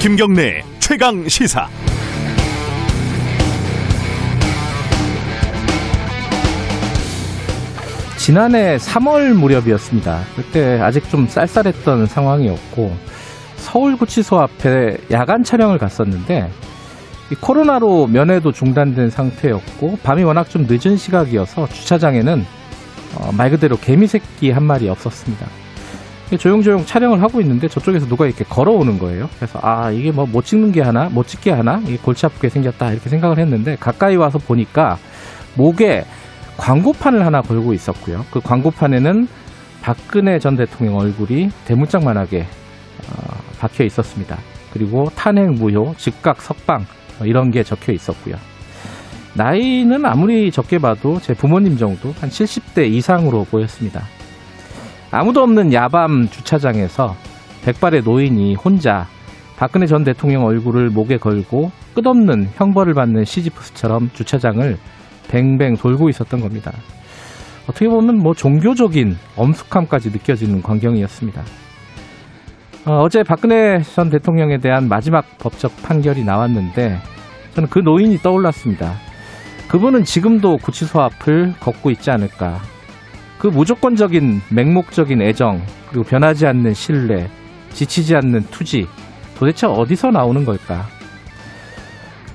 [0.00, 1.68] 김경래 최강 시사.
[8.16, 10.20] 지난해 3월 무렵이었습니다.
[10.36, 12.96] 그때 아직 좀 쌀쌀했던 상황이었고
[13.56, 16.48] 서울구치소 앞에 야간 촬영을 갔었는데
[17.40, 22.46] 코로나로 면회도 중단된 상태였고 밤이 워낙 좀 늦은 시각이어서 주차장에는
[23.16, 25.44] 어, 말 그대로 개미 새끼 한 마리 없었습니다.
[26.36, 29.28] 조용조용 촬영을 하고 있는데 저쪽에서 누가 이렇게 걸어오는 거예요.
[29.36, 32.92] 그래서 아 이게 뭐 못 찍는 게 하나, 못 찍게 하나, 이게 골치 아프게 생겼다
[32.92, 34.98] 이렇게 생각을 했는데 가까이 와서 보니까
[35.54, 36.04] 목에
[36.58, 38.24] 광고판을 하나 걸고 있었고요.
[38.30, 39.26] 그 광고판에는
[39.80, 44.36] 박근혜 전 대통령 얼굴이 대문짝만하게 어, 박혀 있었습니다.
[44.72, 46.84] 그리고 탄핵 무효, 즉각 석방
[47.18, 48.36] 뭐 이런 게 적혀 있었고요.
[49.34, 54.02] 나이는 아무리 적게 봐도 제 부모님 정도 한 70대 이상으로 보였습니다.
[55.10, 57.16] 아무도 없는 야밤 주차장에서
[57.64, 59.06] 백발의 노인이 혼자
[59.56, 64.78] 박근혜 전 대통령 얼굴을 목에 걸고 끝없는 형벌을 받는 시지프스처럼 주차장을
[65.28, 66.72] 뱅뱅 돌고 있었던 겁니다.
[67.68, 71.42] 어떻게 보면 뭐 종교적인 엄숙함까지 느껴지는 광경이었습니다.
[72.86, 76.98] 어, 제 박근혜 전 대통령에 대한 마지막 법적 판결이 나왔는데
[77.54, 78.94] 저는 그 노인이 떠올랐습니다.
[79.68, 82.60] 그분은 지금도 구치소 앞을 걷고 있지 않을까
[83.38, 87.28] 그 무조건적인 맹목적인 애정 그리고 변하지 않는 신뢰
[87.70, 88.86] 지치지 않는 투지
[89.36, 90.86] 도대체 어디서 나오는 걸까?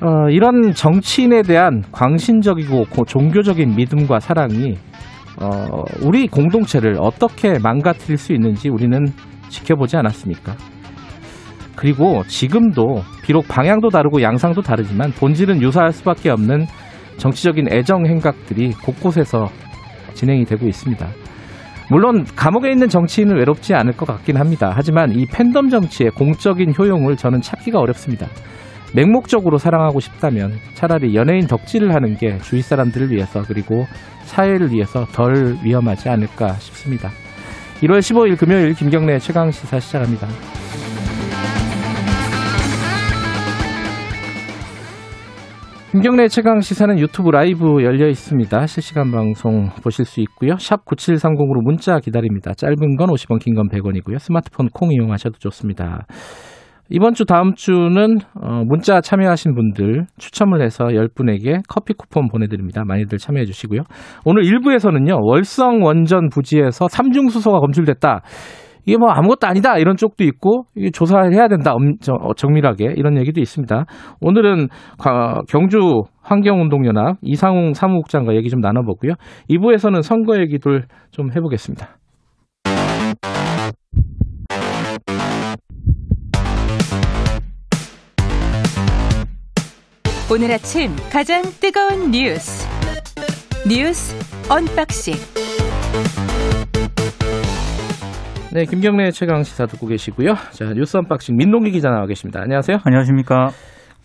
[0.02, 4.78] 어, 이런 정치인에 대한 광신적이고 종교적인 믿음과 사랑이
[5.42, 9.06] 어, 우리 공동체를 어떻게 망가뜨릴 수 있는지 우리는
[9.50, 10.56] 지켜보지 않았습니까?
[11.76, 16.66] 그리고 지금도 비록 방향도 다르고 양상도 다르지만 본질은 유사할 수밖에 없는
[17.18, 19.50] 정치적인 애정 행각들이 곳곳에서
[20.14, 21.08] 진행이 되고 있습니다.
[21.90, 24.72] 물론 감옥에 있는 정치인은 외롭지 않을 것 같긴 합니다.
[24.74, 28.28] 하지만 이 팬덤 정치의 공적인 효용을 저는 찾기가 어렵습니다.
[28.96, 33.86] 맹목적으로 사랑하고 싶다면 차라리 연예인 덕질을 하는 게 주위 사람들을 위해서 그리고
[34.26, 37.10] 사회를 위해서 덜 위험하지 않을까 싶습니다.
[37.82, 40.28] 1월 15일 금요일 김경래 최강 시사 시작합니다.
[45.94, 48.66] 김경래 최강 시사는 유튜브 라이브 열려 있습니다.
[48.66, 50.58] 실시간 방송 보실 수 있고요.
[50.58, 52.52] 샵 9730으로 문자 기다립니다.
[52.56, 54.18] 짧은 건 50원, 긴 건 100원이고요.
[54.18, 56.08] 스마트폰 콩 이용하셔도 좋습니다.
[56.90, 62.84] 이번 주 다음 주는 어, 문자 참여하신 분들 추첨을 해서 10분에게 커피 쿠폰 보내드립니다.
[62.84, 63.82] 많이들 참여해 주시고요.
[64.26, 65.20] 오늘 1부에서는요.
[65.24, 68.24] 월성 원전 부지에서 삼중수소가 검출됐다.
[68.86, 73.18] 이게 뭐 아무것도 아니다 이런 쪽도 있고 이게 조사해야 된다 엄, 저, 어, 정밀하게 이런
[73.18, 73.86] 얘기도 있습니다.
[74.22, 74.68] 오늘은
[75.48, 79.14] 경주 환경운동연합 이상홍 사무국장과 얘기 좀 나눠보고요.
[79.50, 81.98] 2부에서는 선거 얘기들 좀 해보겠습니다.
[90.32, 92.68] 오늘 아침 가장 뜨거운 뉴스
[93.68, 94.16] 뉴스
[94.50, 95.14] unboxing
[98.54, 100.36] 네, 김경래 최강 시사 듣고 계시고요.
[100.52, 102.40] 자, 뉴스 unboxing 민동기 기자 나와 계십니다.
[102.42, 102.78] 안녕하세요.
[102.84, 103.50] 안녕하십니까.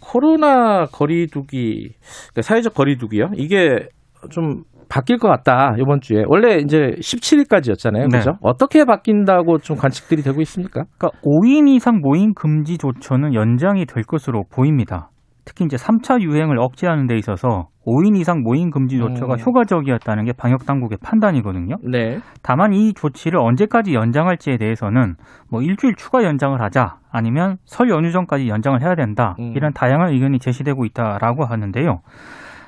[0.00, 1.91] 코로나 거리두기,
[2.31, 3.32] 그러니까 사회적 거리두기요.
[3.37, 3.88] 이게
[4.31, 8.19] 좀 바뀔 것 같다 이번 주에 원래 이제 17일까지였잖아요, 네.
[8.19, 8.38] 그죠?
[8.41, 10.84] 어떻게 바뀐다고 좀 관측들이 되고 있습니까?
[10.97, 15.10] 그러니까 5인 이상 모임 금지 조처는 연장이 될 것으로 보입니다.
[15.48, 19.41] 특히 이제 3차 유행을 억제하는 데 있어서 5인 이상 모임 금지 조처가 음.
[19.41, 21.76] 효과적이었다는 게 방역 당국의 판단이거든요.
[21.91, 22.19] 네.
[22.42, 25.14] 다만 이 조치를 언제까지 연장할지에 대해서는
[25.50, 29.37] 뭐 일주일 추가 연장을 하자 아니면 설 연휴 전까지 연장을 해야 된다.
[29.38, 29.54] 음.
[29.56, 32.03] 이런 다양한 의견이 제시되고 있다라고 하는데요.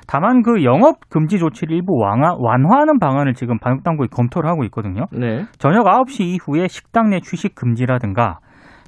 [0.07, 5.05] 다만 그 영업 금지 조치를 일부 완화, 완화하는 방안을 지금 방역 당국이 검토를 하고 있거든요.
[5.11, 5.45] 네.
[5.59, 8.39] 저녁 9시 이후에 식당 내 취식 금지라든가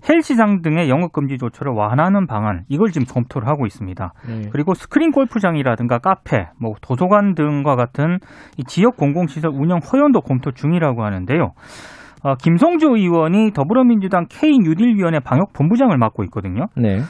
[0.08, 4.14] 헬스장 등의 영업금지 조처를 완화하는 방안 이걸 지금 검토를 하고 있습니다.
[4.28, 4.50] 네.
[4.52, 8.20] 그리고 스크린 골프장이라든가 카페, 뭐 도서관 등과 같은
[8.68, 11.54] 지역 공공시설 운영 허용도 검토 중이라고 하는데요.
[12.24, 16.68] 어, 김성주 의원이 더불어민주당 K 뉴딜위원회 방역 본부장을 맡고 있거든요.
[16.76, 17.02] 네.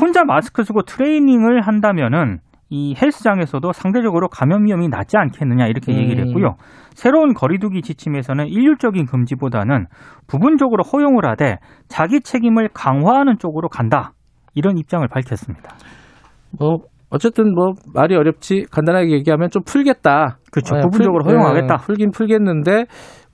[0.00, 5.98] 혼자 마스크 쓰고 트레이닝을 한다면은 이 헬스장에서도 상대적으로 감염 위험이 낮지 않겠느냐 이렇게 음.
[5.98, 6.56] 얘기를 했고요.
[6.94, 9.86] 새로운 거리두기 지침에서는 일률적인 금지보다는
[10.26, 11.58] 부분적으로 허용을 하되
[11.88, 14.12] 자기 책임을 강화하는 쪽으로 간다.
[14.54, 15.74] 이런 입장을 밝혔습니다.
[16.58, 16.78] 뭐
[17.10, 20.38] 어쨌든 뭐 말이 어렵지 간단하게 얘기하면 좀 풀겠다.
[20.50, 20.74] 그렇죠.
[20.74, 21.76] 네, 부분적으로 풀, 허용하겠다.
[21.76, 22.84] 네, 풀긴 풀겠는데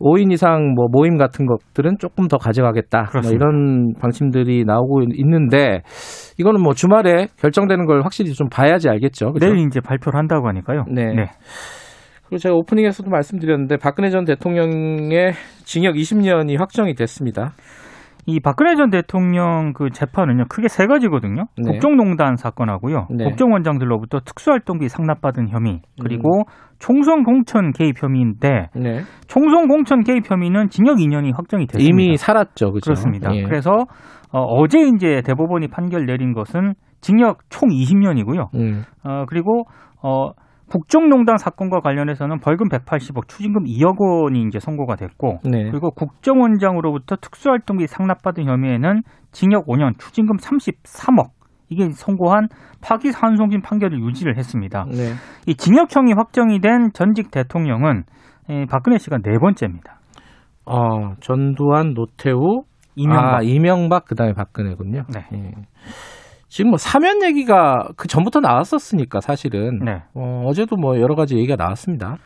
[0.00, 3.10] 5인 이상 뭐 모임 같은 것들은 조금 더 가져가겠다.
[3.22, 5.82] 뭐 이런 방침들이 나오고 있는데
[6.38, 9.32] 이거는 뭐 주말에 결정되는 걸 확실히 좀 봐야지 알겠죠.
[9.32, 9.52] 그렇죠?
[9.52, 10.84] 내일 이제 발표를 한다고 하니까요.
[10.88, 11.04] 네.
[11.14, 11.26] 네.
[12.26, 15.32] 그리고 제가 오프닝에서도 말씀드렸는데 박근혜 전 대통령의
[15.64, 17.52] 징역 20년이 확정이 됐습니다.
[18.26, 21.46] 이 박근혜 전 대통령 그 재판은요 크게 세 가지거든요.
[21.56, 21.72] 네.
[21.72, 23.24] 국정농단 사건하고요, 네.
[23.24, 26.44] 국정원장들로부터 특수활동비 상납받은 혐의, 그리고
[26.80, 29.00] 총선 공천 개입 혐의인데 네.
[29.28, 31.88] 총선 공천 개입 혐의는 징역 2년이 확정이 됐습니다.
[31.88, 32.86] 이미 살았죠, 그죠?
[32.86, 33.34] 그렇습니다.
[33.34, 33.44] 예.
[33.44, 33.70] 그래서
[34.32, 38.54] 어, 제 이제 대법원이 판결 내린 것은 징역 총 20년이고요.
[38.54, 38.82] 음.
[39.04, 39.64] 어, 그리고
[40.02, 40.32] 어,
[40.70, 45.68] 국정농단 사건과 관련해서는 벌금 180억, 추징금 2억 원이 이제 선고가 됐고, 네.
[45.68, 49.02] 그리고 국정원장으로부터 특수활동비 상납받은 혐의에는
[49.32, 51.30] 징역 5년, 추징금 33억
[51.70, 52.48] 이게 선고한
[52.82, 54.84] 파기환송심 판결을 유지를 했습니다.
[54.88, 55.14] 네.
[55.46, 58.02] 이 징역형이 확정이 된 전직 대통령은
[58.50, 60.00] 에, 박근혜 씨가 네 번째입니다.
[60.66, 62.64] 어, 전두환, 노태우,
[62.96, 63.34] 이명박.
[63.34, 65.04] 아, 이명박 그다음에 박근혜군요.
[65.14, 65.26] 네.
[65.32, 65.52] 예.
[66.48, 70.02] 지금 뭐 사면 얘기가 그 전부터 나왔었으니까 사실은 네.
[70.14, 72.16] 어, 어제도 뭐 여러 가지 얘기가 나왔습니다.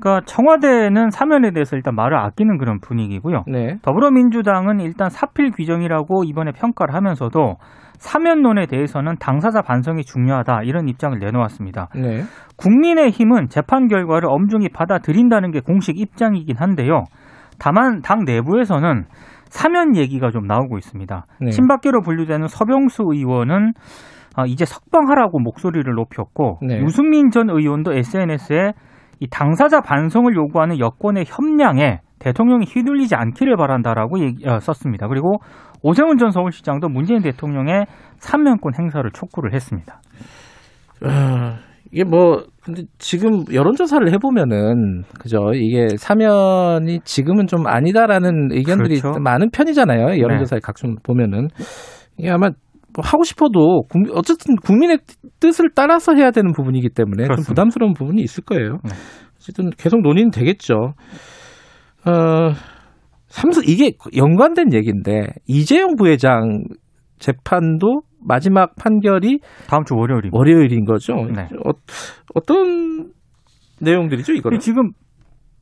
[0.00, 3.44] 그러니까 청와대는 사면에 대해서 일단 말을 아끼는 그런 분위기고요.
[3.46, 3.76] 네.
[3.82, 7.56] 더불어민주당은 일단 사필 규정이라고 이번에 평가를 하면서도
[8.00, 11.88] 사면론에 대해서는 당사자 반성이 중요하다 이런 입장을 내놓았습니다.
[11.94, 12.22] 네.
[12.56, 17.04] 국민의힘은 재판 결과를 엄중히 받아들인다는 게 공식 입장이긴 한데요.
[17.58, 19.04] 다만 당 내부에서는
[19.50, 21.26] 사면 얘기가 좀 나오고 있습니다.
[21.40, 21.50] 네.
[21.50, 23.72] 친박계로 분류되는 서병수 의원은
[24.34, 26.80] 아, 이제 석방하라고 목소리를 높였고 네.
[26.80, 28.72] 유승민 전 의원도 SNS에
[29.18, 35.08] 이 당사자 반성을 요구하는 여권의 협량에 대통령이 휘둘리지 않기를 바란다라고 얘기, 어, 썼습니다.
[35.08, 35.38] 그리고
[35.82, 37.86] 오세훈 전 서울시장도 문재인 대통령의
[38.18, 40.00] 삼면권 행사를 촉구를 했습니다.
[41.02, 41.58] 아,
[41.92, 49.18] 이게 뭐 근데 지금 여론조사를 해보면은 그죠 이게 사면이 지금은 좀 아니다라는 의견들이 그렇죠.
[49.20, 51.48] 많은 편이잖아요 여론조사에 각종 보면은
[52.18, 52.50] 이게 아마
[52.94, 54.98] 뭐 하고 싶어도 국- 어쨌든 국민의
[55.40, 57.48] 뜻을 따라서 해야 되는 부분이기 때문에 좀 그렇습니다.
[57.48, 58.78] 부담스러운 부분이 있을 거예요.
[58.84, 58.90] 네.
[59.36, 60.74] 어쨌든 계속 논의는 되겠죠.
[62.04, 62.50] 어,
[63.30, 66.64] 삼성 이게 연관된 얘기인데 이재용 부회장
[67.18, 69.38] 재판도 마지막 판결이
[69.68, 70.36] 다음 주 월요일입니다.
[70.36, 71.14] 월요일인 거죠.
[71.34, 71.48] 네.
[71.64, 71.70] 어,
[72.34, 73.10] 어떤
[73.80, 74.58] 내용들이죠, 이거는?
[74.58, 74.90] 지금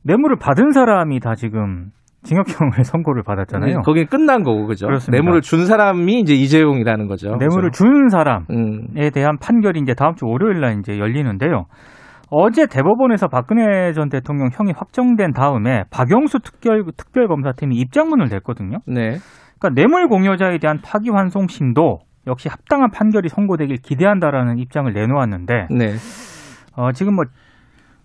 [0.03, 1.91] 뇌물을 받은 사람이 다 지금
[2.23, 3.81] 징역형을 선고를 받았잖아요.
[3.81, 4.87] 거기 끝난 거고, 그죠?
[4.87, 5.21] 그렇습니다.
[5.21, 7.35] 뇌물을 준 사람이 이제 이재용이라는 거죠.
[7.37, 7.85] 뇌물을 그죠?
[7.85, 11.65] 준 사람에 음, 대한 판결이 이제 다음 주 월요일 날 이제 열리는데요.
[12.31, 18.77] 어제 대법원에서 박근혜 전 대통령 형이 확정된 다음에 박영수 특별 특별검사팀이 입장문을 냈거든요.
[18.85, 19.17] 네.
[19.59, 25.95] 그러니까 뇌물 공여자에 대한 파기환송심도 역시 합당한 판결이 선고되길 기대한다라는 입장을 내놓았는데 네.
[26.75, 27.25] 어, 지금 뭐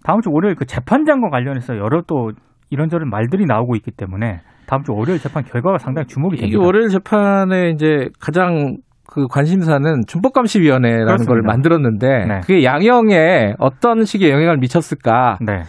[0.02, 2.32] 다음 주 월요일 그 재판장과 관련해서 여러 또
[2.70, 6.58] 이런저런 말들이 나오고 있기 때문에 다음 주 월요일 재판 결과가 상당히 주목이 됩니다.
[6.60, 8.76] 월요일 재판에 이제 가장
[9.14, 11.32] 그 관심사는 준법감시위원회라는 그렇습니다.
[11.32, 12.40] 걸 만들었는데 네.
[12.40, 15.38] 그게 양형에 어떤 식의 영향을 미쳤을까?
[15.40, 15.62] 네,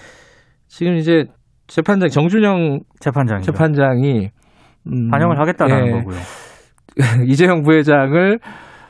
[0.68, 1.26] 지금 이제
[1.68, 3.52] 재판장 정준영 재판장이죠.
[3.52, 4.30] 재판장이
[4.88, 6.18] 음, 반영을 하겠다라는 예, 거고요.
[7.28, 8.40] 이재용 부회장을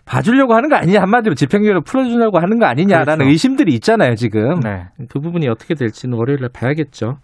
[0.05, 3.29] 봐주려고 하는 거 아니냐 한마디로 집행유예를 풀어주려고 하는 거 아니냐라는 그렇죠.
[3.29, 4.85] 의심들이 있잖아요 지금 네.
[5.09, 7.17] 그 부분이 어떻게 될지는 월요일에 봐야겠죠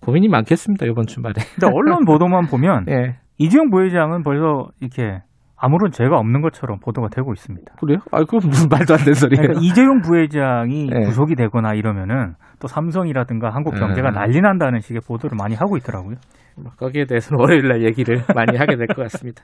[0.00, 5.22] 고민이 많겠습니다 이번 주말에 근데 언론 보도만 보면 예 이재용 부회장은 벌써 이렇게
[5.60, 7.74] 아무런 죄가 없는 것처럼 보도가 되고 있습니다.
[7.80, 7.98] 그래요?
[8.12, 11.00] 아 그건 무슨 말도 안 되는 소리예요 그러니까 이재용 부회장이 네.
[11.06, 14.14] 구속이 되거나 이러면은 또 삼성이라든가 한국 경제가 음.
[14.14, 16.16] 난리 난다는 식의 보도를 많이 하고 있더라고요.
[16.56, 19.42] 뭐 거기에 대해서는 월요일 날 얘기를 많이 하게 될 것 같습니다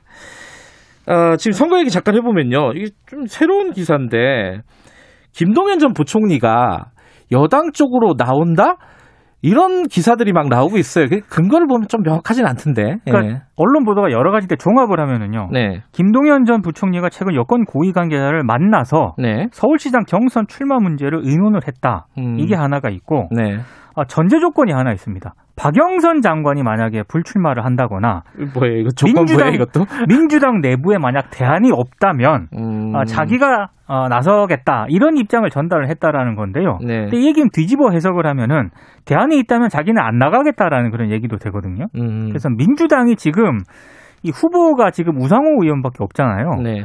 [1.07, 4.63] 어, 지금 선거 얘기 잠깐 해보면요 이게 좀 새로운 기사인데
[5.33, 6.87] 김동연 전 부총리가
[7.33, 8.77] 여당 쪽으로 나온다
[9.45, 11.07] 이런 기사들이 막 나오고 있어요.
[11.07, 12.97] 그 근거를 보면 좀 명확하진 않던데.
[13.05, 15.51] 그러니까 언론 보도가 여러 가지인데 종합을 하면은요.
[15.53, 15.83] 네.
[15.93, 19.49] 김동연 전 부총리가 최근 여권 고위 관계자를 만나서 네.
[19.53, 22.07] 서울시장 경선 출마 문제를 의논을 했다.
[22.17, 22.39] 음.
[22.39, 23.59] 이게 하나가 있고 네.
[23.95, 25.35] 아, 전제 조건이 하나 있습니다.
[25.57, 28.23] 박영선 장관이 만약에 불출마를 한다거나
[28.55, 28.79] 뭐예요?
[28.79, 29.63] 이거 조건 민주당- 뭐예요?
[29.63, 29.85] 이것도?
[30.09, 32.93] 민주당 내부에 만약 대안이 없다면 음.
[32.97, 36.79] 아, 자기가 어, 나서겠다 이런 입장을 전달을 했다라는 건데요.
[36.85, 37.03] 네.
[37.03, 38.71] 근데 이 얘기는 뒤집어 해석을 하면은
[39.05, 41.87] 대안이 있다면 자기는 안 나가겠다라는 그런 얘기도 되거든요.
[41.97, 42.29] 음.
[42.29, 43.59] 그래서 민주당이 지금
[44.23, 46.63] 이 후보가 지금 우상호 의원밖에 없잖아요.
[46.63, 46.83] 네.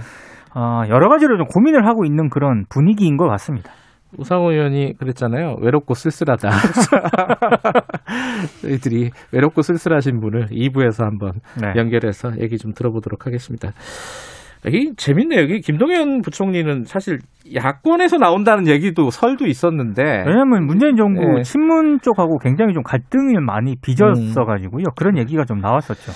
[0.54, 3.72] 아, 여러 가지로 좀 고민을 하고 있는 그런 분위기인 것 같습니다.
[4.18, 5.58] 우상호 의원이 그랬잖아요.
[5.62, 6.50] 외롭고 쓸쓸하다.
[8.62, 11.74] 저희들이 외롭고 쓸쓸하신 분을 2부에서 한번 네.
[11.76, 13.72] 연결해서 얘기 좀 들어보도록 하겠습니다.
[14.66, 15.42] 이게 재밌네요.
[15.42, 17.20] 여기 김동연 부총리는 사실
[17.54, 21.44] 야권에서 나온다는 얘기도 설도 있었는데 왜냐하면 문재인 정부 네.
[21.44, 24.86] 친문 쪽하고 굉장히 좀 갈등을 많이 빚었어 가지고요.
[24.98, 26.12] 그런 얘기가 좀 나왔었죠.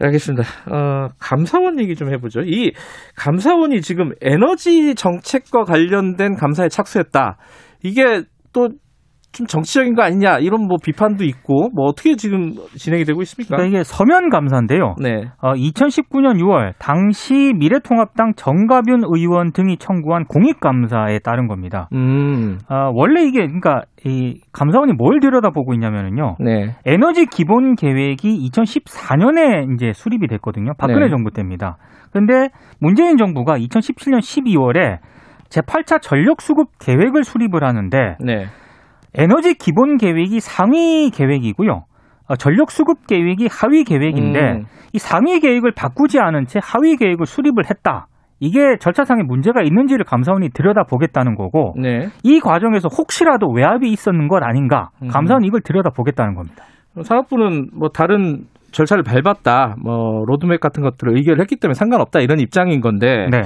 [0.00, 0.44] 알겠습니다.
[0.70, 2.40] 어, 감사원 얘기 좀 해보죠.
[2.42, 2.72] 이
[3.16, 7.38] 감사원이 지금 에너지 정책과 관련된 감사에 착수했다.
[7.82, 8.22] 이게
[8.52, 8.68] 또
[9.36, 13.56] 좀 정치적인 거 아니냐 이런 뭐 비판도 있고 뭐 어떻게 지금 진행이 되고 있습니까?
[13.56, 14.94] 그러니까 이게 서면 감사인데요.
[14.98, 15.26] 네.
[15.42, 21.88] 어, 2019년 6월 당시 미래통합당 정가균 의원 등이 청구한 공익 감사에 따른 겁니다.
[21.92, 22.58] 음.
[22.70, 26.36] 어, 원래 이게 그러니까 이 감사원이 뭘 들여다보고 있냐면은요.
[26.40, 26.74] 네.
[26.86, 30.72] 에너지 기본 계획이 2014년에 이제 수립이 됐거든요.
[30.78, 31.08] 박근혜 네.
[31.10, 31.76] 정부 때입니다.
[32.10, 32.48] 그런데
[32.80, 34.98] 문재인 정부가 2017년 12월에
[35.50, 38.46] 제8차 전력 수급 계획을 수립을 하는데 네.
[39.16, 41.84] 에너지 기본 계획이 상위 계획이고요.
[42.28, 44.64] 어, 전력 수급 계획이 하위 계획인데 음.
[44.92, 48.08] 이 상위 계획을 바꾸지 않은 채 하위 계획을 수립을 했다.
[48.38, 52.08] 이게 절차상의 문제가 있는지를 감사원이 들여다보겠다는 거고 네.
[52.22, 55.08] 이 과정에서 혹시라도 외압이 있었는 것 아닌가 음.
[55.08, 56.64] 감사원이 이걸 들여다보겠다는 겁니다.
[57.02, 62.80] 사업부는 뭐 다른 절차를 밟았다, 뭐 로드맵 같은 것들을 의결을 했기 때문에 상관없다 이런 입장인
[62.80, 63.42] 건데 네.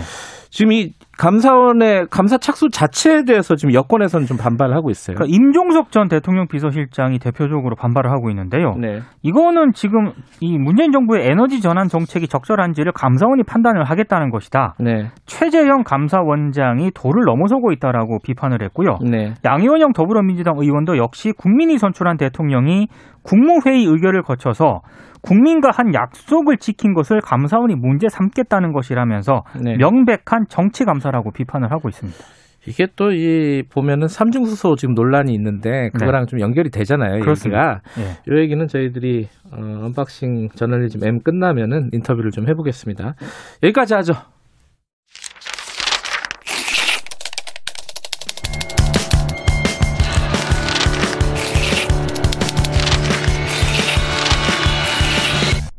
[0.51, 5.15] 지금 이 감사원의 감사 착수 자체에 대해서 지금 여권에서는 좀 반발을 하고 있어요.
[5.15, 8.75] 그러니까 임종석 전 대통령 비서실장이 대표적으로 반발을 하고 있는데요.
[8.77, 9.01] 네.
[9.23, 14.75] 이거는 지금 이 문재인 정부의 에너지 전환 정책이 적절한지를 감사원이 판단을 하겠다는 것이다.
[14.81, 15.11] 네.
[15.27, 18.99] 최재형 감사원장이 도를 넘어서고 있다라고 비판을 했고요.
[19.09, 19.35] 네.
[19.45, 22.89] 양의원형 더불어민주당 의원도 역시 국민이 선출한 대통령이
[23.23, 24.81] 국무회의 의결을 거쳐서
[25.23, 29.77] 국민과 한 약속을 지킨 것을 감사원이 문제 삼겠다는 것이라면서 네.
[29.77, 32.19] 명백한 정치 감사라고 비판을 하고 있습니다.
[32.67, 37.15] 이게 또 이 보면은 삼중수소 지금 논란이 있는데 그거랑 좀 연결이 되잖아요.
[37.15, 37.21] 네.
[37.21, 37.81] 그렇습니다.
[37.97, 38.11] 얘기가.
[38.31, 38.35] 예.
[38.35, 43.15] 이 얘기는 저희들이 어, unboxing 저널리즘 M 끝나면은 인터뷰를 좀 해보겠습니다.
[43.63, 44.13] 여기까지 하죠.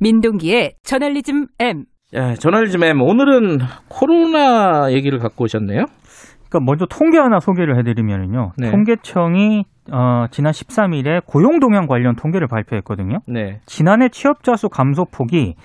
[0.01, 1.85] 민동기의 저널리즘 M.
[2.13, 5.85] 예, 저널리즘 M 오늘은 코로나 얘기를 갖고 오셨네요.
[6.49, 8.53] 그러니까 먼저 통계 하나 소개를 해드리면요.
[8.57, 8.71] 네.
[8.71, 13.19] 통계청이 어, 지난 13일에 고용 동향 관련 통계를 발표했거든요.
[13.27, 13.61] 네.
[13.65, 15.55] 지난해 취업자 수 감소 폭이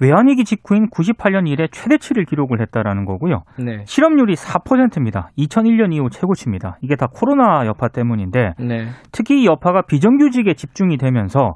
[0.00, 3.42] 외환위기 직후인 98년 이래 최대치를 기록을 했다라는 거고요.
[3.58, 3.84] 네.
[3.84, 5.30] 실업률이 4%입니다.
[5.38, 6.78] 2001년 이후 최고치입니다.
[6.80, 8.86] 이게 다 코로나 여파 때문인데 네.
[9.12, 11.54] 특히 이 여파가 비정규직에 집중이 되면서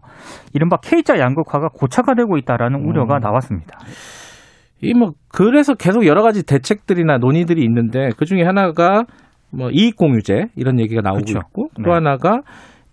[0.52, 2.88] 이른바 K자 양극화가 고착화되고 있다라는 음.
[2.88, 3.78] 우려가 나왔습니다.
[4.82, 9.04] 이 뭐 그래서 계속 여러 가지 대책들이나 논의들이 있는데 그 중에 하나가
[9.50, 11.38] 뭐 이익 공유제 이런 얘기가 나오고 그렇죠.
[11.38, 11.90] 있고 또 네.
[11.90, 12.42] 하나가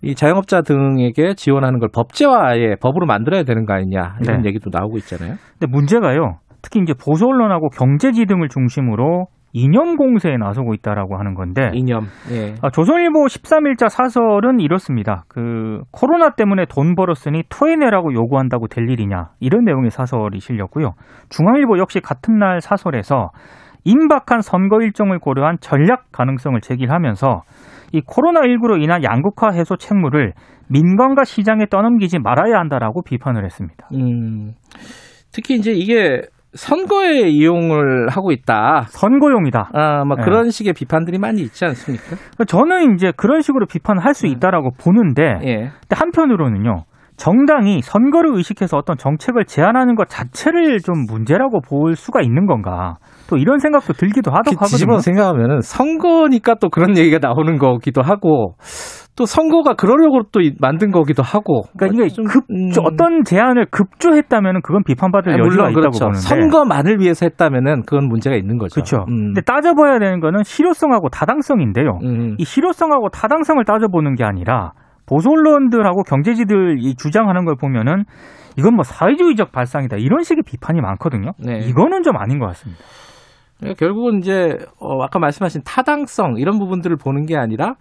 [0.02, 4.48] 이 자영업자 등에게 지원하는 걸 법제화에 법으로 만들어야 되는 거 아니냐 이런 네.
[4.48, 5.36] 얘기도 나오고 있잖아요.
[5.58, 6.38] 근데 문제가요.
[6.60, 12.06] 특히 이제 보수 언론하고 경제지 등을 중심으로 이념 공세에 나서고 있다라고 하는 건데 이념.
[12.30, 12.54] 예.
[12.62, 15.24] 아, 조선일보 13일자 사설은 이렇습니다.
[15.28, 20.94] 그 코로나 때문에 돈 벌었으니 토해내라고 요구한다고 될 일이냐 이런 내용의 사설이 실렸고요.
[21.28, 23.30] 중앙일보 역시 같은 날 사설에서
[23.84, 27.42] 임박한 선거 일정을 고려한 전략 가능성을 제기하면서
[27.92, 30.32] 이 코로나19로 인한 양극화 해소 책무를
[30.68, 33.88] 민간과 시장에 떠넘기지 말아야 한다라고 비판을 했습니다.
[33.94, 34.52] 음.
[35.32, 36.22] 특히 이제 이게
[36.54, 38.86] 선거에 이용을 하고 있다.
[38.88, 39.70] 선거용이다.
[39.72, 40.24] 아, 막 네.
[40.24, 42.16] 그런 식의 비판들이 많이 있지 않습니까?
[42.46, 45.54] 저는 이제 그런 식으로 비판을 할수 있다라고 보는데 예.
[45.56, 46.84] 근데 한편으로는요.
[47.16, 52.96] 정당이 선거를 의식해서 어떤 정책을 제안하는 것 자체를 좀 문제라고 볼 수가 있는 건가?
[53.28, 54.98] 또 이런 생각도 들기도 하더 이렇게 뒤집어.
[54.98, 58.54] 생각하면은 선거니까 또 그런 얘기가 나오는 거기도 하고
[59.14, 63.66] 또 선거가 그러려고 또 이- 만든 거기도 하고 그러니까 이게 좀, 급 음, 어떤 제안을
[63.70, 65.98] 급조했다면 그건 비판받을 아니, 여지가 있다고 그렇죠.
[66.06, 66.20] 보는데.
[66.20, 68.74] 선거만을 위해서 했다면은 그건 문제가 있는 거죠.
[68.74, 69.04] 그렇죠.
[69.08, 69.34] 음.
[69.34, 71.98] 근데 따져봐야 되는 거는 실효성하고 타당성인데요.
[72.02, 72.36] 음.
[72.38, 74.72] 이 실효성하고 타당성을 따져보는 게 아니라
[75.06, 78.04] 보수 언론들하고 경제지들이 주장하는 걸 보면은
[78.56, 81.32] 이건 뭐 사회주의적 발상이다 이런 식의 비판이 많거든요.
[81.38, 81.58] 네.
[81.66, 82.82] 이거는 좀 아닌 것 같습니다.
[83.62, 87.74] 그러니까 결국은 이제 어, 아까 말씀하신 타당성 이런 부분들을 보는 게 아니라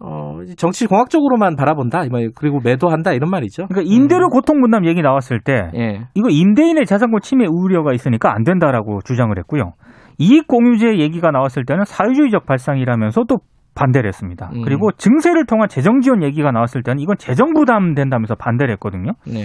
[0.00, 2.02] 어, 정치 공학적으로만 바라본다.
[2.36, 3.66] 그리고 매도한다 이런 말이죠.
[3.68, 6.06] 그러니까 임대료 고통 분담 얘기 나왔을 때 예.
[6.14, 9.72] 이거 임대인의 자산권 침해 우려가 있으니까 안 된다라고 주장을 했고요.
[10.18, 13.38] 이익 공유제 얘기가 나왔을 때는 사회주의적 발상이라면서 또
[13.74, 14.50] 반대를 했습니다.
[14.54, 14.62] 음.
[14.64, 19.12] 그리고 증세를 통한 재정 지원 얘기가 나왔을 때는 이건 재정 부담 된다면서 반대를 했거든요.
[19.24, 19.44] 네.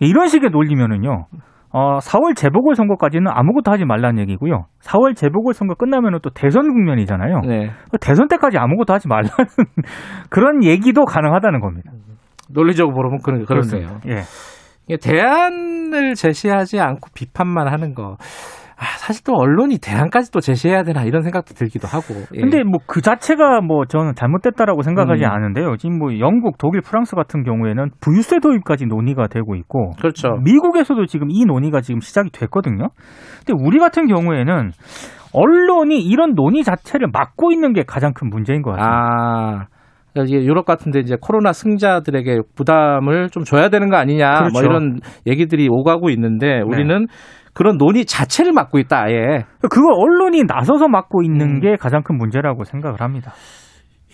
[0.00, 1.26] 이런 식의 논리면은요.
[1.72, 4.66] 어, 4월 재보궐선거까지는 아무것도 하지 말라는 얘기고요.
[4.82, 7.40] 4월 재보궐선거 끝나면은 또 대선 국면이잖아요.
[7.46, 7.70] 네.
[8.00, 9.30] 대선 때까지 아무것도 하지 말라는
[10.28, 11.90] 그런 얘기도 가능하다는 겁니다.
[12.50, 14.00] 논리적으로 보면 그런 그렇네요.
[14.08, 14.96] 예.
[14.96, 18.16] 대안을 제시하지 않고 비판만 하는 거.
[18.82, 22.14] 아, 사실 또 언론이 대안까지 또 제시해야 되나 이런 생각도 들기도 하고.
[22.34, 22.40] 예.
[22.40, 25.30] 근데 뭐 그 자체가 뭐 저는 잘못됐다라고 생각하지 음.
[25.30, 25.76] 않은데요.
[25.76, 30.36] 지금 뭐 영국, 독일, 프랑스 같은 경우에는 부유세 도입까지 논의가 되고 있고 그렇죠.
[30.42, 32.88] 미국에서도 지금 이 논의가 지금 시작이 됐거든요.
[33.46, 34.72] 근데 우리 같은 경우에는
[35.32, 38.88] 언론이 이런 논의 자체를 막고 있는 게 가장 큰 문제인 것 같아요.
[38.90, 39.66] 아,
[40.12, 44.66] 그러니까 유럽 같은데 이제 코로나 승자들에게 부담을 좀 줘야 되는 거 아니냐 뭐 그렇죠.
[44.66, 47.06] 이런 얘기들이 오가고 있는데 우리는
[47.54, 51.60] 그런 논의 자체를 막고 있다 아예 그거 언론이 나서서 막고 있는 음.
[51.60, 53.32] 게 가장 큰 문제라고 생각을 합니다.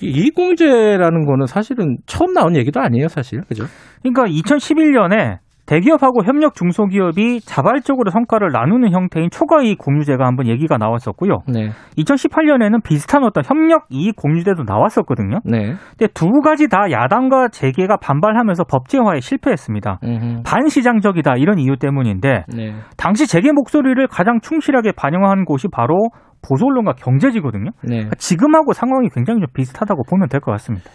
[0.01, 3.65] 이 이익공제라는 거는 사실은 처음 나온 얘기도 아니에요 사실 그죠?
[4.03, 5.39] 그러니까 2011년에
[5.69, 11.41] 대기업하고 협력 중소기업이 자발적으로 성과를 나누는 형태인 초과이익 공유제가 한번 얘기가 나왔었고요.
[11.47, 15.41] 네, 2018년에는 비슷한 어떤 협력 이익 공유제도 나왔었거든요.
[15.45, 20.01] 네, 근데 두 가지 다 야당과 재계가 반발하면서 법제화에 실패했습니다.
[20.03, 20.43] 음흠.
[20.45, 22.75] 반시장적이다 이런 이유 때문인데 네.
[22.97, 26.09] 당시 재계 목소리를 가장 충실하게 반영한 곳이 바로
[26.41, 27.71] 보수 언론과 경제지거든요.
[27.83, 27.89] 네.
[27.97, 30.89] 그러니까 지금하고 상황이 굉장히 좀 비슷하다고 보면 될 것 같습니다.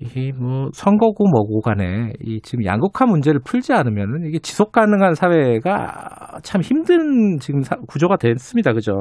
[0.00, 6.38] 이게 뭐 선거고 뭐고 간에 이 지금 양극화 문제를 풀지 않으면은 이게 지속 가능한 사회가
[6.42, 8.72] 참 힘든 지금 사- 구조가 됐습니다.
[8.72, 8.92] 그죠?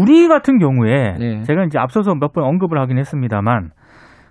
[0.00, 1.42] 우리 같은 경우에 네.
[1.44, 3.70] 제가 이제 앞서서 몇 번 언급을 하긴 했습니다만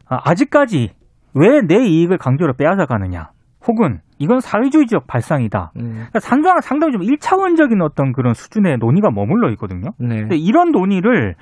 [0.09, 0.91] 아, 아직까지
[1.33, 3.29] 왜 내 이익을 강제로 빼앗아 가느냐
[3.65, 5.71] 혹은 이건 사회주의적 발상이다.
[5.77, 9.91] 음, 그러니까 상당히, 상당히 좀 1차원적인 어떤 그런 수준의 논의가 머물러 있거든요.
[9.99, 10.21] 네.
[10.21, 11.35] 근데 이런 논의를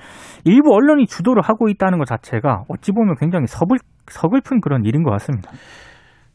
[0.44, 5.10] 일부 언론이 주도를 하고 있다는 것 자체가 어찌 보면 굉장히 서글, 서글픈 그런 일인 것
[5.12, 5.50] 같습니다.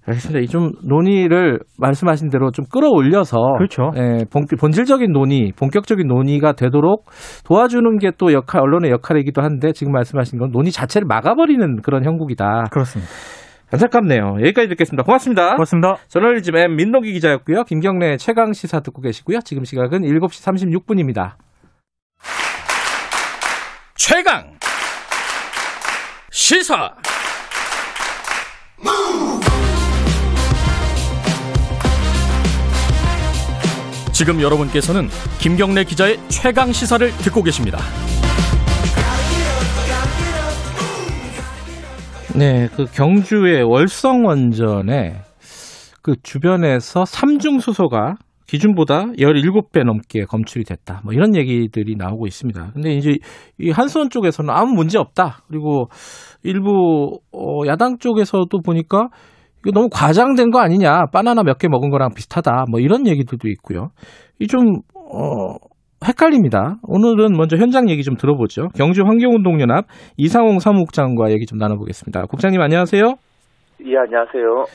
[0.07, 0.39] 알겠습니다.
[0.39, 3.91] 이 좀 논의를 말씀하신 대로 좀 끌어올려서 그렇죠.
[3.95, 7.05] 예, 본, 본질적인 논의, 본격적인 논의가 되도록
[7.45, 12.63] 도와주는 게 또 역할 언론의 역할이기도 한데 지금 말씀하신 건 논의 자체를 막아버리는 그런 형국이다.
[12.71, 13.11] 그렇습니다.
[13.71, 14.37] 안타깝네요.
[14.41, 15.03] 여기까지 듣겠습니다.
[15.03, 15.51] 고맙습니다.
[15.51, 15.97] 고맙습니다.
[16.09, 17.63] 저널리즘 M 민노기 기자였고요.
[17.63, 19.39] 김경래 최강 시사 듣고 계시고요.
[19.41, 21.35] 지금 시각은 7시 36분입니다.
[23.95, 24.57] 최강
[26.31, 26.95] 시사
[34.11, 35.09] 지금 여러분께서는
[35.39, 37.79] 김경래 기자의 최강 시사를 듣고 계십니다.
[42.37, 45.15] 네, 그 경주의 월성 원전에
[46.01, 48.15] 그 주변에서 삼중 수소가
[48.47, 51.01] 기준보다 17배 넘게 검출이 됐다.
[51.03, 52.71] 뭐 이런 얘기들이 나오고 있습니다.
[52.73, 53.11] 근데 이제
[53.59, 55.43] 이 한수원 쪽에서는 아무 문제 없다.
[55.47, 55.87] 그리고
[56.43, 59.07] 일부 어 야당 쪽에서도 보니까
[59.65, 61.05] 이거 너무 과장된 거 아니냐.
[61.13, 62.65] 바나나 몇 개 먹은 거랑 비슷하다.
[62.71, 63.89] 뭐 이런 얘기들도 있고요.
[64.39, 65.55] 이 좀 어,
[66.05, 66.77] 헷갈립니다.
[66.87, 68.69] 오늘은 먼저 현장 얘기 좀 들어보죠.
[68.75, 69.85] 경주 환경운동연합
[70.17, 72.25] 이상홍 사무국장과 얘기 좀 나눠보겠습니다.
[72.25, 73.03] 국장님 안녕하세요.
[73.85, 74.65] 예, 안녕하세요.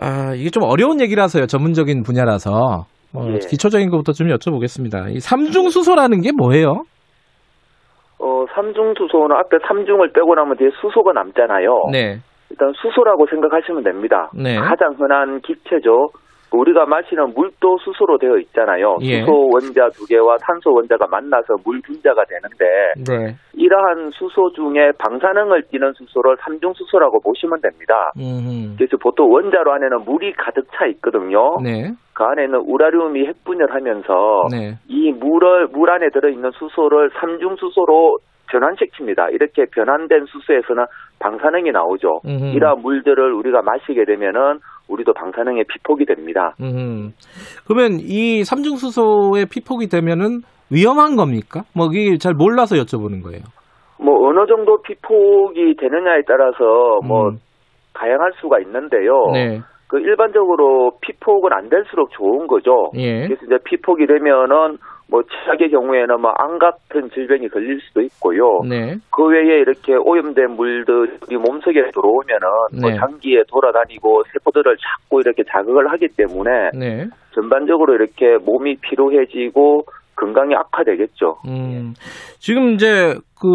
[0.00, 1.46] 아, 이게 좀 어려운 얘기라서요.
[1.46, 2.86] 전문적인 분야라서.
[3.12, 3.38] 어, 예.
[3.38, 5.10] 기초적인 것부터 좀 여쭤보겠습니다.
[5.14, 6.84] 이 삼중 수소라는 게 뭐예요?
[8.18, 11.86] 어, 삼중 수소는 앞에 삼중을 빼고 나면 뒤에 수소가 남잖아요.
[11.92, 12.18] 네.
[12.50, 14.30] 일단 수소라고 생각하시면 됩니다.
[14.34, 14.56] 네.
[14.56, 16.08] 가장 흔한 기체죠.
[16.52, 18.96] 우리가 마시는 물도 수소로 되어 있잖아요.
[19.02, 19.20] 예.
[19.20, 22.66] 수소 원자 두 개와 산소 원자가 만나서 물 분자가 되는데
[23.06, 23.34] 네.
[23.54, 28.10] 이러한 수소 중에 방사능을 띠는 수소를 삼중 수소라고 보시면 됩니다.
[28.18, 28.74] 음.
[28.76, 31.56] 그래서 보통 원자로 안에는 물이 가득 차 있거든요.
[31.62, 31.92] 네.
[32.14, 34.74] 그 안에는 우라늄이 핵분열 하면서 네.
[34.88, 38.18] 이 물을 물 안에 들어 있는 수소를 삼중 수소로
[38.50, 39.32] 변환시킵니다.
[39.32, 40.84] 이렇게 변환된 수소에서는
[41.18, 42.20] 방사능이 나오죠.
[42.26, 42.56] 음흠.
[42.56, 46.54] 이러한 물들을 우리가 마시게 되면은 우리도 방사능의 피폭이 됩니다.
[46.60, 47.12] 음.
[47.66, 51.62] 그러면 이 삼중수소의 피폭이 되면은 위험한 겁니까?
[51.74, 53.42] 뭐 이게 잘 몰라서 여쭤보는 거예요.
[53.98, 57.36] 뭐 어느 정도 피폭이 되느냐에 따라서 뭐 음.
[57.94, 59.30] 다양할 수가 있는데요.
[59.32, 59.60] 네.
[59.88, 62.90] 그 일반적으로 피폭은 안 될수록 좋은 거죠.
[62.94, 63.26] 예.
[63.26, 64.78] 그래서 이제 피폭이 되면은
[65.10, 68.60] 뭐 최악의 경우에는 뭐 암 같은 질병이 걸릴 수도 있고요.
[68.68, 68.96] 네.
[69.10, 72.48] 그 외에 이렇게 오염된 물들이 몸속에 들어오면은
[72.80, 72.96] 뭐 네.
[72.96, 77.06] 장기에 돌아다니고 세포들을 자꾸 이렇게 자극을 하기 때문에 네.
[77.34, 79.84] 전반적으로 이렇게 몸이 피로해지고
[80.16, 81.36] 건강이 악화되겠죠.
[81.48, 81.94] 음.
[82.38, 83.48] 지금 이제 그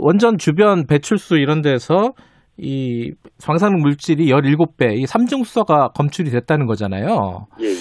[0.00, 2.12] 원전 주변 배출수 이런 데서
[2.58, 3.12] 이
[3.44, 7.46] 방사능 물질이 17배, 이 삼중수소가 검출이 됐다는 거잖아요.
[7.60, 7.75] 예, 예.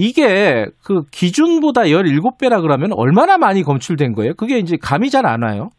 [0.00, 4.34] 이게 그 기준보다 17배라 그러면 얼마나 많이 검출된 거예요?
[4.38, 5.70] 그게 이제 감이 잘 안 와요.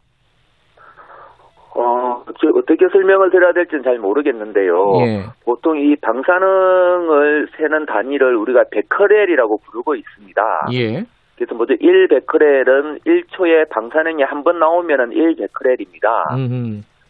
[1.76, 4.74] 어, 저 어떻게 설명을 드려야 될지는 잘 모르겠는데요.
[5.06, 5.24] 예.
[5.46, 10.42] 보통 이 방사능을 세는 단위를 우리가 베커렐이라고 부르고 있습니다.
[10.74, 11.04] 예.
[11.38, 16.36] 그래서 먼저 1베커렐은 1초에 방사능이 한 번 나오면은 1베커렐입니다.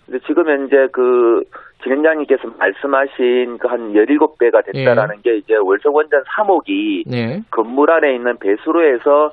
[0.10, 0.12] 음.
[0.12, 1.44] 근데 지금 현재 그
[1.84, 7.42] 진행장님께서 말씀하신 그 한 17배가 됐다라는 게 이제 월성 원전 3호기 네.
[7.52, 9.32] 건물 안에 있는 배수로에서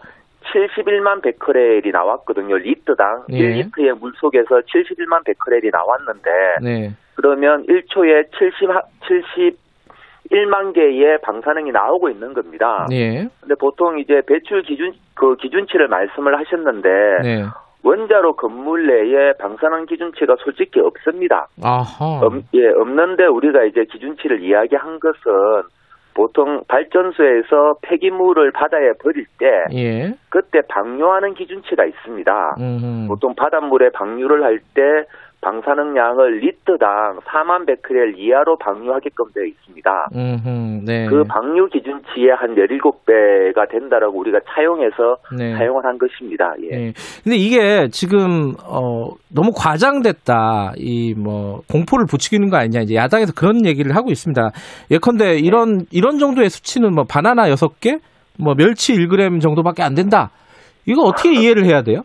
[0.53, 2.57] 71만 베크렐이 나왔거든요.
[2.57, 3.39] 리터당 예.
[3.39, 6.31] 1리터의 물 속에서 71만 베크렐이 나왔는데
[6.62, 6.91] 네.
[7.15, 8.69] 그러면 1초에 70
[10.31, 12.87] 71만 개의 방사능이 나오고 있는 겁니다.
[12.91, 13.27] 네.
[13.41, 16.89] 근데 보통 이제 배출 기준 그 기준치를 말씀을 하셨는데
[17.23, 17.45] 네.
[17.87, 21.46] 원자로 건물 내에 방사능 기준치가 솔직히 없습니다.
[21.62, 22.20] 아하.
[22.20, 25.68] 없, 예, 없는데 우리가 이제 기준치를 이야기한 것은
[26.14, 30.14] 보통 발전소에서 폐기물을 바다에 버릴 때 예.
[30.31, 32.57] 그때 방류하는 기준치가 있습니다.
[32.59, 33.07] 음.
[33.07, 34.83] 보통 바닷물에 방류를 할 때
[35.40, 40.09] 방사능량을 리터당 4만 베크렐 이하로 방류하게끔 되어 있습니다.
[40.14, 40.85] 음.
[40.85, 41.07] 네.
[41.07, 45.55] 그 방류 기준치의 한 17배가 된다라고 우리가 차용해서 네.
[45.57, 46.55] 사용을 한 것입니다.
[46.62, 46.87] 예.
[46.87, 46.92] 예.
[47.22, 50.72] 근데 이게 지금 어 너무 과장됐다.
[50.79, 52.81] 이 뭐 공포를 부추기는 거 아니냐.
[52.83, 54.51] 이제 야당에서 그런 얘기를 하고 있습니다.
[54.90, 58.01] 예컨대 이런 이런 정도의 수치는 뭐 바나나 6개,
[58.38, 60.31] 뭐 멸치 1g 정도밖에 안 된다.
[60.87, 62.03] 이거 어떻게 이해를 해야 돼요?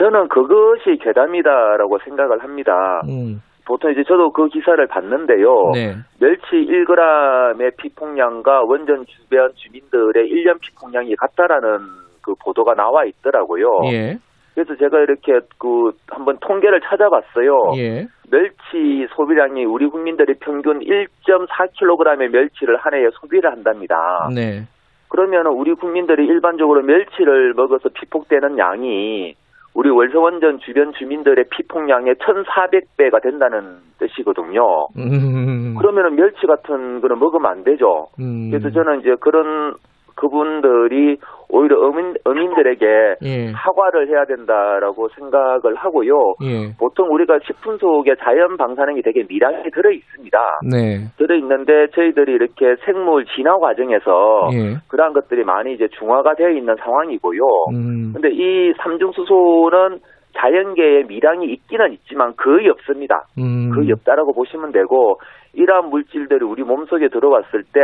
[0.00, 3.02] 저는 그것이 괴담이다라고 생각을 합니다.
[3.06, 3.42] 음.
[3.66, 5.72] 보통 이제 저도 그 기사를 봤는데요.
[5.74, 5.94] 네.
[6.18, 11.80] 멸치 1g의 피폭량과 원전 주변 주민들의 1년 피폭량이 같다라는
[12.22, 13.66] 그 보도가 나와 있더라고요.
[13.92, 14.16] 예.
[14.54, 17.72] 그래서 제가 이렇게 그 한번 통계를 찾아봤어요.
[17.76, 18.06] 예.
[18.30, 23.96] 멸치 소비량이 우리 국민들이 평균 1.4kg의 멸치를 한 해에 소비를 한답니다.
[24.34, 24.62] 네.
[25.08, 29.34] 그러면 우리 국민들이 일반적으로 멸치를 먹어서 피폭되는 양이
[29.74, 34.88] 우리 월성원전 주변 주민들의 피폭량의 1,400배가 된다는 뜻이거든요.
[34.96, 35.74] 음.
[35.76, 38.08] 그러면은 멸치 같은 거는 먹으면 안 되죠.
[38.18, 38.50] 음.
[38.50, 39.74] 그래서 저는 이제 그런
[40.20, 41.16] 그분들이
[41.48, 43.52] 오히려 어민, 어민들에게 예.
[43.52, 46.12] 사과를 해야 된다라고 생각을 하고요.
[46.44, 46.76] 예.
[46.78, 50.38] 보통 우리가 식품 속에 자연 방사능이 되게 미량이 들어 있습니다.
[50.70, 51.08] 네.
[51.16, 54.76] 들어 있는데 저희들이 이렇게 생물 진화 과정에서 예.
[54.88, 57.40] 그러한 것들이 많이 이제 중화가 되어 있는 상황이고요.
[57.72, 58.12] 음.
[58.12, 60.00] 근데 이 삼중수소는
[60.36, 63.24] 자연계에 미량이 있기는 있지만 거의 없습니다.
[63.38, 63.70] 음.
[63.74, 65.18] 거의 없다라고 보시면 되고
[65.54, 67.80] 이러한 물질들이 우리 몸속에 들어왔을 때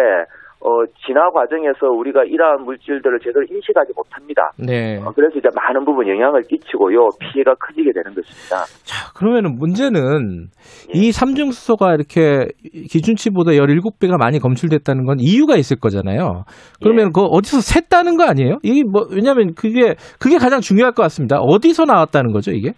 [0.66, 4.50] 어, 진화 과정에서 우리가 이러한 물질들을 제대로 인식하지 못합니다.
[4.58, 4.98] 네.
[4.98, 7.08] 어, 그래서 이제 많은 부분 영향을 끼치고요.
[7.20, 8.66] 피해가 커지게 되는 것입니다.
[8.82, 10.48] 자, 그러면은 문제는
[10.92, 10.98] 예.
[10.98, 12.48] 이 삼중수소가 이렇게
[12.90, 16.42] 기준치보다 17배가 많이 검출됐다는 건 이유가 있을 거잖아요.
[16.82, 17.10] 그러면 예.
[17.14, 18.58] 그 어디서 샜다는 거 아니에요?
[18.64, 21.38] 이게 뭐 왜냐면 그게 그게 가장 중요할 것 같습니다.
[21.38, 22.72] 어디서 나왔다는 거죠, 이게?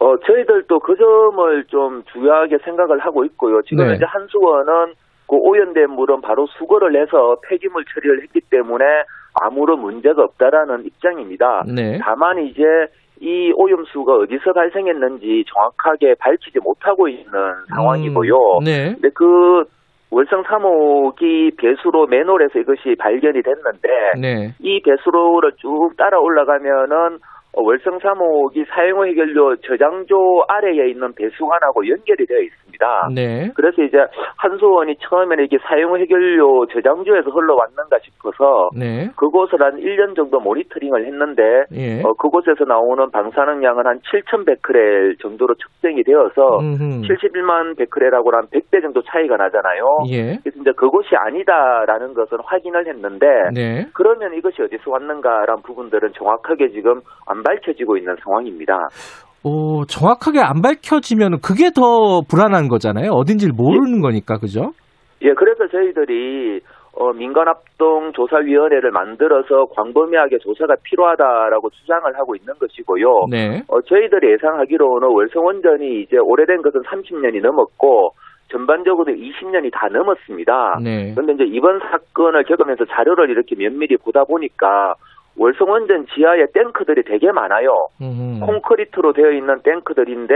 [0.00, 3.62] 어, 저희들도 그 점을 좀 중요하게 생각을 하고 있고요.
[3.62, 3.94] 지금 네.
[3.94, 4.92] 이제 한수원은
[5.28, 8.84] 그 오염된 물은 바로 수거를 해서 폐기물 처리를 했기 때문에
[9.40, 11.64] 아무런 문제가 없다라는 입장입니다.
[11.66, 11.98] 네.
[12.02, 12.62] 다만 이제
[13.20, 17.30] 이 오염수가 어디서 발생했는지 정확하게 밝히지 못하고 있는
[17.74, 18.34] 상황이고요.
[18.60, 18.94] 음, 네.
[18.94, 19.64] 근데 그
[20.10, 23.88] 월성 3호기 배수로 맨홀에서 이것이 발견이 됐는데
[24.18, 24.54] 네.
[24.60, 27.18] 이 배수로를 쭉 따라 올라가면은 어,
[27.54, 33.08] 월성 3호기 사용 후 해결료 저장조 아래에 있는 배수관하고 연결이 되어 있습니다.
[33.14, 33.50] 네.
[33.56, 33.98] 그래서 이제
[34.36, 39.08] 한수원이 처음에는 이게 사용 후 해결료 저장조에서 흘러왔는가 싶어서 네.
[39.16, 42.02] 그곳을 한 1년 정도 모니터링을 했는데 예.
[42.02, 47.02] 어, 그곳에서 나오는 방사능량은 한 7,100베크렐 정도로 측정이 되어서 음흠.
[47.08, 50.04] 71만 베크렐하고는 한 100배 정도 차이가 나잖아요.
[50.10, 50.38] 예.
[50.42, 53.86] 그래서 이제 그것이 아니다라는 것은 확인을 했는데 네.
[53.94, 58.88] 그러면 이것이 어디서 왔는가라는 부분들은 정확하게 지금 안 밝혀지고 있는 상황입니다.
[59.44, 63.12] 오, 정확하게 안 밝혀지면 그게 더 불안한 거잖아요.
[63.12, 64.72] 어딘지를 모르는 거니까, 그죠?
[65.22, 66.60] 예, 그래서 저희들이
[66.98, 73.26] 어, 민간합동 조사위원회를 만들어서 광범위하게 조사가 필요하다라고 주장을 하고 있는 것이고요.
[73.30, 73.62] 네.
[73.68, 78.14] 어, 저희들이 예상하기로는 월성원전이 이제 오래된 것은 30년이 넘었고
[78.50, 80.78] 전반적으로 20년이 다 넘었습니다.
[80.82, 81.12] 네.
[81.14, 84.94] 그런데 이제 이번 사건을 겪으면서 자료를 이렇게 면밀히 보다 보니까
[85.38, 87.86] 월성원전 지하에 탱크들이 되게 많아요.
[88.00, 88.44] 음흠.
[88.44, 90.34] 콘크리트로 되어 있는 탱크들인데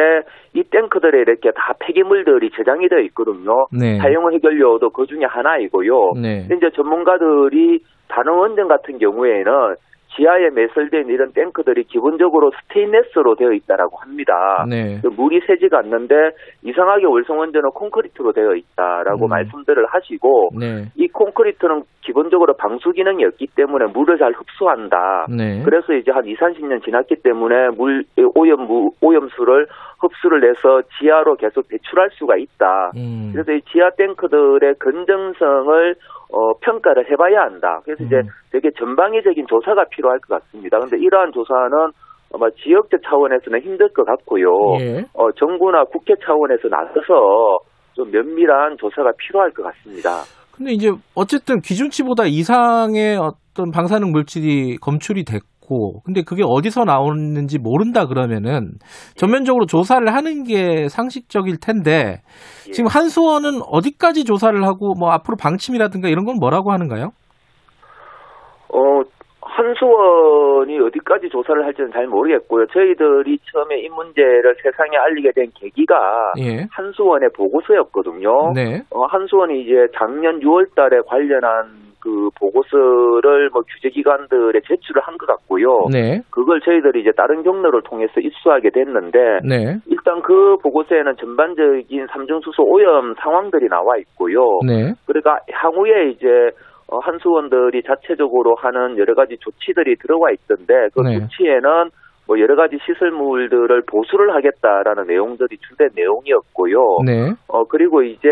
[0.55, 3.67] 이 탱크들에 이렇게 다 폐기물들이 저장이 되어 있거든요.
[3.73, 3.99] 네.
[3.99, 6.13] 사용 해결료도 그 중에 하나이고요.
[6.21, 6.47] 네.
[6.57, 9.75] 이제 전문가들이 다능원전 같은 경우에는
[10.15, 14.65] 지하에 매설된 이런 탱크들이 기본적으로 스테인레스로 되어 있다라고 합니다.
[14.69, 14.99] 네.
[15.01, 16.15] 그 물이 새지가 않는데
[16.63, 19.31] 이상하게 월성원전은 콘크리트로 되어 있다라고 음.
[19.31, 20.85] 말씀들을 하시고 네.
[20.97, 25.27] 이 콘크리트는 기본적으로 방수 기능이 없기 때문에 물을 잘 흡수한다.
[25.29, 25.63] 네.
[25.65, 29.67] 그래서 이제 한 2, 30년 지났기 때문에 물 오염 무, 오염수를
[30.01, 32.91] 흡수를 해서 지하로 계속 배출할 수가 있다.
[32.97, 33.31] 음.
[33.33, 35.95] 그래서 이 지하 탱크들의 건정성을
[36.33, 37.81] 어, 평가를 해봐야 한다.
[37.85, 38.29] 그래서 이제 음.
[38.51, 40.79] 되게 전방위적인 조사가 필요할 것 같습니다.
[40.79, 41.93] 그런데 이러한 조사는
[42.35, 44.49] 아마 지역적 차원에서는 힘들 것 같고요.
[44.81, 45.05] 예.
[45.15, 47.59] 어, 정부나 국회 차원에서 나서서
[47.95, 50.23] 좀 면밀한 조사가 필요할 것 같습니다.
[50.53, 58.07] 근데 이제 어쨌든 기준치보다 이상의 어떤 방사능 물질이 검출이 됐고, 근데 그게 어디서 나오는지 모른다
[58.07, 58.73] 그러면은
[59.17, 62.21] 전면적으로 조사를 하는 게 상식적일 텐데
[62.69, 62.73] 예.
[62.73, 67.11] 지금 한수원은 어디까지 조사를 하고 뭐 앞으로 방침이라든가 이런 건 뭐라고 하는가요?
[68.69, 68.79] 어,
[69.63, 72.67] 한수원이 어디까지 조사를 할지는 잘 모르겠고요.
[72.67, 76.67] 저희들이 처음에 이 문제를 세상에 알리게 된 계기가 예.
[76.71, 78.53] 한수원의 보고서였거든요.
[78.55, 78.83] 네.
[78.91, 85.87] 어, 한수원이 이제 작년 6월 달에 관련한 그 보고서를 뭐 규제기관들에 제출을 한 것 같고요.
[85.93, 86.21] 네.
[86.31, 89.77] 그걸 저희들이 이제 다른 경로를 통해서 입수하게 됐는데 네.
[89.87, 94.41] 일단 그 보고서에는 전반적인 삼중수소 오염 상황들이 나와 있고요.
[94.67, 94.95] 네.
[95.07, 96.27] 그러니까 향후에 이제
[96.89, 101.19] 어, 한수원들이 자체적으로 하는 여러 가지 조치들이 들어와 있던데 그 네.
[101.19, 101.91] 조치에는
[102.27, 106.99] 뭐 여러 가지 시설물들을 보수를 하겠다라는 내용들이 주된 내용이었고요.
[107.05, 107.33] 네.
[107.49, 108.29] 어 그리고 이제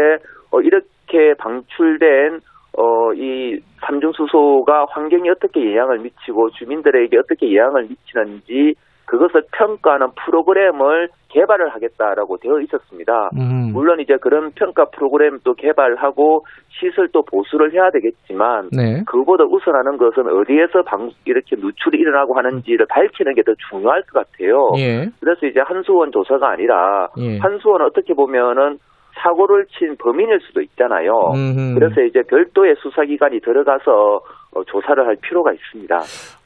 [0.53, 2.41] 어 이렇게 방출된
[2.73, 8.75] 어이 삼중수소가 환경에 어떻게 영향을 미치고 주민들에게 어떻게 영향을 미치는지
[9.11, 13.31] 그것을 평가하는 프로그램을 개발을 하겠다라고 되어 있었습니다.
[13.37, 13.71] 음.
[13.73, 19.03] 물론 이제 그런 평가 프로그램도 개발하고 시설도 보수를 해야 되겠지만 네.
[19.07, 24.71] 그보다 우선하는 것은 어디에서 방, 이렇게 누출이 일어나고 하는지를 밝히는 게 더 중요할 것 같아요.
[24.77, 25.09] 예.
[25.19, 27.39] 그래서 이제 한수원 조사가 아니라 예.
[27.39, 28.79] 한수원은 어떻게 보면은
[29.23, 31.11] 사고를 친 범인일 수도 있잖아요.
[31.35, 31.75] 음흠.
[31.75, 34.21] 그래서 이제 별도의 수사기관이 들어가서
[34.55, 35.97] 어, 조사를 할 필요가 있습니다.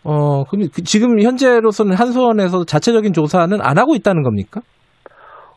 [0.05, 4.61] 어, 그럼 그 지금 현재로서는 한수원에서 자체적인 조사는 안 하고 있다는 겁니까?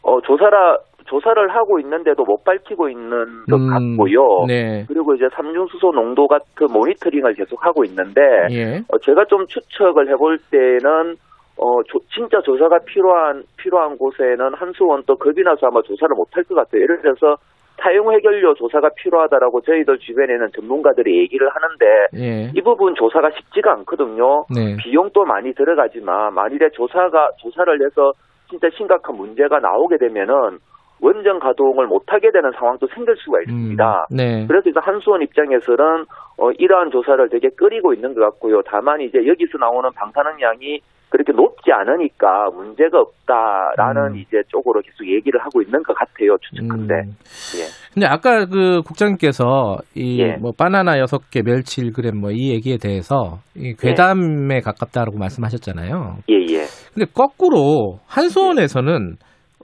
[0.01, 0.77] 어, 조사라,
[1.07, 3.09] 조사를 하고 있는데도 못 밝히고 있는
[3.49, 4.45] 것 음, 같고요.
[4.47, 4.85] 네.
[4.87, 8.77] 그리고 이제 삼중수소 농도 같은 모니터링을 계속 하고 있는데 예.
[8.87, 11.15] 어, 제가 좀 추측을 해볼 때는
[11.57, 16.55] 어 조- 진짜 조사가 필요한 필요한 곳에는 한수원 또 겁이 나서 아마 조사를 못할 것
[16.55, 16.81] 같아요.
[16.83, 17.35] 예를 들어서
[17.81, 22.51] 사용 해결료 조사가 필요하다라고 저희들 주변에는 전문가들이 얘기를 하는데 예.
[22.55, 24.45] 이 부분 조사가 쉽지가 않거든요.
[24.53, 24.75] 네.
[24.77, 28.13] 비용도 많이 들어가지만 만일에 조사가 조사를 해서
[28.49, 30.57] 진짜 심각한 문제가 나오게 되면은
[30.99, 34.05] 원전 가동을 못하게 되는 상황도 생길 수가 있습니다.
[34.11, 34.45] 음, 네.
[34.47, 36.05] 그래서 이제 한수원 입장에서는
[36.39, 38.61] 어, 이러한 조사를 되게 끓이고 있는 것 같고요.
[38.65, 44.17] 다만 이제 여기서 나오는 방사능량이 그렇게 높지 않으니까 문제가 없다라는 음.
[44.17, 46.37] 이제 쪽으로 계속 얘기를 하고 있는 것 같아요.
[46.41, 46.93] 추측한데.
[46.93, 47.11] 음.
[47.59, 47.93] 예.
[47.93, 50.37] 근데 아까 그 국장님께서 이 예.
[50.37, 56.17] 뭐 바나나 6개, 멸치 1g 뭐 이 얘기에 대해서 이 괴담에 가깝다라고 말씀하셨잖아요.
[56.29, 56.65] 예, 예.
[56.93, 59.15] 근데 거꾸로 한수원에서는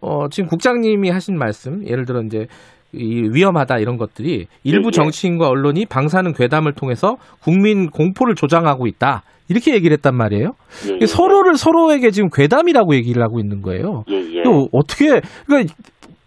[0.02, 2.48] 어 지금 국장님이 하신 말씀 예를 들어 이제
[2.94, 4.92] 이 위험하다 이런 것들이 일부 예, 예.
[4.92, 9.24] 정치인과 언론이 방사능 괴담을 통해서 국민 공포를 조장하고 있다.
[9.50, 10.54] 이렇게 얘기를 했단 말이에요.
[10.90, 11.06] 예, 예.
[11.06, 14.04] 서로를 서로에게 지금 괴담이라고 얘기를 하고 있는 거예요.
[14.10, 14.42] 예, 예.
[14.42, 15.74] 이거 어떻게 그러니까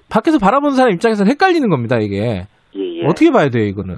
[0.09, 2.47] 밖에서 바라보는 사람 입장에서는 헷갈리는 겁니다, 이게.
[2.77, 3.07] 예, 예.
[3.07, 3.97] 어떻게 봐야 돼요, 이거는?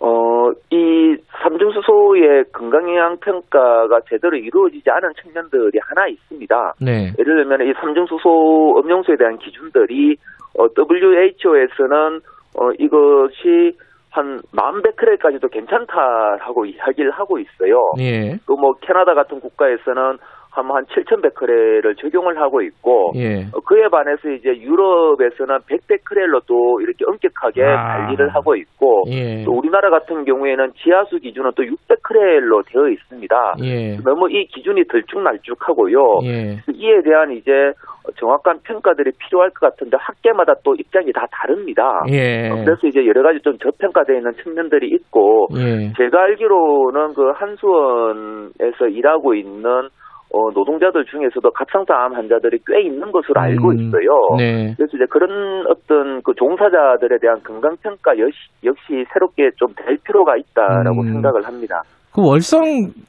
[0.00, 6.74] 어, 이 삼중수소의 건강영향 평가가 제대로 이루어지지 않은 측면들이 하나 있습니다.
[6.80, 7.12] 네.
[7.18, 10.16] 예를 들면 이 삼중수소 음용수에 대한 기준들이
[10.58, 12.20] 어, WHO에서는
[12.58, 13.76] 어, 이것이
[14.10, 17.92] 한 만 베크렐까지도 괜찮다라고 이야기를 하고 있어요.
[17.98, 18.36] 예.
[18.46, 20.18] 또뭐 캐나다 같은 국가에서는
[20.52, 23.44] 한, 한 7천 베크렐을 적용을 하고 있고 예.
[23.54, 28.06] 어, 그에 반해서 이제 유럽에서는 100베크렐로 또 이렇게 엄격하게 아.
[28.06, 29.44] 관리를 하고 있고 예.
[29.44, 33.54] 또 우리나라 같은 경우에는 지하수 기준은 또 600크렐로 되어 있습니다.
[33.62, 33.96] 예.
[34.04, 36.20] 너무 이 기준이 들쭉날쭉하고요.
[36.24, 36.58] 예.
[36.74, 37.72] 이에 대한 이제
[38.18, 42.02] 정확한 평가들이 필요할 것 같은데 학계마다 또 입장이 다 다릅니다.
[42.10, 42.50] 예.
[42.50, 45.92] 어, 그래서 이제 여러 가지 좀 저평가되어 있는 측면들이 있고 예.
[45.96, 49.88] 제가 알기로는 그 한수원에서 일하고 있는
[50.34, 54.08] 어, 노동자들 중에서도 갑상선암 환자들이 꽤 있는 것으로 알고 음, 있어요.
[54.38, 54.74] 네.
[54.76, 60.36] 그래서 이제 그런 어떤 그 종사자들에 대한 건강 평가 역시, 역시 새롭게 좀 될 필요가
[60.36, 61.12] 있다라고 음.
[61.12, 61.82] 생각을 합니다.
[62.14, 62.60] 그 월성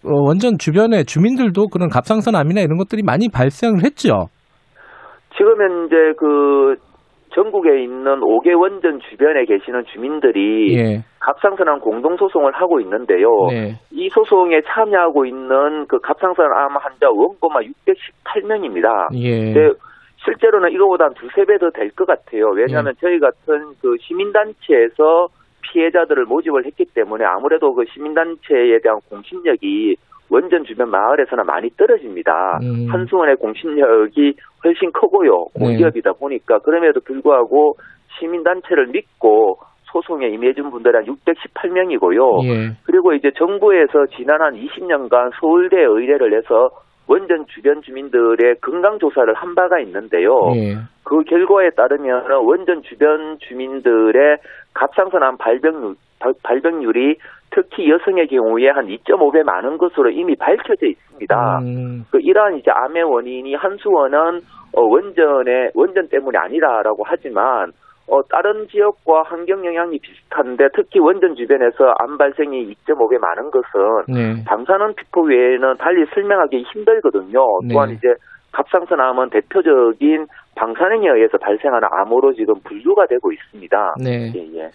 [0.05, 4.27] 어, 원전 주변에 주민들도 그런 갑상선암이나 이런 것들이 많이 발생을 했죠.
[5.35, 6.75] 지금 현재 그
[7.33, 11.03] 전국에 있는 5개 원전 주변에 계시는 주민들이 예.
[11.19, 13.27] 갑상선암 공동 소송을 하고 있는데요.
[13.49, 13.73] 네.
[13.91, 19.07] 이 소송에 참여하고 있는 그 갑상선암 환자 원고가 618명입니다.
[19.15, 19.53] 예.
[19.53, 19.71] 근데
[20.23, 22.49] 실제로는 이거보다 한 두세 배 더 될 것 같아요.
[22.55, 25.27] 왜냐하면 저희 같은 그 시민단체에서
[25.61, 29.95] 피해자들을 모집을 했기 때문에 아무래도 그 시민단체에 대한 공신력이
[30.33, 32.59] 원전 주변 마을에서는 많이 떨어집니다.
[32.63, 32.87] 음.
[32.89, 34.33] 한수원의 공신력이
[34.65, 35.45] 훨씬 크고요.
[35.53, 37.75] 공기업이다 보니까 그럼에도 불구하고
[38.19, 39.57] 시민단체를 믿고
[39.91, 42.45] 소송에 임해준 분들이 한 618명이고요.
[42.45, 42.71] 예.
[42.83, 46.69] 그리고 이제 정부에서 지난 한 20년간 서울대 의뢰를 해서
[47.07, 50.31] 원전 주변 주민들의 건강 조사를 한 바가 있는데요.
[50.55, 50.77] 예.
[51.03, 54.37] 그 결과에 따르면 원전 주변 주민들의
[54.73, 57.17] 갑상선암 발병률, 발- 발병률이
[57.53, 61.59] 특히 여성의 경우에 한 2.5배 많은 것으로 이미 밝혀져 있습니다.
[61.59, 62.05] 음.
[62.11, 64.41] 그 이러한 이제 암의 원인이 한수원은
[64.75, 67.71] 어, 원전의 원전 때문이 아니라라고 하지만
[68.09, 74.43] 어, 다른 지역과 환경 영향이 비슷한데 특히 원전 주변에서 암 발생이 2.5배 많은 것은 네.
[74.45, 77.39] 방사능 피포 외에는 달리 설명하기 힘들거든요.
[77.71, 77.95] 또한 네.
[77.95, 78.07] 이제
[78.53, 83.95] 갑상선암은 대표적인 방사능에 의해서 발생하는 암으로 지금 분류가 되고 있습니다.
[84.03, 84.31] 네.
[84.35, 84.69] 예, 예.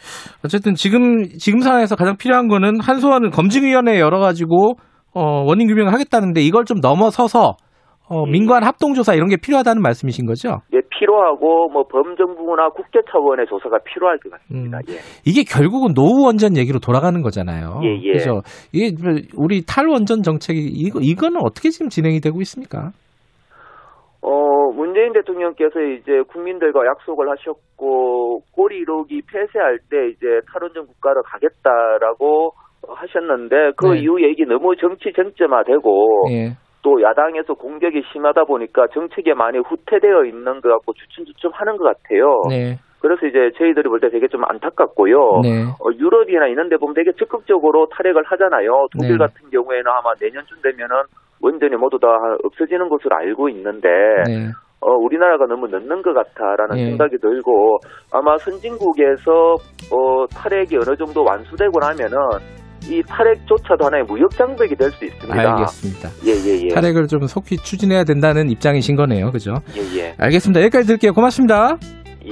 [0.44, 4.74] 어쨌든 지금 지금 상황에서 가장 필요한 거는 한소원은 검증위원회 열어 가지고
[5.14, 7.56] 어, 원인 규명을 하겠다는데 이걸 좀 넘어서서
[8.10, 8.30] 어, 음.
[8.30, 10.60] 민관 합동조사 이런 게 필요하다는 말씀이신 거죠?
[10.72, 14.78] 예, 필요하고 뭐 범정부나 국제 차원의 조사가 필요할 것 같습니다.
[14.88, 14.94] 예.
[15.26, 17.80] 이게 결국은 노후 원전 얘기로 돌아가는 거잖아요.
[17.84, 18.12] 예, 예.
[18.12, 18.40] 그죠?
[18.72, 18.96] 이게
[19.36, 22.90] 우리 탈 원전 정책이 이거 이거는 어떻게 지금 진행이 되고 있습니까?
[24.20, 32.52] 어, 문재인 대통령께서 이제 국민들과 약속을 하셨고, 꼬리 이루기 폐쇄할 때 이제 탈원전 국가로 가겠다라고
[32.88, 34.00] 하셨는데, 그 네.
[34.00, 36.50] 이후 얘기 너무 정치 쟁점화되고, 예.
[36.83, 42.40] 또 야당에서 공격이 심하다 보니까 정책에 많이 후퇴되어 있는 것 같고 주춤주춤 하는 것 같아요.
[42.48, 42.76] 네.
[43.00, 45.40] 그래서 이제 저희들이 볼 때 되게 좀 안타깝고요.
[45.42, 45.64] 네.
[45.78, 48.87] 어, 유럽이나 이런 데 보면 되게 적극적으로 탈핵을 하잖아요.
[48.92, 49.18] 독일 네.
[49.18, 50.96] 같은 경우에는 아마 내년쯤 되면은
[51.40, 52.09] 원전이 모두 다
[52.44, 53.88] 없어지는 것으로 알고 있는데,
[54.27, 54.51] 네.
[54.81, 56.85] 어, 우리나라가 너무 늦는 것 같다라는 예.
[56.90, 57.79] 생각이 들고
[58.12, 59.55] 아마 선진국에서
[59.90, 62.16] 어, 탈핵이 어느 정도 완수되고 나면은
[62.88, 65.35] 이 탈핵조차도 하나의 무역 장벽이 될 수 있습니다.
[65.35, 66.09] 알겠습니다.
[66.27, 66.74] 예, 예, 예.
[66.74, 69.33] 탈핵을 좀 속히 추진해야 된다는 입장이신 거네요.
[69.33, 69.55] 그죠?
[69.77, 70.14] 예, 예.
[70.16, 70.61] 알겠습니다.
[70.62, 71.12] 여기까지 들게요.
[71.12, 71.77] 고맙습니다.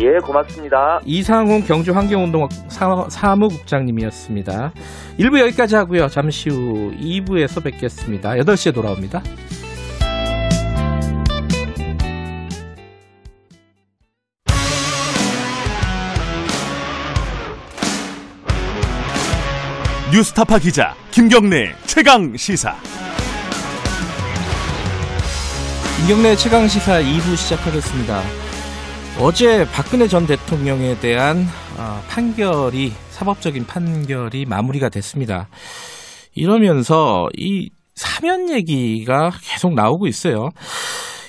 [0.03, 1.01] 예, 고맙습니다.
[1.07, 4.73] 이상훈 경주 환경운동 사- 사무국장님이었습니다.
[5.19, 6.09] 1부 여기까지 하고요.
[6.09, 8.33] 잠시 후 2부에서 뵙겠습니다.
[8.33, 9.23] 8시에 돌아옵니다.
[20.13, 22.75] 뉴스타파 기자 김경래 최강 시사.
[25.99, 28.46] 김경래 최강 시사 2부 시작하겠습니다.
[29.19, 31.39] 어제 박근혜 전 대통령에 대한
[31.79, 35.49] 아, 판결이 사법적인 판결이 마무리가 됐습니다.
[36.35, 40.51] 이러면서 이 사면 얘기가 계속 나오고 있어요.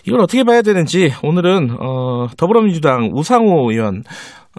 [0.06, 4.04] 이걸 어떻게 봐야 되는지 오늘은 어, 더불어민주당 우상호 의원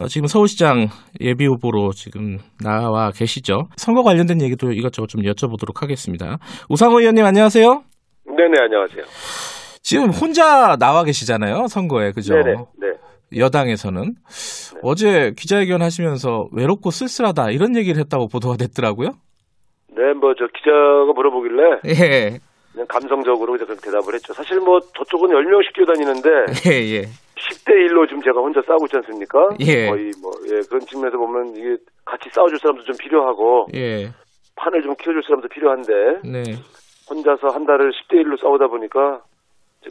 [0.00, 0.88] 어, 지금 서울시장
[1.20, 3.68] 예비 후보로 지금 나와 계시죠.
[3.76, 6.38] 선거 관련된 얘기도 이것저것 좀 여쭤보도록 하겠습니다.
[6.70, 7.82] 우상호 의원님 안녕하세요.
[8.26, 9.02] 네네 안녕하세요.
[9.82, 12.12] 지금 혼자 나와 계시잖아요, 선거에.
[12.12, 12.34] 그죠?
[12.34, 12.88] 네네 네.
[13.36, 14.14] 여당에서는.
[14.82, 19.10] 어제 기자회견 하시면서 외롭고 쓸쓸하다 이런 얘기를 했다고 보도가 됐더라고요.
[19.96, 22.38] 네, 뭐 저 기자가 물어보길래 예.
[22.72, 24.32] 그냥 감성적으로 이제 그렇게 대답을 했죠.
[24.32, 26.28] 사실 뭐 저쪽은 10명씩 뛰어다니는데
[26.70, 27.02] 예, 예.
[27.02, 29.48] 10대 1로 지금 제가 혼자 싸우고 있지 않습니까?
[29.60, 29.86] 예.
[29.88, 34.10] 거의 뭐 예, 그런 측면에서 보면 이게 같이 싸워줄 사람도 좀 필요하고 예.
[34.56, 35.92] 판을 좀 키워줄 사람도 필요한데
[36.24, 36.42] 네.
[37.10, 39.22] 혼자서 한 달을 10대 1로 싸우다 보니까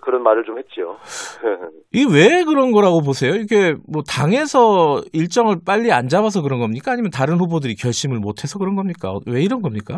[0.02, 0.98] 그런 말을 좀 했죠.
[1.94, 3.34] 이게 왜 그런 거라고 보세요?
[3.36, 6.92] 이게 뭐 당에서 일정을 빨리 안 잡아서 그런 겁니까?
[6.92, 9.14] 아니면 다른 후보들이 결심을 못 해서 그런 겁니까?
[9.26, 9.96] 왜 이런 겁니까?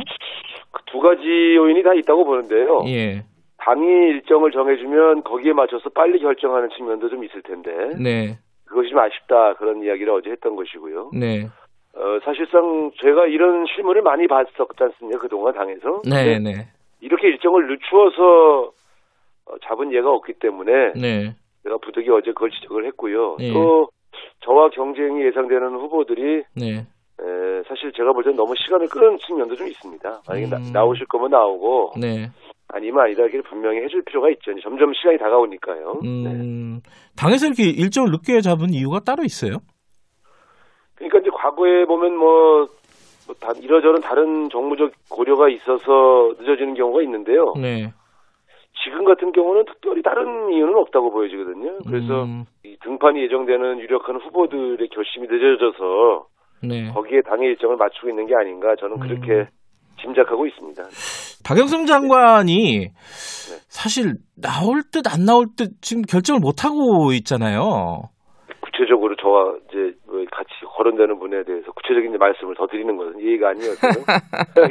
[0.71, 1.21] 그 두 가지
[1.56, 2.84] 요인이 다 있다고 보는데요.
[2.88, 3.23] 예.
[3.58, 7.71] 당이 일정을 정해주면 거기에 맞춰서 빨리 결정하는 측면도 좀 있을 텐데
[8.02, 8.38] 네.
[8.65, 11.12] 그것이 좀 아쉽다 그런 이야기를 어제 했던 것이고요.
[11.13, 11.47] 네.
[11.95, 15.19] 어, 사실상 제가 이런 실물을 많이 봤었지 않습니까?
[15.19, 16.02] 그동안 당에서.
[16.10, 16.67] 네, 네.
[17.02, 18.71] 이렇게 일정을 늦추어서 어,
[19.68, 21.36] 잡은 예가 없기 때문에 네.
[21.64, 23.38] 제가 부득이 어제 그걸 지적을 했고요.
[23.40, 23.54] 예.
[23.54, 23.90] 또
[24.42, 26.78] 저와 경쟁이 예상되는 후보들이 네.
[26.78, 30.22] 에, 사실 제가 볼 때는 너무 시간을 끄는 측면도 좀 있습니다.
[30.28, 30.72] 만약에 음.
[30.72, 32.30] 나, 오실 거면 나오고 네.
[32.70, 34.52] 아니면 아니다 이렇게 분명히 해줄 필요가 있죠.
[34.62, 36.00] 점점 시간이 다가오니까요.
[36.04, 36.32] 네.
[36.32, 36.82] 음.
[37.18, 39.58] 당에서 이렇게 일정을 늦게 잡은 이유가 따로 있어요?
[40.96, 42.68] 그러니까 이제 과거에 보면 뭐,
[43.28, 47.54] 뭐 다, 이러저런 다른 정무적 고려가 있어서 늦어지는 경우가 있는데요.
[47.60, 47.92] 네.
[48.84, 51.80] 지금 같은 경우는 특별히 다른 이유는 없다고 보여지거든요.
[51.88, 56.28] 그래서 음, 이 등판이 예정되는 유력한 후보들의 결심이 늦어져서
[56.63, 56.92] 네.
[56.94, 59.48] 거기에 당의 일정을 맞추고 있는 게 아닌가 저는 그렇게
[60.02, 60.84] 짐작하고 있습니다.
[61.46, 62.89] 박영선 장관이
[63.68, 68.04] 사실 나올 듯 안 나올 듯 지금 결정을 못 하고 있잖아요.
[68.62, 69.56] 구체적으로 저와
[70.80, 73.92] 거론되는 분에 대해서 구체적인 말씀을 더 드리는 것은 이해가 아니었어요.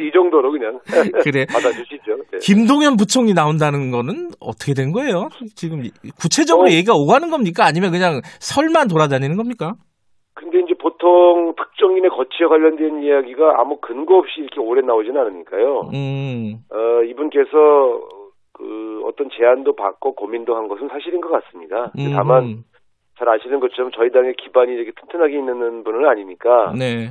[0.00, 0.80] 이 정도로 그냥
[1.22, 1.44] 그래.
[1.44, 2.16] 받아주시죠.
[2.32, 2.38] 네.
[2.40, 5.28] 김동연 부총리 나온다는 거는 어떻게 된 거예요?
[5.54, 5.82] 지금
[6.18, 6.70] 구체적으로 어.
[6.70, 7.64] 얘기가 오가는 겁니까?
[7.66, 9.74] 아니면 그냥 설만 돌아다니는 겁니까?
[10.32, 15.90] 근데 이제 보통 특정인의 거취에 관련된 이야기가 아무 근거 없이 이렇게 오래 나오지는 않으니까요.
[15.92, 18.00] 음, 어, 이분께서
[18.54, 21.92] 그 어떤 제안도 받고 고민도 한 것은 사실인 것 같습니다.
[21.98, 22.64] 음, 다만
[23.18, 27.10] 잘 아시는 것처럼 저희 당의 기반이 이렇게 튼튼하게 있는 분은 아니니까 네.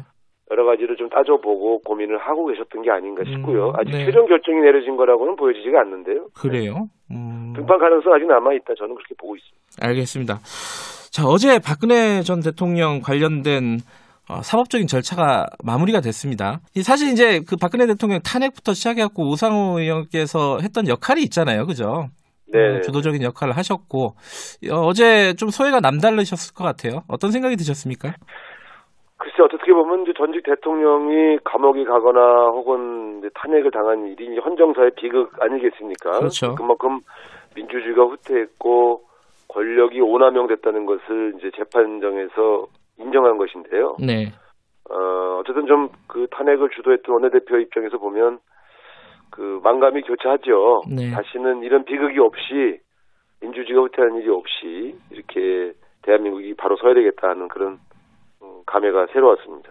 [0.50, 3.70] 여러 가지를 좀 따져보고 고민을 하고 계셨던 게 아닌가 싶고요.
[3.72, 4.06] 음, 아직 네.
[4.06, 6.28] 최종 결정이 내려진 거라고는 보여지지가 않는데요.
[6.34, 6.88] 그래요.
[7.12, 8.74] 음, 등판 가능성 아직 남아 있다.
[8.78, 9.58] 저는 그렇게 보고 있습니다.
[9.82, 10.40] 알겠습니다.
[11.12, 13.80] 자, 어제 박근혜 전 대통령 관련된
[14.30, 16.60] 어, 사법적인 절차가 마무리가 됐습니다.
[16.76, 21.66] 이 사실 이제 그 박근혜 대통령 탄핵부터 시작해갖고 우상호 의원께서 했던 역할이 있잖아요.
[21.66, 22.08] 그죠?
[22.52, 22.78] 네.
[22.78, 24.14] 어, 주도적인 역할을 하셨고,
[24.72, 27.04] 어, 어제 좀 소회가 남다르셨을 것 같아요.
[27.08, 28.14] 어떤 생각이 드셨습니까?
[29.18, 32.20] 글쎄 어떻게 보면 이제 전직 대통령이 감옥에 가거나
[32.52, 36.20] 혹은 탄핵을 당한 일이 헌정사의 비극 아니겠습니까?
[36.20, 36.56] 그렇죠.
[36.56, 37.02] 그만큼
[37.56, 39.02] 민주주의가 후퇴했고
[39.48, 42.68] 권력이 오남용됐다는 것을 이제 재판정에서
[43.00, 43.96] 인정한 것인데요.
[44.00, 44.32] 네.
[44.90, 48.40] 어, 어쨌든 좀 그 탄핵을 주도했던 원내대표 입장에서 보면
[49.38, 50.82] 그 만감이 교차하죠.
[50.90, 51.12] 네.
[51.12, 52.82] 다시는 이런 비극이 없이
[53.40, 57.78] 민주주의가 후퇴하는 일이 없이 이렇게 대한민국이 바로 서야 되겠다는 그런
[58.42, 59.70] 음, 감회가 새로웠습니다.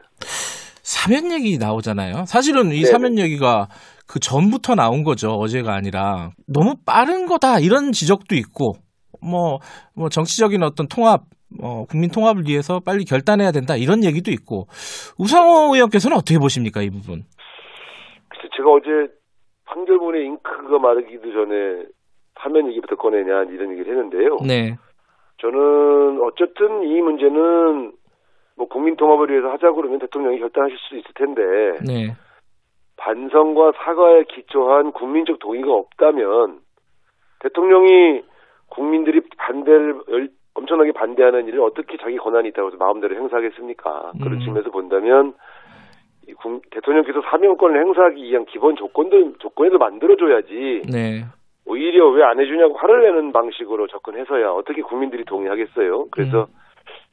[0.87, 2.27] 사면 얘기 나오잖아요.
[2.27, 2.85] 사실은 이 네네.
[2.85, 3.67] 사면 얘기가
[4.07, 5.31] 그 전부터 나온 거죠.
[5.31, 6.31] 어제가 아니라.
[6.47, 7.59] 너무 빠른 거다.
[7.59, 8.75] 이런 지적도 있고,
[9.21, 9.59] 뭐,
[9.97, 11.23] 뭐 정치적인 어떤 통합,
[11.61, 13.75] 어, 국민 통합을 위해서 빨리 결단해야 된다.
[13.77, 14.69] 이런 얘기도 있고.
[15.19, 16.83] 우상호 의원께서는 어떻게 보십니까?
[16.83, 17.25] 이 부분.
[18.57, 19.16] 제가 어제
[19.67, 21.85] 판결문에 잉크가 마르기도 전에
[22.41, 24.39] 사면 얘기부터 꺼내냐 이런 얘기를 했는데요.
[24.47, 24.77] 네.
[25.39, 27.93] 저는 어쨌든 이 문제는
[28.57, 31.43] 뭐 국민 통합을 위해서 하자고 그러면 대통령이 결단하실 수 있을 텐데
[31.87, 32.15] 네.
[32.97, 36.61] 반성과 사과에 기초한 국민적 동의가 없다면
[37.41, 38.23] 대통령이
[38.69, 44.13] 국민들이 반대를 열- 엄청나게 반대하는 일을 어떻게 자기 권한이 있다고 해서 마음대로 행사하겠습니까?
[44.23, 44.41] 그런 음.
[44.41, 45.35] 측면에서 본다면
[46.71, 51.25] 대통령께서 사명권을 행사하기 위한 기본 조건들 조건에도 만들어줘야지 네.
[51.67, 56.07] 오히려 왜 안 해주냐고 화를 내는 방식으로 접근해서야 어떻게 국민들이 동의하겠어요?
[56.11, 56.55] 그래서 음.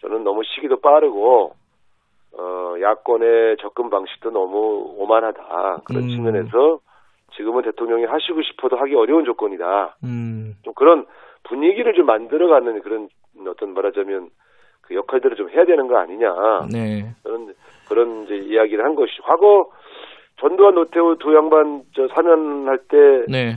[0.01, 1.53] 저는 너무 시기도 빠르고
[2.37, 6.09] 어 야권의 접근 방식도 너무 오만하다 그런 음.
[6.09, 6.79] 측면에서
[7.35, 9.97] 지금은 대통령이 하시고 싶어도 하기 어려운 조건이다.
[10.03, 10.55] 음.
[10.63, 11.05] 좀 그런
[11.43, 13.09] 분위기를 좀 만들어가는 그런
[13.47, 14.29] 어떤 말하자면
[14.81, 16.33] 그 역할들을 좀 해야 되는 거 아니냐.
[16.71, 17.13] 네.
[17.23, 17.53] 그런
[17.93, 19.69] 그런 이제 이야기를 한 것이 과거
[20.39, 22.97] 전두환 노태우 두 양반 저 사면할 때
[23.29, 23.55] 네.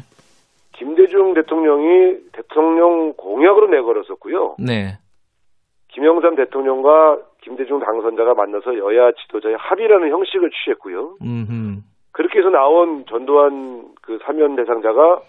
[0.72, 4.56] 김대중 대통령이 대통령 공약으로 내걸었었고요.
[4.58, 4.98] 네.
[5.88, 11.16] 김영삼 대통령과 김대중 당선자가 만나서 여야 지도자의 합의라는 형식을 취했고요.
[11.22, 11.82] 음.
[12.12, 15.22] 그렇게 해서 나온 전두환 그 사면 대상자가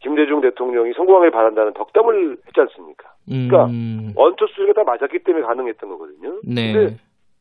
[0.00, 3.10] 김대중 대통령이 성공하길 바란다는 덕담을 했지 않습니까?
[3.26, 4.12] 그러니까 음.
[4.14, 6.40] one two three가 다 맞았기 때문에 가능했던 거거든요.
[6.44, 6.72] 네.
[6.72, 6.96] 근데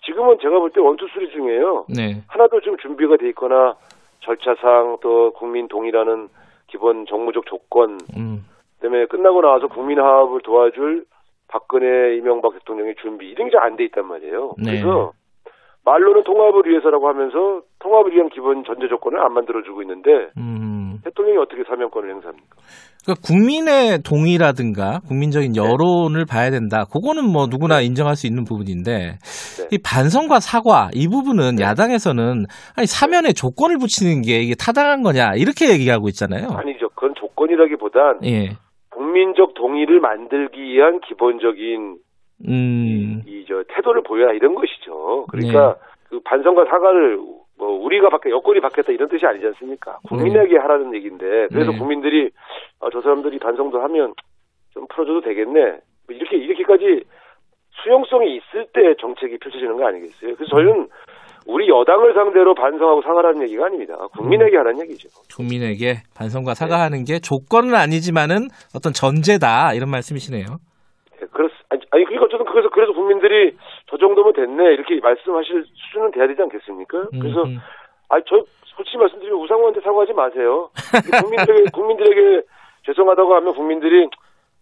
[0.06, 1.86] 지금은 제가 볼 때 one two three 중에요.
[1.90, 2.22] 네.
[2.28, 3.76] 하나도 좀 준비가 돼 있거나
[4.22, 6.30] 절차상 또 국민 동의라는
[6.68, 8.46] 기본 정무적 조건 음.
[8.80, 11.06] 그다음에 끝나고 나와서 국민 화합을 도와줄
[11.48, 14.54] 박근혜 이명박 대통령의 준비 이런 게 잘 안 돼 있단 말이에요.
[14.58, 14.72] 네.
[14.72, 15.12] 그래서
[15.90, 21.00] 말로는 통합을 위해서라고 하면서 통합을 위한 기본 전제 조건을 안 만들어주고 있는데 음.
[21.04, 22.56] 대통령이 어떻게 사면권을 행사합니까?
[23.04, 25.60] 그러니까 국민의 동의라든가 국민적인 네.
[25.60, 26.86] 여론을 봐야 된다.
[26.86, 29.68] 그거는 뭐 누구나 인정할 수 있는 부분인데 네.
[29.72, 35.72] 이 반성과 사과 이 부분은 야당에서는 아니 사면에 조건을 붙이는 게 이게 타당한 거냐 이렇게
[35.72, 36.50] 얘기하고 있잖아요.
[36.54, 36.90] 아니죠.
[36.90, 38.58] 그건 조건이라기보단 예.
[38.92, 41.98] 국민적 동의를 만들기 위한 기본적인
[42.48, 43.22] 음.
[43.26, 45.26] 이저 태도를 보여라 이런 것이죠.
[45.30, 45.76] 그러니까
[46.10, 47.18] 그 반성과 사과를
[47.58, 50.00] 뭐 우리가 받게 여권이 받겠다 이런 뜻이 아니지 않습니까?
[50.08, 51.78] 국민에게 하라는 얘기인데 그래서 네.
[51.78, 52.30] 국민들이
[52.80, 54.14] 아, 저 사람들이 반성도 하면
[54.74, 55.62] 좀 풀어줘도 되겠네.
[55.62, 57.04] 뭐 이렇게 이렇게까지
[57.84, 60.36] 수용성이 있을 때 정책이 펼쳐지는 거 아니겠어요?
[60.36, 60.88] 그래서 저희는
[61.46, 63.96] 우리 여당을 상대로 반성하고 사과하는 얘기가 아닙니다.
[64.18, 65.10] 국민에게 하라는 얘기죠.
[65.36, 70.46] 국민에게 반성과 사과하는 게 조건은 아니지만은 어떤 전제다 이런 말씀이시네요.
[71.22, 73.56] 예, 그렇 아니, 아니 그러니까 어쨌든 그래서 그래서 국민들이
[73.90, 77.08] 저 정도면 됐네 이렇게 말씀하실 수준은 돼야 되지 않겠습니까?
[77.12, 77.60] 그래서 음, 음.
[78.10, 80.70] 아니 저 솔직히 말씀드리면 우상호한테 사과하지 마세요.
[81.22, 82.42] 국민들에게 국민들에게
[82.86, 84.08] 죄송하다고 하면 국민들이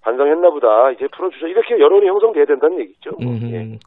[0.01, 3.12] 반성했나 보다 이제 풀어주자 이렇게 여론이 형성돼야 된다는 얘기죠.
[3.20, 3.32] 뭐.
[3.32, 3.51] 음.
[3.51, 3.80] 예.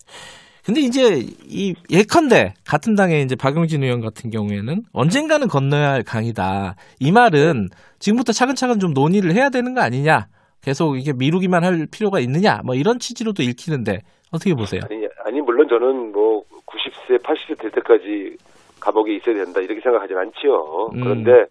[0.65, 1.19] 근데 이제
[1.49, 6.77] 이 예컨대 같은 당의 이제 박용진 의원 같은 경우에는 언젠가는 건너야 할 강이다.
[7.01, 7.69] 이 말은
[7.99, 10.27] 지금부터 차근차근 좀 논의를 해야 되는 거 아니냐?
[10.63, 12.61] 계속 이게 미루기만 할 필요가 있느냐?
[12.65, 14.01] 뭐 이런 취지로도 읽히는데
[14.33, 14.83] 어떻게 보세요?
[14.91, 18.37] 아니, 아니 물론 저는 뭐 90세 80세 될 때까지
[18.81, 20.91] 감옥에 있어야 된다 이렇게 생각하진 않지요.
[20.95, 21.01] 음.
[21.01, 21.47] 그런데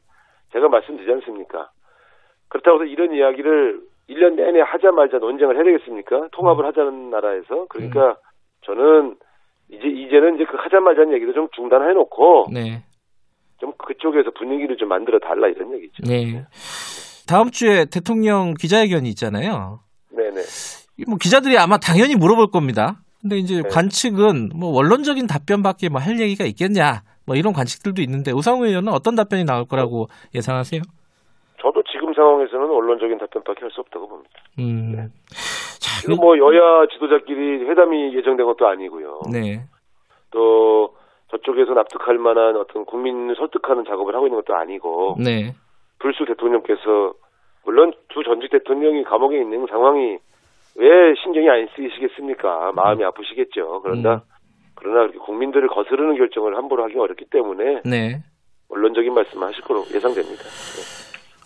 [0.54, 1.70] 제가 말씀드리지 않습니까?
[2.48, 6.30] 그렇다고 해서 이런 이야기를 1년 내내 하자 말자 논쟁을 해야 되겠습니까?
[6.32, 7.68] 통합을 하자는 나라에서.
[7.70, 8.16] 그러니까
[8.62, 9.16] 저는
[9.70, 12.84] 이제 이제는 이제 그 하자 말자는 얘기도 좀 중단해 놓고 네.
[13.60, 16.04] 좀 그쪽에서 분위기를 좀 만들어 달라 이런 얘기죠.
[16.08, 16.44] 네.
[17.30, 19.80] 다음 주에 대통령 기자회견이 있잖아요.
[20.12, 20.42] 네네.
[20.98, 23.02] 이뭐 기자들이 아마 당연히 물어볼 겁니다.
[23.22, 23.70] 근데 이제 네.
[23.70, 27.04] 관측은 뭐 원론적인 답변밖에 뭐 할 얘기가 있겠냐?
[27.28, 30.82] 뭐 이런 관측들도 있는데 우상호 의원은 어떤 답변이 나올 거라고 예상하세요?
[31.62, 34.30] 저도 지금 상황에서는 언론적인 답변밖에 할 수 없다고 봅니다.
[34.58, 35.12] 음.
[35.80, 39.22] 자, 지금 뭐 여야 지도자끼리 회담이 예정된 것도 아니고요.
[39.32, 39.62] 네.
[40.32, 40.96] 또
[41.32, 45.54] 저쪽에서 납득할 만한 어떤 국민을 설득하는 작업을 하고 있는 것도 아니고 네.
[46.00, 47.14] 불수 대통령께서
[47.66, 50.18] 물론 두 전직 대통령이 감옥에 있는 상황이
[50.76, 52.72] 왜 신경이 안 쓰이시겠습니까?
[52.74, 53.82] 마음이 아프시겠죠.
[53.82, 54.20] 그런다 음.
[54.76, 58.24] 그러나 이렇게 국민들을 거스르는 결정을 함부로 하기 어렵기 때문에 네.
[58.70, 60.44] 원론적인 말씀을 하실 거로 예상됩니다.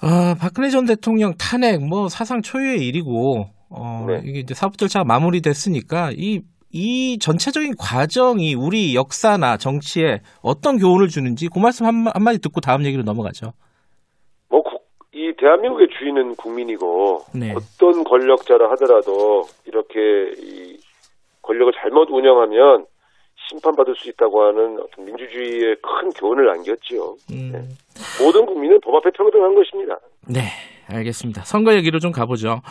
[0.01, 4.21] 아, 박근혜 전 대통령 탄핵 뭐 사상 초유의 일이고 어, 네.
[4.23, 6.41] 이게 이제 사법 절차가 마무리됐으니까 이
[6.73, 12.83] 이 전체적인 과정이 우리 역사나 정치에 어떤 교훈을 주는지 그 말씀 한, 한마디 듣고 다음
[12.83, 13.53] 얘기로 넘어가죠.
[15.23, 17.53] 뭐이 대한민국의 주인은 국민이고 네.
[17.55, 19.99] 어떤 권력자라 하더라도 이렇게
[20.37, 20.77] 이
[21.41, 22.85] 권력을 잘못 운영하면
[23.49, 27.15] 심판받을 수 있다고 하는 어떤 민주주의의 큰 교훈을 안겼지요.
[27.31, 27.69] 음,
[28.21, 29.97] 모든 국민은 법 앞에 평등한 것입니다.
[30.29, 30.41] 네,
[30.87, 31.43] 알겠습니다.
[31.43, 32.61] 선거 얘기로 좀 가보죠.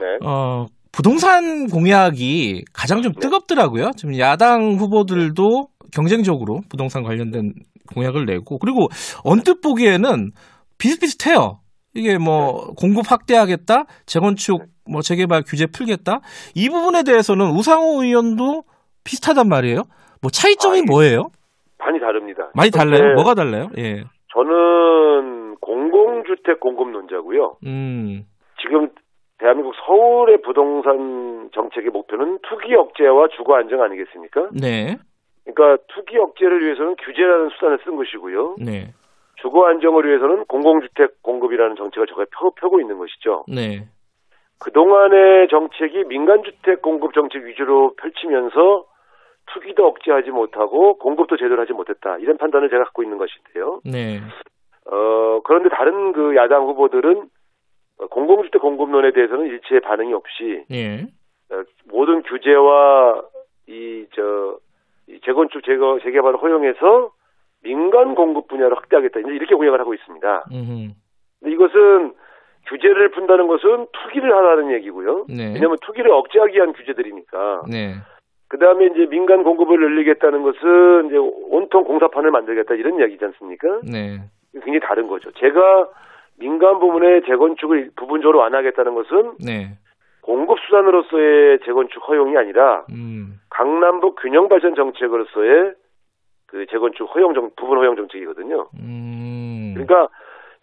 [0.00, 0.26] 네.
[0.26, 3.90] 어, 부동산 공약이 가장 좀 뜨겁더라고요.
[3.96, 7.52] 지금 야당 후보들도 경쟁적으로 부동산 관련된
[7.94, 8.88] 공약을 내고 그리고
[9.24, 10.30] 언뜻 보기에는
[10.78, 11.61] 비슷비슷해요.
[11.94, 16.20] 이게 뭐 공급 확대하겠다, 재건축 뭐 재개발 규제 풀겠다
[16.54, 18.64] 이 부분에 대해서는 우상호 의원도
[19.04, 19.82] 비슷하단 말이에요.
[20.20, 20.84] 뭐 차이점이 아, 예.
[20.86, 21.30] 뭐예요?
[21.78, 22.50] 많이 다릅니다.
[22.54, 23.08] 많이 달라요?
[23.08, 23.14] 네.
[23.14, 23.68] 뭐가 달라요?
[23.76, 24.04] 예.
[24.32, 27.56] 저는 공공주택 공급론자고요.
[27.66, 28.24] 음,
[28.60, 28.88] 지금
[29.38, 34.50] 대한민국 서울의 부동산 정책의 목표는 투기 억제와 주거 안정 아니겠습니까?
[34.52, 34.96] 네,
[35.44, 38.56] 그러니까 투기 억제를 위해서는 규제라는 수단을 쓴 것이고요.
[38.64, 38.94] 네,
[39.42, 43.44] 주거 안정을 위해서는 공공주택 공급이라는 정책을 펴, 펴고 있는 것이죠.
[43.48, 43.88] 네,
[44.60, 48.86] 그동안의 정책이 민간주택 공급 정책 위주로 펼치면서
[49.52, 52.16] 투기도 억제하지 못하고 공급도 제대로 하지 못했다.
[52.18, 53.80] 이런 판단을 제가 갖고 있는 것인데요.
[53.84, 54.20] 네,
[54.86, 57.28] 어, 그런데 다른 그 야당 후보들은
[57.98, 61.02] 어, 공공주택 공급론에 대해서는 일체의 반응이 없이 예,
[61.50, 63.22] 어, 모든 규제와
[63.66, 64.58] 이, 저,
[65.08, 67.10] 이 재건축 재거, 재개발을 허용해서
[67.62, 69.20] 민간 공급 분야를 확대하겠다.
[69.20, 70.44] 이제 이렇게 공약을 하고 있습니다.
[70.52, 70.92] 음,
[71.40, 72.14] 근데 이것은
[72.68, 75.26] 규제를 푼다는 것은 투기를 하라는 얘기고요.
[75.28, 77.62] 네, 왜냐하면 투기를 억제하기 위한 규제들이니까.
[77.70, 77.94] 네,
[78.48, 83.80] 그 다음에 이제 민간 공급을 늘리겠다는 것은 이제 온통 공사판을 만들겠다 이런 이야기지 않습니까?
[83.90, 84.20] 네,
[84.52, 85.30] 굉장히 다른 거죠.
[85.32, 85.88] 제가
[86.38, 89.78] 민간 부문의 재건축을 부분적으로 완화하겠다는 것은 네,
[90.22, 95.74] 공급 수단으로서의 재건축 허용이 아니라 음, 강남북 균형 발전 정책으로서의
[96.52, 98.68] 그 재건축 허용 정 부분 허용 정책이거든요.
[98.78, 100.08] 음, 그러니까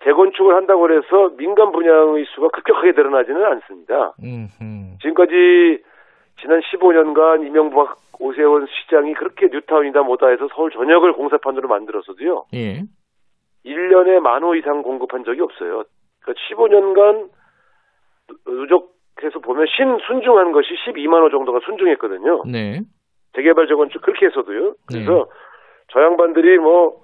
[0.04, 4.14] 재건축을 한다고 해서 민간 분양의 수가 급격하게 늘어나지는 않습니다.
[4.24, 5.82] 음, 음, 지금까지
[6.40, 12.46] 지난 15년간 이명박 오세훈 시장이 그렇게 뉴타운이다 뭐다 해서 서울 전역을 공사판으로 만들었어도요.
[12.54, 12.84] 예,
[13.66, 15.84] 1년에 만 호 이상 공급한 적이 없어요.
[16.22, 17.30] 그러니까 15년간
[18.48, 22.44] 누적해서 보면 신 순중한 것이 12만 호 정도가 순중했거든요.
[22.46, 22.82] 네,
[23.36, 24.76] 재개발 재건축 그렇게 해서도요.
[24.88, 25.24] 그래서 네.
[25.92, 27.02] 저 양반들이 뭐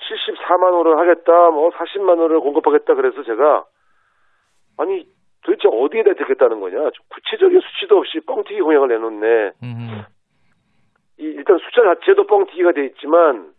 [0.00, 3.64] 74만 호를 하겠다, 뭐 40만 호를 공급하겠다 그래서 제가
[4.78, 5.06] 아니
[5.44, 6.78] 도대체 어디에다 듣겠다는 거냐?
[6.78, 9.50] 좀 구체적인 수치도 없이 뻥튀기 공약을 내놓네.
[9.62, 10.02] 음,
[11.18, 13.52] 이 일단 숫자 자체도 뻥튀기가 돼 있지만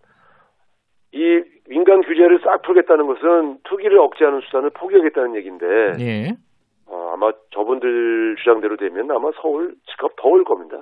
[1.11, 5.65] 이 민간 규제를 싹 풀겠다는 것은 투기를 억제하는 수단을 포기하겠다는 얘기인데
[5.99, 6.35] 예.
[6.87, 10.77] 어, 아마 저분들 주장대로 되면 아마 서울 집값 더 올 겁니다.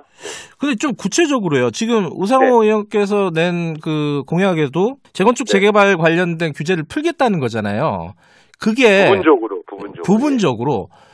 [0.58, 1.70] 근데 좀 구체적으로요.
[1.70, 2.68] 지금 우상호 네.
[2.68, 5.52] 의원께서 낸 그 공약에도 재건축 네.
[5.52, 8.12] 재개발 관련된 규제를 풀겠다는 거잖아요.
[8.60, 10.02] 그게 부분적으로 부분적으로.
[10.04, 11.11] 부분적으로 네.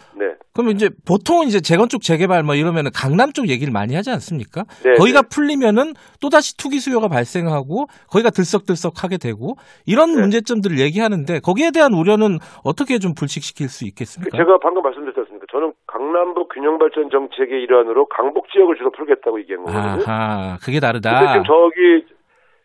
[0.54, 4.64] 그러면 이제 보통은 이제 재건축 재개발 뭐 이러면은 강남 쪽 얘기를 많이 하지 않습니까?
[4.84, 5.28] 네, 거기가 네.
[5.28, 9.56] 풀리면은 또 다시 투기 수요가 발생하고 거기가 들썩들썩하게 되고
[9.86, 10.20] 이런 네.
[10.20, 14.36] 문제점들을 얘기하는데 거기에 대한 우려는 어떻게 좀 불식시킬 수 있겠습니까?
[14.36, 15.46] 제가 방금 말씀드렸지 않습니까?
[15.50, 20.04] 저는 강남북 균형 발전 정책의 일환으로 강북 지역을 주로 풀겠다고 얘기한 거거든요.
[20.06, 21.32] 아하, 그게 근데 다르다.
[21.32, 22.06] 지금 저기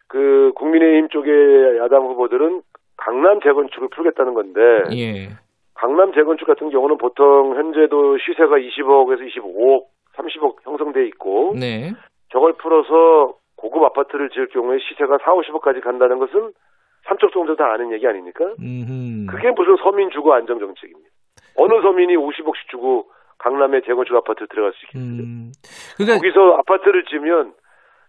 [0.07, 2.61] 그 국민의힘 쪽의 야당 후보들은
[2.97, 4.59] 강남 재건축을 풀겠다는 건데
[4.91, 5.29] 예.
[5.75, 11.93] 강남 재건축 같은 경우는 보통 현재도 시세가 20억에서 25억, 30억 형성돼 있고 네.
[12.31, 16.53] 저걸 풀어서 고급 아파트를 지을 경우에 시세가 4, 50억까지 간다는 것은
[17.07, 18.45] 삼척 동자 다 아는 얘기 아닙니까?
[18.59, 19.27] 음.
[19.29, 21.09] 그게 무슨 서민 주거 안정 정책입니다.
[21.57, 23.09] 어느 서민이 50억씩 주고
[23.39, 25.23] 강남에 재건축 아파트 들어갈 수 있겠어요?
[25.23, 25.51] 음.
[25.97, 27.53] 그러니까 거기서 아파트를 지으면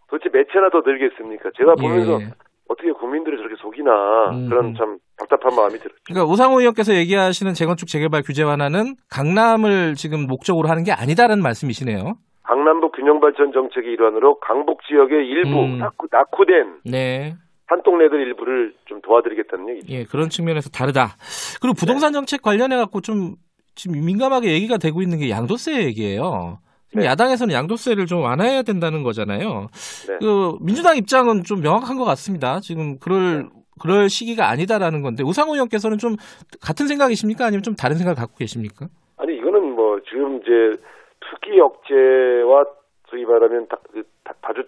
[0.08, 1.50] 도대체 몇 채나 더 늘겠습니까?
[1.56, 2.30] 제가 보면서 예.
[2.74, 4.48] 어떻게 국민들이 저렇게 속이나 음.
[4.48, 5.96] 그런 참 답답한 마음이 들었죠.
[6.06, 12.14] 그러니까 우상호 의원께서 얘기하시는 재건축 재개발 규제 완화는 강남을 지금 목적으로 하는 게 아니다라는 말씀이시네요.
[12.42, 15.78] 강남북 균형발전 정책의 일환으로 강북 지역의 일부 음.
[15.78, 17.34] 낙후, 낙후된 네.
[17.66, 19.92] 한 동네들 일부를 좀 도와드리겠다는 얘기죠.
[19.94, 21.16] 예, 그런 측면에서 다르다.
[21.62, 23.36] 그리고 부동산 정책 관련해 갖고 좀
[23.74, 26.58] 지금 민감하게 얘기가 되고 있는 게 양도세 얘기예요.
[26.94, 29.66] 지금 야당에서는 양도세를 좀 완화해야 된다는 거잖아요.
[30.08, 30.16] 네.
[30.20, 32.60] 그 민주당 입장은 좀 명확한 것 같습니다.
[32.60, 33.48] 지금 그럴
[33.82, 36.14] 그럴 시기가 아니다라는 건데 우상호 의원께서는 좀
[36.62, 37.46] 같은 생각이십니까?
[37.46, 38.86] 아니면 좀 다른 생각을 갖고 계십니까?
[39.16, 40.80] 아니 이거는 뭐 지금 이제
[41.20, 42.64] 투기 억제와
[43.10, 44.62] 소위 말하면 다, 그 다, 다주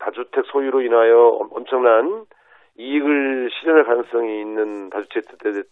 [0.00, 2.24] 다주택 소유로 인하여 엄- 엄청난
[2.76, 5.24] 이익을 실현할 가능성이 있는 다주택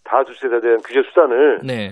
[0.04, 1.90] 다주택에 대한 규제 수단을 네.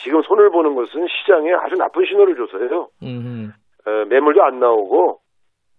[0.00, 2.88] 지금 손을 보는 것은 시장에 아주 나쁜 신호를 줘서요.
[3.02, 3.52] 음.
[3.86, 5.20] 어, 매물도 안 나오고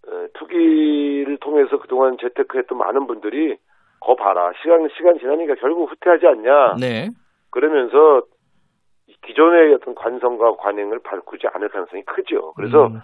[0.07, 3.57] 어, 투기를 통해서 그동안 재테크했던 많은 분들이
[3.99, 7.09] 거 봐라 시간 시간 지나니까 결국 후퇴하지 않냐 네.
[7.51, 8.23] 그러면서
[9.07, 12.53] 이 기존의 어떤 관성과 관행을 바꾸지 않을 가능성이 크죠.
[12.53, 12.99] 그래서 음.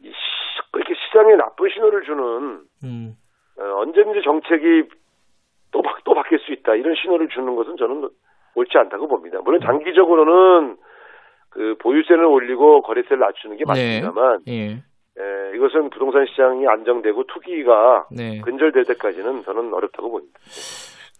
[0.00, 3.16] 이 시- 그렇게 시장에 나쁜 신호를 주는 음.
[3.58, 4.88] 어, 언제든지 정책이
[5.72, 8.08] 또, 바, 또 바뀔 수 있다 이런 신호를 주는 것은 저는
[8.56, 9.38] 옳지 않다고 봅니다.
[9.44, 10.76] 물론 장기적으로는
[11.50, 14.00] 그 보유세를 올리고 거래세를 낮추는 게 네.
[14.00, 14.82] 맞습니다만 예.
[15.18, 18.40] 에, 이것은 부동산 시장이 안정되고 투기가 네.
[18.42, 20.38] 근절될 때까지는 저는 어렵다고 봅니다.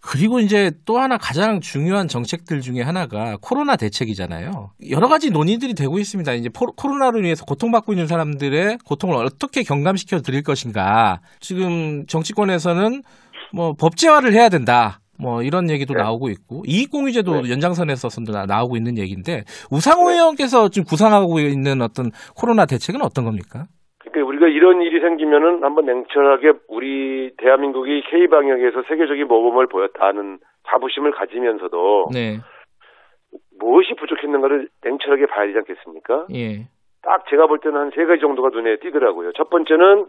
[0.09, 4.69] 그리고 이제 또 하나 가장 중요한 정책들 중에 하나가 코로나 대책이잖아요.
[4.91, 6.31] 여러 가지 논의들이 되고 있습니다.
[6.33, 11.19] 이제 포- 코로나로 인해서 고통받고 있는 사람들의 고통을 어떻게 경감시켜 드릴 것인가.
[11.39, 13.01] 지금 정치권에서는
[13.53, 14.99] 뭐 법제화를 해야 된다.
[15.19, 16.01] 뭐 이런 얘기도 네.
[16.03, 17.51] 나오고 있고 이익공유제도 네.
[17.51, 20.15] 연장선에서 선도 나- 나오고 있는 얘기인데 우상호 네.
[20.17, 23.65] 의원께서 지금 구상하고 있는 어떤 코로나 대책은 어떤 겁니까?
[23.99, 30.39] 그러니까 우리가 이런 일이 생기면은 한번 냉철하게 우리 대한민국이 K 방역에서 세계적인 모범을 보였다는
[30.69, 32.37] 자부심을 가지면서도 네,
[33.59, 36.27] 무엇이 부족했는가를 냉철하게 봐야 되지 않겠습니까?
[36.33, 36.67] 예,
[37.01, 39.31] 딱 제가 볼 때는 한 세 가지 정도가 눈에 띄더라고요.
[39.33, 40.05] 첫 번째는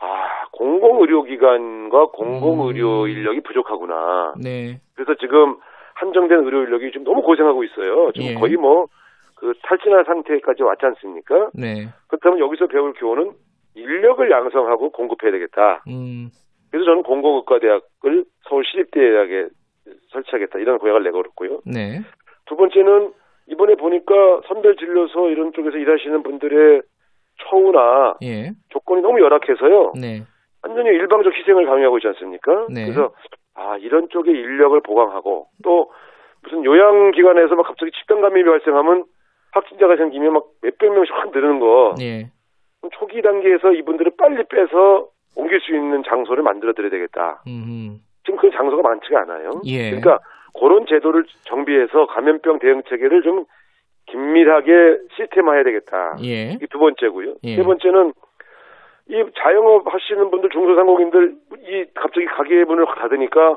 [0.00, 3.08] 아 공공의료기관과 공공의료 음.
[3.08, 4.34] 인력이 부족하구나.
[4.42, 5.56] 네, 그래서 지금
[5.94, 8.12] 한정된 의료 인력이 지금 너무 고생하고 있어요.
[8.12, 8.34] 지금 예.
[8.34, 8.86] 거의 뭐
[9.38, 11.50] 그 탈진한 상태까지 왔지 않습니까?
[11.54, 13.32] 네, 그렇다면 여기서 배울 교훈은
[13.74, 15.84] 인력을 양성하고 공급해야 되겠다.
[15.86, 16.30] 음,
[16.70, 19.46] 그래서 저는 공공의과대학을 서울시립대학에
[20.10, 21.60] 설치하겠다 이런 공약을 내걸었고요.
[21.66, 22.00] 네,
[22.46, 23.12] 두 번째는
[23.46, 26.82] 이번에 보니까 선별진료소 이런 쪽에서 일하시는 분들의
[27.44, 29.92] 처우나 예, 조건이 너무 열악해서요.
[30.00, 30.22] 네,
[30.62, 32.66] 완전히 일방적 희생을 강요하고 있지 않습니까?
[32.68, 32.84] 네.
[32.84, 33.12] 그래서
[33.54, 35.90] 아 이런 쪽에 인력을 보강하고 또
[36.42, 39.04] 무슨 요양기관에서 막 갑자기 집단 감염이 발생하면
[39.52, 42.30] 확진자가 생기면 막 몇백 명씩 확 늘는 거 예,
[42.92, 47.42] 초기 단계에서 이분들을 빨리 빼서 옮길 수 있는 장소를 만들어 드려야 되겠다.
[47.46, 49.50] 음, 지금 그 장소가 많지가 않아요.
[49.66, 49.90] 예.
[49.90, 50.18] 그러니까
[50.58, 53.44] 그런 제도를 정비해서 감염병 대응 체계를 좀
[54.10, 56.16] 긴밀하게 시스템화해야 되겠다.
[56.24, 57.34] 예, 이게 두 번째고요.
[57.44, 57.56] 예.
[57.56, 58.12] 세 번째는
[59.10, 61.34] 이 자영업 하시는 분들 중소상공인들
[61.66, 63.56] 이 갑자기 가게 문을 확 닫으니까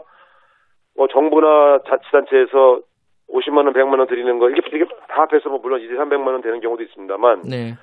[0.96, 2.82] 뭐 정부나 자치단체에서
[3.30, 6.42] 50만 원, 100만 원 드리는 거 이게 이게 다 합해서 뭐 물론 2, 300만 원
[6.42, 7.76] 되는 경우도 있습니다만 네,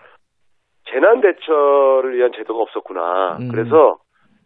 [0.90, 3.38] 재난 대처를 위한 제도가 없었구나.
[3.40, 3.48] 음.
[3.50, 3.98] 그래서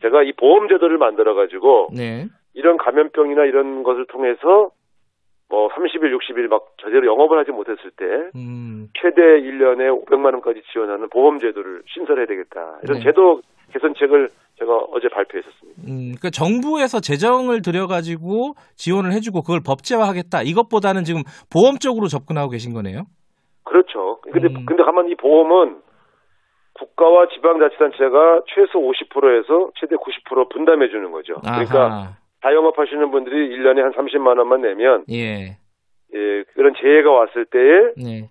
[0.03, 4.71] 제가 이 보험 제도를 만들어 가지고 네, 이런 감염병이나 이런 것을 통해서
[5.53, 11.11] 뭐 30일, 60일 막 제대로 영업을 하지 못했을 때 음, 최대 1년에 500만 원까지 지원하는
[11.11, 12.79] 보험 제도를 신설해야 되겠다.
[12.83, 13.05] 이런 네.
[13.05, 13.43] 제도
[13.75, 15.83] 개선책을 제가 어제 발표했었습니다.
[15.87, 20.41] 음, 그 정부에서 재정을 들여가지고 지원을 해주고 그걸 법제화하겠다.
[20.41, 21.21] 이것보다는 지금
[21.53, 23.03] 보험 쪽으로 접근하고 계신 거네요.
[23.65, 24.23] 그렇죠.
[24.23, 24.65] 근데 음.
[24.65, 25.83] 근데 가만 이 보험은
[26.73, 31.35] 국가와 지방자치단체가 최소 50%에서 최대 90% 분담해 주는 거죠.
[31.43, 32.22] 그러니까 아하.
[32.43, 35.57] 자영업 하시는 분들이 1년에 한 30만 원만 내면 예,
[36.15, 38.29] 예, 그런 재해가 왔을 때에 네,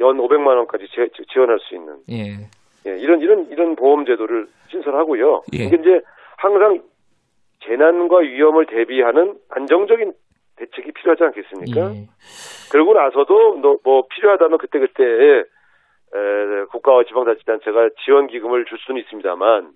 [0.00, 2.48] 연 500만 원까지 지, 지원할 수 있는 예,
[2.86, 5.42] 예, 이런 이런 이런 보험 제도를 신설하고요.
[5.54, 5.64] 예.
[5.64, 6.00] 이게 이제
[6.38, 6.82] 항상
[7.64, 10.12] 재난과 위험을 대비하는 안정적인
[10.56, 11.94] 대책이 필요하지 않겠습니까?
[11.94, 12.08] 예.
[12.72, 15.44] 그러고 나서도 너- 뭐 필요하다면 그때 그때
[16.70, 19.68] 국가와 지방자치단체가 지원 기금을 줄 수는 있습니다만 에,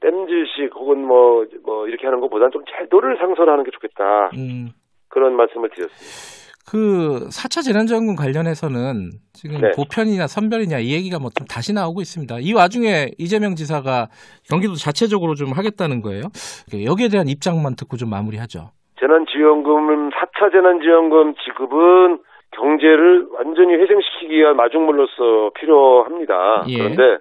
[0.00, 4.70] 땜질식 혹은 뭐 뭐 이렇게 하는 것보다는 좀 제도를 상선하는 게 좋겠다 음,
[5.08, 6.44] 그런 말씀을 드렸습니다.
[6.66, 9.70] 그 4차 재난지원금 관련해서는 지금 네.
[9.76, 12.36] 보편이냐 선별이냐 이 얘기가 뭐 좀 다시 나오고 있습니다.
[12.40, 14.08] 이 와중에 이재명 지사가
[14.48, 16.24] 경기도 자체적으로 좀 하겠다는 거예요.
[16.72, 18.70] 여기에 대한 입장만 듣고 좀 마무리하죠.
[18.98, 22.18] 재난지원금 4차 재난지원금 지급은
[22.56, 26.64] 경제를 완전히 회생시키기 위한 마중물로서 필요합니다.
[26.68, 26.78] 예.
[26.78, 27.18] 그런데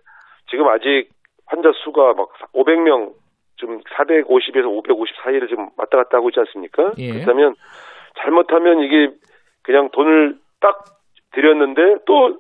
[0.50, 1.10] 지금 아직
[1.54, 3.14] 환자 수가 막 500명
[3.60, 6.94] 지금 450에서 550 사이를 지금 왔다 갔다 하고 있지 않습니까?
[6.98, 7.12] 예.
[7.12, 7.54] 그렇다면
[8.18, 9.12] 잘못하면 이게
[9.62, 10.84] 그냥 돈을 딱
[11.34, 12.40] 들였는데 또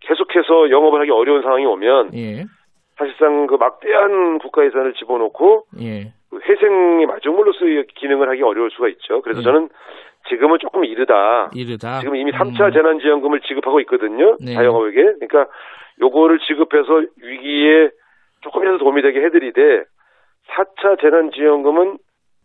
[0.00, 2.44] 계속해서 영업을 하기 어려운 상황이 오면 예,
[2.96, 9.20] 사실상 그 막대한 국가 예산을 집어넣고 예, 그 회생의 마중물로서의 기능을 하기 어려울 수가 있죠.
[9.20, 9.44] 그래서 예.
[9.44, 9.68] 저는
[10.28, 11.50] 지금은 조금 이르다.
[11.54, 12.00] 이르다.
[12.00, 12.72] 지금 이미 3차 음.
[12.72, 14.36] 재난지원금을 지급하고 있거든요.
[14.40, 14.54] 네.
[14.54, 15.02] 자영업에게.
[15.02, 15.46] 그러니까
[16.00, 17.90] 요거를 지급해서 위기에
[18.42, 19.84] 조금이라도 도움이 되게 해드리되
[20.50, 21.98] 4차 재난지원금은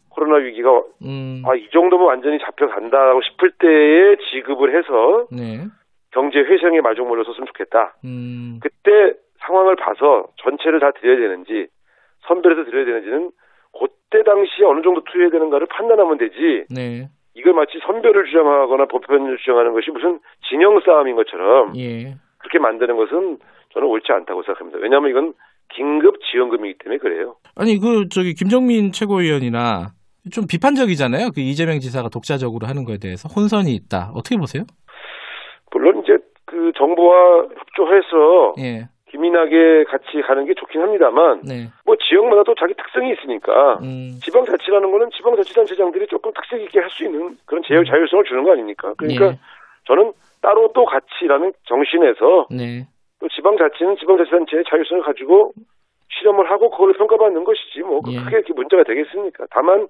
[0.09, 1.43] 코로나 위기가 음.
[1.45, 5.67] 아, 이 정도면 완전히 잡혀간다고 싶을 때에 지급을 해서 네.
[6.11, 7.95] 경제 회생에 마중물로 섰으면 좋겠다.
[8.05, 8.59] 음.
[8.61, 9.13] 그때
[9.45, 11.67] 상황을 봐서 전체를 다 드려야 되는지
[12.27, 13.31] 선별해서 드려야 되는지는
[13.79, 17.09] 그때 당시에 어느 정도 투여해야 되는가를 판단하면 되지 네.
[17.35, 20.19] 이걸 마치 선별을 주장하거나 보편을 주장하는 것이 무슨
[20.49, 22.15] 진영 싸움인 것처럼 예.
[22.39, 23.37] 그렇게 만드는 것은
[23.73, 24.79] 저는 옳지 않다고 생각합니다.
[24.81, 25.33] 왜냐하면 이건
[25.75, 27.35] 긴급 지원금이기 때문에 그래요.
[27.55, 29.93] 아니 그 저기 김정민 최고위원이나
[30.31, 31.31] 좀 비판적이잖아요.
[31.33, 34.11] 그 이재명 지사가 독자적으로 하는 거에 대해서 혼선이 있다.
[34.13, 34.63] 어떻게 보세요?
[35.71, 38.87] 물론 이제 그 정부와 협조해서 예.
[39.09, 41.67] 기민하게 같이 가는 게 좋긴 합니다만 네.
[41.85, 44.19] 뭐 지역마다 또 자기 특성이 있으니까 음.
[44.21, 48.93] 지방자치라는 거는 지방자치단체장들이 조금 특색 있게 할 수 있는 그런 제어 자율성을 주는 거 아닙니까?
[48.97, 49.39] 그러니까 예.
[49.85, 50.11] 저는
[50.41, 52.87] 따로 또 같이라는 정신에서 네.
[53.19, 55.53] 또 지방자치는 지방자치단체의 자율성을 가지고
[56.09, 58.17] 실험을 하고 그걸 평가받는 것이지 뭐 예.
[58.17, 59.45] 크게 이렇게 문제가 되겠습니까?
[59.49, 59.87] 다만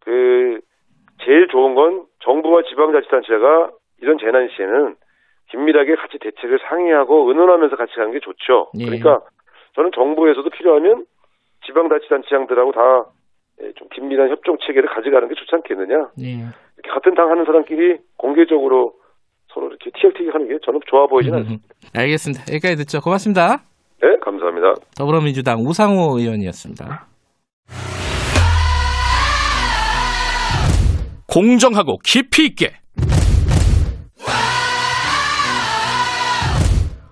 [0.00, 0.60] 그
[1.24, 3.70] 제일 좋은 건 정부와 지방자치단체가
[4.00, 4.96] 이런 재난 시에는
[5.50, 8.70] 긴밀하게 같이 대책을 상의하고 의논하면서 같이 가는 게 좋죠.
[8.78, 8.84] 예.
[8.84, 9.20] 그러니까
[9.74, 11.06] 저는 정부에서도 필요하면
[11.66, 13.06] 지방자치단체장들하고 다
[13.60, 16.10] 예, 좀 긴밀한 협정 체계를 가져가는 게 좋지 않겠느냐.
[16.20, 16.32] 예.
[16.76, 18.94] 이렇게 같은 당 하는 사람끼리 공개적으로
[19.52, 21.64] 서로 이렇게 티격태격 하는 게 저는 좋아 보이지는 않습니다.
[21.94, 22.42] 알겠습니다.
[22.52, 23.00] 여기까지 듣죠.
[23.00, 23.64] 고맙습니다.
[24.02, 24.74] 네, 감사합니다.
[24.96, 27.06] 더불어민주당 우상호 의원이었습니다.
[31.26, 32.72] 공정하고 깊이 있게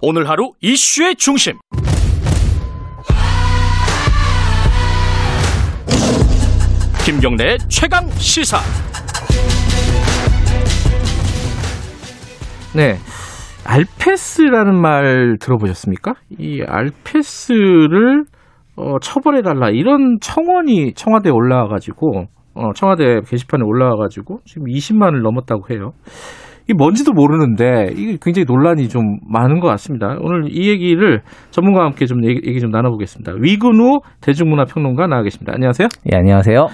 [0.01, 1.59] 오늘 하루 이슈의 중심
[7.05, 8.59] 김경래의 최강 시사
[12.77, 12.97] 네.
[13.65, 16.13] 알페스라는 말 들어보셨습니까?
[16.39, 18.25] 이 알페스를
[18.77, 25.93] 어, 처벌해달라 이런 청원이 청와대에 올라와가지고 어, 청와대 게시판에 올라와가지고 지금 20만을 넘었다고 해요.
[26.65, 30.19] 이게 뭔지도 모르는데 이게 굉장히 논란이 좀 많은 것 같습니다.
[30.21, 33.37] 오늘 이 얘기를 전문가와 함께 좀 얘기, 얘기 좀 나눠보겠습니다.
[33.41, 35.55] 위근우 대중문화평론가 나와 계십니다.
[35.55, 35.89] 안녕하세요.
[36.13, 36.67] 예, 안녕하세요.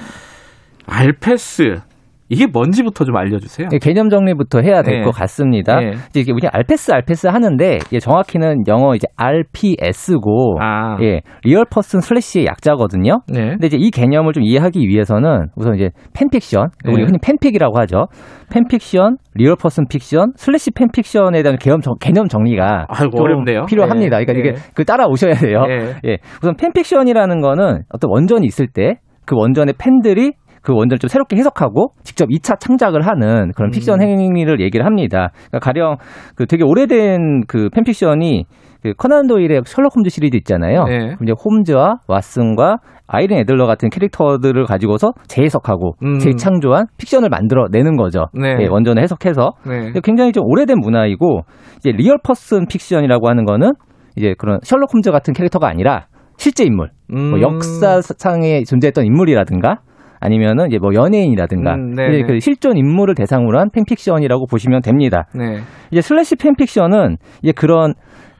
[0.88, 1.91] 알페스
[2.32, 3.68] 이게 뭔지부터 좀 알려주세요.
[3.72, 5.04] 예, 개념 정리부터 해야 될 네.
[5.04, 5.78] 것 같습니다.
[5.78, 5.90] 네.
[6.08, 12.00] 이제 이게 우리 알페스 알페스 하는데 이게 정확히는 영어 이제 RPS고 아, 예, real person
[12.00, 13.20] slash의 약자거든요.
[13.30, 13.50] 네.
[13.50, 16.92] 근데 이제 이 개념을 좀 이해하기 위해서는 우선 이제 팬픽션, 네.
[16.92, 18.06] 우리 흔히 팬픽이라고 하죠.
[18.50, 23.66] 팬픽션, real person fiction, slash 팬픽션에 대한 개념, 정, 개념 정리가 아이고, 좀 어렵네요.
[23.66, 24.18] 필요합니다.
[24.18, 24.24] 네.
[24.24, 24.70] 그러니까 이게 네.
[24.74, 25.66] 그 따라오셔야 돼요.
[25.66, 25.94] 네.
[26.06, 26.16] 예.
[26.42, 31.92] 우선 팬픽션이라는 거는 어떤 원전이 있을 때 그 원전의 팬들이 그 원전을 좀 새롭게 해석하고
[32.04, 34.06] 직접 2차 창작을 하는 그런 픽션 음.
[34.06, 35.30] 행위를 얘기를 합니다.
[35.50, 35.96] 그러니까 가령
[36.36, 38.44] 그 되게 오래된 그 팬픽션이
[38.82, 40.84] 그 코난 도일의 셜록 홈즈 시리즈 있잖아요.
[40.84, 40.98] 네.
[40.98, 46.18] 그럼 이제 홈즈와 왓슨과 아이린 애들러 같은 캐릭터들을 가지고서 재해석하고 음.
[46.18, 48.26] 재창조한 픽션을 만들어내는 거죠.
[48.32, 48.56] 네.
[48.60, 49.92] 예, 원전을 해석해서 네.
[50.02, 51.42] 굉장히 좀 오래된 문화이고
[51.78, 53.72] 이제 real person fiction이라고 하는 거는
[54.16, 56.06] 이제 그런 셜록 홈즈 같은 캐릭터가 아니라
[56.36, 57.40] 실제 인물, 뭐 음.
[57.40, 59.80] 역사상에 존재했던 인물이라든가
[60.22, 62.18] 아니면은 이제 뭐 연예인이라든가 음, 네네.
[62.18, 65.26] 이제 그 실존 인물을 대상으로 한 팬픽션이라고 보시면 됩니다.
[65.34, 65.58] 네.
[65.90, 67.94] 이제 slash 팬픽션은 이제 그런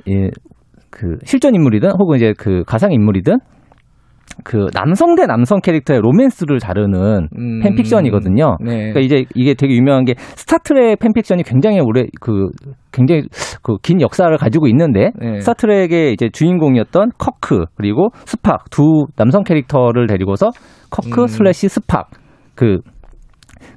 [0.08, 0.30] 예,
[0.90, 3.38] 그 실존 인물이든 혹은 이제 그 가상 인물이든
[4.44, 7.60] 그 남성 대 남성 캐릭터의 로맨스를 다루는 음.
[7.60, 8.56] 팬픽션이거든요.
[8.64, 8.92] 네.
[8.92, 12.48] 그러니까 이제 이게 되게 유명한 게 스타트렉 팬픽션이 굉장히 오래 그
[12.92, 13.22] 굉장히
[13.62, 15.40] 그 긴 역사를 가지고 있는데 네.
[15.40, 20.50] 스타트렉의 이제 주인공이었던 커크 그리고 스팍 두 남성 캐릭터를 데리고서
[20.92, 21.26] 커크 음.
[21.26, 22.10] slash 스팍
[22.54, 22.78] 그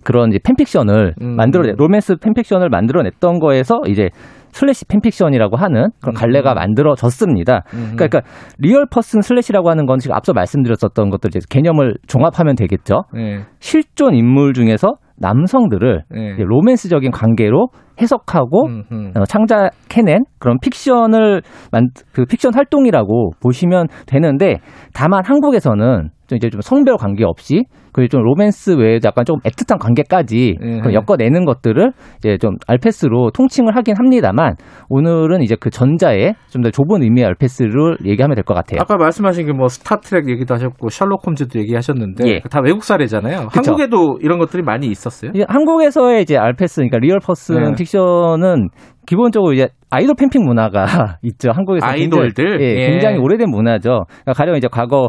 [0.04, 1.36] 그런 이제 팬픽션을 음.
[1.36, 4.10] 만들어 로맨스 팬픽션을 만들어냈던 거에서 이제
[4.52, 7.64] slash 팬픽션이라고 하는 그런 갈래가 만들어졌습니다.
[7.74, 7.94] 음.
[7.96, 8.22] 그러니까, 그러니까
[8.58, 13.04] real person slash라고 하는 건 지금 앞서 말씀드렸었던 것들 이제 개념을 종합하면 되겠죠.
[13.14, 13.42] 네.
[13.60, 16.36] 실존 인물 중에서 남성들을 네.
[16.38, 17.68] 로맨스적인 관계로
[18.02, 19.12] 해석하고 음, 음.
[19.16, 21.42] 어, 창작해낸 그런 픽션을
[21.72, 24.58] 만, 그 픽션 활동이라고 보시면 되는데
[24.94, 27.66] 다만 한국에서는 좀 이제 좀 성별 관계 없이
[27.96, 30.82] 그리고 좀 로맨스 외에도 약간 좀 애틋한 관계까지 음.
[30.82, 34.56] 그런 엮어내는 것들을 이제 좀 알페스로 통칭을 하긴 합니다만
[34.90, 38.80] 오늘은 이제 그 전자의 좀 더 좁은 의미의 알페스를 얘기하면 될 것 같아요.
[38.82, 42.40] 아까 말씀하신 게 뭐 스타트렉 얘기도 하셨고 셜록 홈즈도 얘기하셨는데 예.
[42.52, 43.48] 다 외국 사례잖아요.
[43.48, 43.72] 그쵸.
[43.72, 45.32] 한국에도 이런 것들이 많이 있었어요.
[45.34, 47.72] 이제 한국에서의 이제 알페스, 그러니까 real person 네.
[47.78, 48.68] fiction은
[49.08, 51.52] 기본적으로 이제 아이돌 팬픽 문화가 있죠.
[51.52, 52.44] 한국에서 아이돌들?
[52.58, 52.88] 굉장히, 예, 예.
[52.90, 54.06] 굉장히 오래된 문화죠.
[54.08, 55.08] 그러니까 가령 이제 과거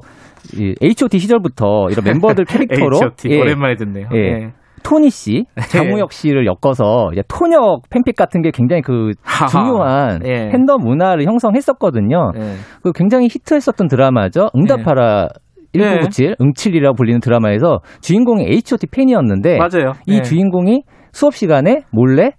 [0.55, 3.31] 이 H.O.T 시절부터 이런 멤버들 캐릭터 로 H.O.T.
[3.31, 4.09] 예, 오랜만에 듣네요.
[4.15, 4.19] 예.
[4.19, 4.53] 예.
[4.83, 9.13] 토니 씨, 장우혁 씨를 엮어서 이제 톤혁 팬픽 같은 게 굉장히 그.
[9.51, 10.49] 중요한 예.
[10.51, 12.33] 팬덤 문화를 형성했었거든요.
[12.37, 12.55] 예.
[12.83, 14.49] 그 굉장히 히트했었던 드라마죠.
[14.57, 15.29] 응답하라
[15.75, 15.79] 예.
[15.79, 19.93] 1997, 응칠이라고 불리는 드라마에서 주인공이 H.O.T 팬이었는데 맞아요.
[20.07, 20.23] 이 예.
[20.23, 22.31] 주인공이 수업 시간에 몰래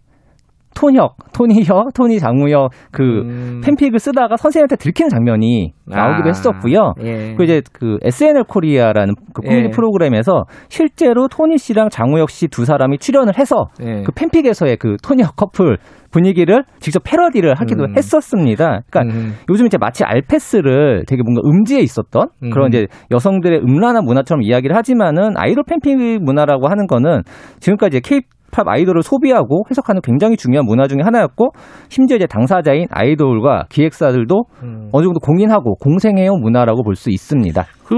[0.78, 3.62] 톤혁, 토니혁, 토니 장우혁 그 음.
[3.64, 6.28] 팬픽을 쓰다가 선생님한테 들키는 장면이 나오기도 아.
[6.28, 6.94] 했었고요.
[7.02, 7.34] 예.
[7.36, 9.70] 그 이제 그 SNL 코리아라는 그 코미디 예.
[9.72, 14.04] 프로그램에서 실제로 토니 씨랑 장우혁 씨 두 사람이 출연을 해서 예.
[14.04, 15.78] 그 팬픽에서의 그 토니혁 커플
[16.12, 17.98] 분위기를 직접 패러디를 하기도 음.
[17.98, 18.82] 했었습니다.
[18.90, 19.34] 그러니까 음.
[19.50, 22.50] 요즘 이제 마치 알페스를 되게 뭔가 음지에 있었던 음.
[22.52, 27.24] 그런 이제 여성들의 음란한 문화처럼 이야기를 하지만은 아이돌 팬픽 문화라고 하는 거는
[27.60, 28.37] 지금까지 K-팝
[28.68, 31.52] 아이돌을 소비하고 해석하는 굉장히 중요한 문화 중에 하나였고
[31.90, 34.90] 심지어 이제 당사자인 아이돌과 기획사들도 음.
[34.92, 37.64] 어느 정도 공인하고 공생해온 문화라고 볼 수 있습니다.
[37.86, 37.96] 그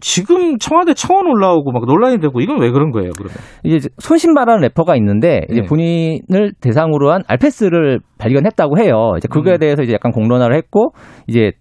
[0.00, 3.10] 지금 청와대 청원 올라오고 막 논란이 되고 이건 왜 그런 거예요?
[3.16, 3.34] 그러면?
[3.64, 5.66] 이제 손신바라는 래퍼가 있는데 이제 네.
[5.66, 9.12] 본인을 대상으로 한 알패스를 발견했다고 해요.
[9.16, 9.58] 이제 그거에 음.
[9.58, 10.92] 대해서 이제 약간 공론화를 했고
[11.26, 11.52] 이제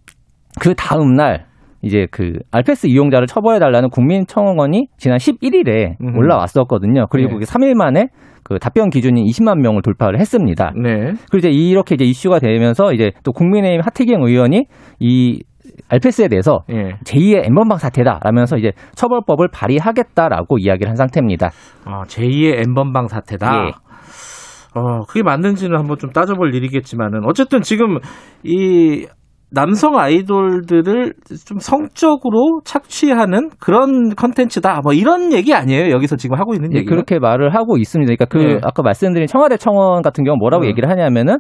[0.59, 1.45] 그 다음 날
[1.86, 6.17] 이제 그 알패스 이용자를 처벌해 달라는 국민청원이 지난 11일에 음.
[6.17, 7.05] 올라왔었거든요.
[7.11, 7.33] 그리고 네.
[7.36, 8.07] 그게 3일 만에
[8.43, 10.71] 그 답변 기준인 20만 명을 돌파를 했습니다.
[10.75, 11.13] 네.
[11.29, 14.65] 그리고 이제 이렇게 이제 이슈가 되면서 이제 또 국민의힘 하태경 의원이
[14.99, 15.43] 이
[15.89, 16.93] 알패스에 대해서 예.
[17.05, 21.51] 제2의 엠번방 사태다라면서 이제 처벌법을 발의하겠다라고 이야기를 한 상태입니다.
[21.86, 23.67] 아, 제2의 엠번방 사태다.
[23.67, 23.71] 예.
[24.79, 27.99] 어, 그게 맞는지는 한번 좀 따져볼 일이겠지만은 어쨌든 지금
[28.43, 29.05] 이
[29.56, 31.14] 남성 아이돌들을
[31.47, 34.82] 좀 성적으로 착취하는 그런 컨텐츠다.
[34.84, 35.91] 뭐 이런 얘기 아니에요.
[35.91, 36.86] 여기서 지금 하고 있는 예, 얘기.
[36.86, 38.14] 그렇게 말을 하고 있습니다.
[38.14, 38.60] 그러니까 그 네.
[38.64, 40.70] 아까 말씀드린 청와대 청원 같은 경우 뭐라고 음.
[40.70, 41.38] 얘기를 하냐면은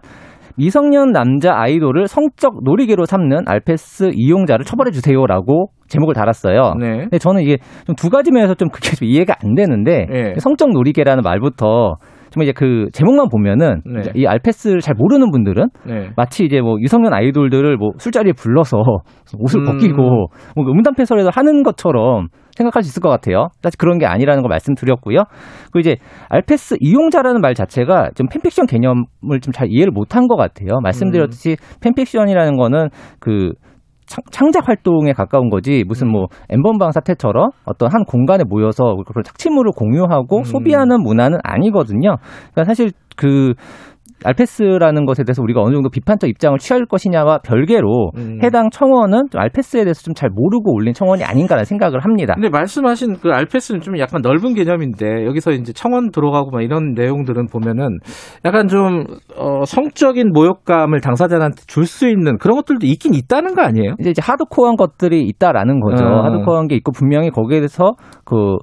[0.57, 6.75] 미성년 남자 아이돌을 성적 놀이개로 삼는 알패스 이용자를 처벌해 주세요라고 제목을 달았어요.
[6.79, 6.99] 네.
[6.99, 10.33] 근데 저는 이게 좀 두 가지 면에서 좀 그게 좀 이해가 안 되는데 예.
[10.39, 11.95] 성적 놀이개라는 말부터
[12.35, 14.01] 좀 이제 그 제목만 보면은 네.
[14.13, 16.09] 이 알패스를 잘 모르는 분들은 네.
[16.17, 18.77] 마치 이제 뭐 유성년 아이돌들을 뭐 술자리에 불러서
[19.39, 19.65] 옷을 음.
[19.65, 22.27] 벗기고 뭐 음담 패설에서 하는 것처럼
[22.57, 23.47] 생각할 수 있을 것 같아요.
[23.63, 25.23] 사실 그런 게 아니라는 걸 말씀드렸고요.
[25.71, 25.95] 그리고 이제
[26.29, 30.81] 알패스 이용자라는 말 자체가 좀 팬픽션 개념을 좀 잘 이해를 못한 것 같아요.
[30.81, 31.79] 말씀드렸듯이 음.
[31.81, 32.89] 팬픽션이라는 거는
[33.21, 33.53] 그
[34.05, 39.71] 창- 창작 활동에 가까운 거지 무슨 뭐 엠번방 사태처럼 어떤 한 공간에 모여서 그런 착취물을
[39.75, 40.43] 공유하고 음.
[40.43, 42.17] 소비하는 문화는 아니거든요.
[42.51, 43.53] 그러니까 사실 그
[44.23, 48.39] 알패스라는 것에 대해서 우리가 어느 정도 비판적 입장을 취할 것이냐와 별개로 음.
[48.41, 52.35] 해당 청원은 좀 알패스에 대해서 좀 잘 모르고 올린 청원이 아닌가라는 생각을 합니다.
[52.35, 57.47] 근데 말씀하신 그 알패스는 좀 약간 넓은 개념인데 여기서 이제 청원 들어가고 막 이런 내용들은
[57.47, 57.97] 보면은
[58.45, 59.03] 약간 좀
[59.35, 63.95] 어, 성적인 모욕감을 당사자한테 줄 수 있는 그런 것들도 있긴 있다는 거 아니에요?
[63.99, 66.03] 이제, 이제 하드코어한 것들이 있다라는 거죠.
[66.05, 66.23] 어.
[66.23, 67.93] 하드코어한 게 있고 분명히 거기에 대해서
[68.23, 68.57] 그 뭐,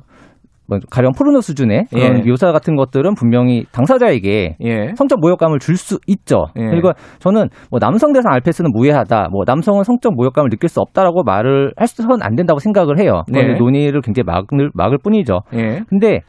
[0.91, 2.23] 가령 포르노 수준의 그런 예.
[2.23, 4.93] 묘사 같은 것들은 분명히 당사자에게 예.
[4.97, 6.47] 성적 모욕감을 줄 수 있죠.
[6.59, 6.67] 예.
[6.71, 11.73] 그리고 저는 뭐 남성 대상 알패스는 무해하다, 뭐 남성은 성적 모욕감을 느낄 수 없다라고 말을
[11.77, 13.23] 할 수는 안 된다고 생각을 해요.
[13.29, 13.55] 네.
[13.59, 15.41] 논의를 굉장히 막을, 막을 뿐이죠.
[15.55, 15.81] 예.
[15.89, 16.21] 근데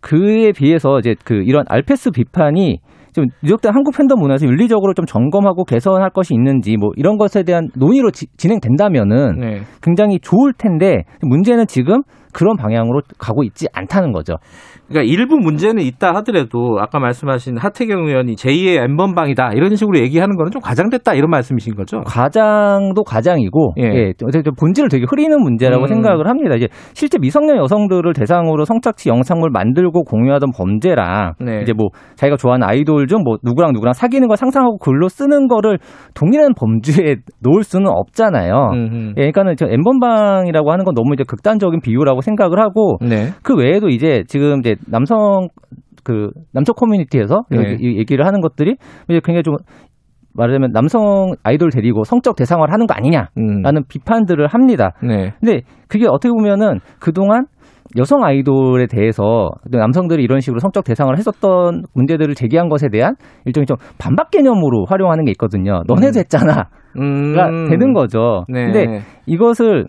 [0.00, 2.78] 그에 비해서 이제 그 이런 알패스 비판이
[3.12, 7.68] 좀 누적된 한국 팬덤 문화에서 윤리적으로 좀 점검하고 개선할 것이 있는지 뭐 이런 것에 대한
[7.74, 9.60] 논의로 지- 진행된다면은 네.
[9.82, 12.02] 굉장히 좋을 텐데 문제는 지금
[12.32, 14.36] 그런 방향으로 가고 있지 않다는 거죠.
[14.90, 20.50] 그러니까 일부 문제는 있다 하더라도 아까 말씀하신 하태경 의원이 제2의 엠번방이다 이런 식으로 얘기하는 거는
[20.50, 22.00] 좀 과장됐다 이런 말씀이신 거죠?
[22.04, 23.84] 과장도 과장이고 예.
[23.84, 24.12] 예.
[24.24, 25.86] 어쨌든 본질을 되게 흐리는 문제라고 음.
[25.86, 26.56] 생각을 합니다.
[26.56, 31.60] 이제 실제 미성년 여성들을 대상으로 성착취 영상물 만들고 공유하던 범죄랑 네.
[31.62, 35.78] 이제 뭐 자기가 좋아하는 아이돌 중 뭐 누구랑 누구랑 사귀는 걸 상상하고 글로 쓰는 거를
[36.14, 38.70] 동일한 범주에 놓을 수는 없잖아요.
[39.16, 43.28] 예, 그러니까는 저 엠번방이라고 하는 건 너무 이제 극단적인 비유라고 생각을 하고 네.
[43.42, 45.48] 그 외에도 이제 지금 이제 남성
[46.04, 47.76] 그 남쪽 커뮤니티에서 네.
[47.78, 48.76] 이 얘기를 하는 것들이
[49.08, 49.56] 이제 굉장히 좀
[50.34, 53.82] 말하자면 남성 아이돌 데리고 성적 대상화를 하는 거 아니냐라는 음.
[53.88, 54.92] 비판들을 합니다.
[55.02, 55.32] 네.
[55.40, 57.46] 근데 그게 어떻게 보면은 그동안
[57.96, 63.16] 여성 아이돌에 대해서 남성들이 이런 식으로 성적 대상을 했었던 문제들을 제기한 것에 대한
[63.46, 65.82] 일종의 좀 반박 개념으로 활용하는 게 있거든요.
[65.88, 66.20] 너네도 음.
[66.20, 66.68] 했잖아.
[66.98, 67.34] 음.
[67.34, 68.44] 가 되는 거죠.
[68.48, 68.66] 네.
[68.66, 69.86] 근데 이것을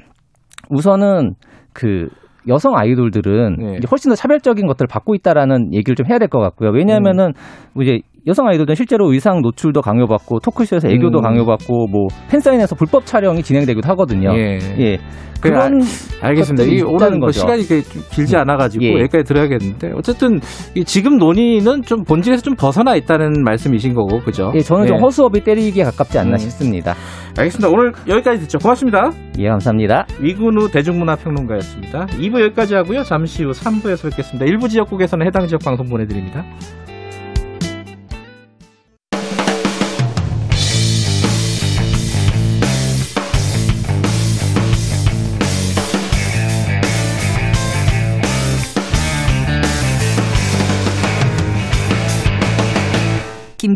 [0.71, 1.35] 우선은
[1.73, 2.07] 그
[2.47, 3.77] 여성 아이돌들은 네.
[3.77, 6.69] 이제 훨씬 더 차별적인 것들을 받고 있다라는 얘기를 좀 해야 될 것 같고요.
[6.71, 7.33] 왜냐하면은
[7.75, 7.81] 음.
[7.81, 11.22] 이제 여성 아이돌들은 실제로 의상 노출도 강요받고 토크쇼에서 애교도 음.
[11.22, 14.32] 강요받고 뭐 팬사인회에서 불법 촬영이 진행되기도 하거든요.
[14.38, 14.59] 예.
[14.80, 14.97] 예.
[15.41, 15.82] 그, 그런
[16.22, 16.65] 아, 알겠습니다.
[16.65, 17.39] 이 오늘 뭐 거죠.
[17.39, 18.91] 시간이 좀 길지 않아가지고 예.
[18.99, 20.39] 여기까지 들어야겠는데 어쨌든
[20.76, 24.51] 이 지금 논의는 좀 본질에서 좀 벗어나 있다는 말씀이신 거고 그죠?
[24.53, 25.01] 예, 저는 좀 예.
[25.01, 26.38] 허수아비 때리기에 가깝지 않나 음.
[26.38, 26.93] 싶습니다.
[27.36, 27.69] 알겠습니다.
[27.69, 28.59] 오늘 여기까지 듣죠.
[28.59, 29.09] 고맙습니다.
[29.39, 30.05] 예, 감사합니다.
[30.19, 32.05] 위근우 대중문화평론가였습니다.
[32.05, 33.01] 2부 여기까지 하고요.
[33.01, 34.45] 잠시 후 3부에서 뵙겠습니다.
[34.45, 36.45] 일부 지역국에서는 해당 지역 방송 보내드립니다.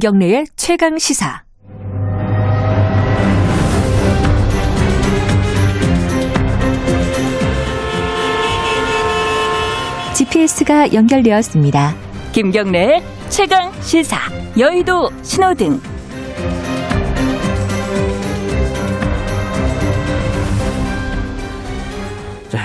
[0.06, 1.42] 김경래의 최강 시사.
[10.16, 11.96] GPS가 연결되었습니다.
[12.34, 14.18] 김경래의 최강 시사.
[14.60, 15.95] 여의도 신호등.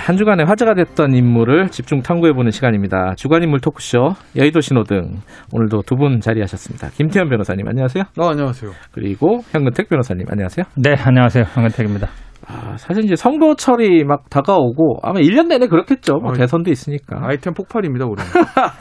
[0.01, 3.15] 한 주간에 화제가 됐던 인물을 집중 탐구해보는 시간입니다.
[3.17, 5.17] 주간 인물 토크쇼 여의도 신호등
[5.53, 6.89] 오늘도 두 분 자리하셨습니다.
[6.97, 8.05] 김태현 변호사님 안녕하세요.
[8.19, 8.71] 어, 안녕하세요.
[8.93, 10.65] 그리고 현근택 변호사님 안녕하세요.
[10.77, 11.45] 네, 안녕하세요.
[11.53, 12.09] 황근택입니다.
[12.49, 16.15] 아, 사실 이제 선거철이 막 다가오고 아마 1년 내내 그렇겠죠.
[16.21, 17.19] 뭐 어, 대선도 있으니까.
[17.23, 18.25] 아이템 폭발입니다, 우리는.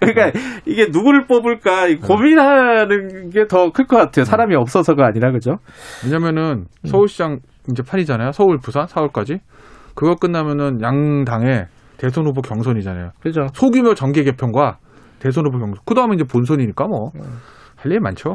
[0.00, 4.24] 그러니까 이게 누구를 뽑을까 이 고민하는 게 더 클 것 같아요.
[4.24, 5.58] 사람이 없어서가 아니라 그죠?
[6.04, 7.38] 왜냐면은 서울시장
[7.70, 8.32] 이제 판이잖아요.
[8.32, 9.38] 서울, 부산, 4월까지.
[9.94, 11.66] 그거 끝나면은 양당의
[11.98, 13.10] 대선 후보 경선이잖아요.
[13.20, 13.46] 그죠?
[13.54, 14.78] 소규모 정계 개편과
[15.20, 15.76] 대선 후보 경선.
[15.84, 17.10] 그 다음에 이제 본선이니까 뭐.
[17.76, 18.34] 할 일이 많죠.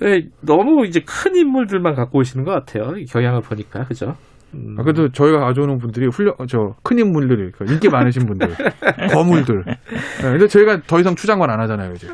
[0.00, 2.96] 네, 너무 이제 큰 인물들만 갖고 오시는 것 같아요.
[2.96, 4.16] 이 경향을 보니까 그죠?
[4.54, 4.76] 음.
[4.78, 8.48] 아, 그래도 저희가 가져오는 분들이 훌륭, 저, 큰 인물들이, 그 인기 많으신 분들,
[9.12, 9.64] 거물들.
[9.66, 9.74] 네,
[10.22, 12.08] 근데 저희가 더 이상 추장관 안 하잖아요, 이제.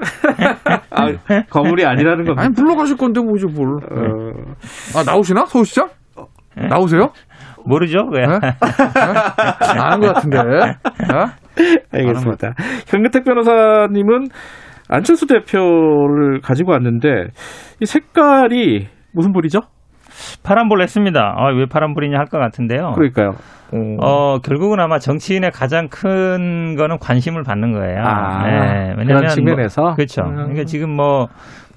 [0.90, 1.06] 아,
[1.50, 2.42] 거물이 아니라는 겁니다.
[2.42, 3.76] 아니, 불러가실 건데, 뭐, 이제 뭘.
[3.76, 4.32] 어,
[4.96, 5.46] 아, 나오시나?
[5.46, 5.88] 서울시장?
[6.68, 7.12] 나오세요?
[7.64, 8.08] 모르죠?
[8.12, 8.26] 왜?
[8.26, 8.38] 네?
[8.40, 9.80] 네?
[9.80, 10.42] 아는 것 같은데.
[10.42, 10.76] 네?
[11.92, 12.54] 알겠습니다.
[12.88, 14.26] 현근택 변호사님은
[14.88, 17.08] 안철수 대표를 가지고 왔는데
[17.80, 19.60] 이 색깔이 무슨 불이죠?
[20.44, 21.34] 파란불 했습니다.
[21.36, 22.92] 아, 왜 파란불이냐 할 것 같은데요.
[22.94, 23.30] 그러니까요.
[24.02, 28.02] 어, 결국은 아마 정치인의 가장 큰 거는 관심을 받는 거예요.
[28.02, 29.82] 아, 네, 그런 측면에서?
[29.82, 30.22] 뭐, 그렇죠.
[30.24, 30.34] 음.
[30.34, 31.28] 그러니까 지금 뭐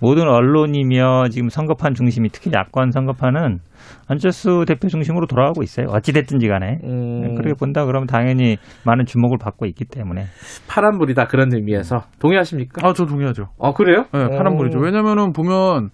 [0.01, 3.59] 모든 언론이며 지금 선거판 중심이 특히 야권 선거판은
[4.07, 5.87] 안철수 대표 중심으로 돌아가고 있어요.
[5.89, 6.79] 어찌됐든지 간에.
[6.83, 10.25] 음, 그렇게 본다 그러면 당연히 많은 주목을 받고 있기 때문에.
[10.67, 12.87] 파란불이다 그런 의미에서 동의하십니까?
[12.87, 13.49] 아, 저 동의하죠.
[13.59, 14.05] 아 그래요?
[14.11, 14.79] 네, 파란불이죠.
[14.79, 14.81] 오.
[14.81, 15.89] 왜냐면은 보면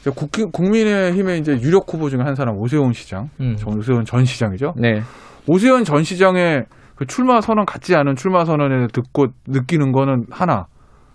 [0.00, 3.56] 이제 국, 국민의힘의 이제 유력 후보 중에 한 사람 오세훈 시장, 음.
[3.56, 4.74] 전 오세훈 전 시장이죠.
[4.76, 5.02] 네.
[5.46, 6.64] 오세훈 전 시장의
[6.94, 10.66] 그 출마 선언 같지 않은 출마 선언을 듣고 느끼는 거는 하나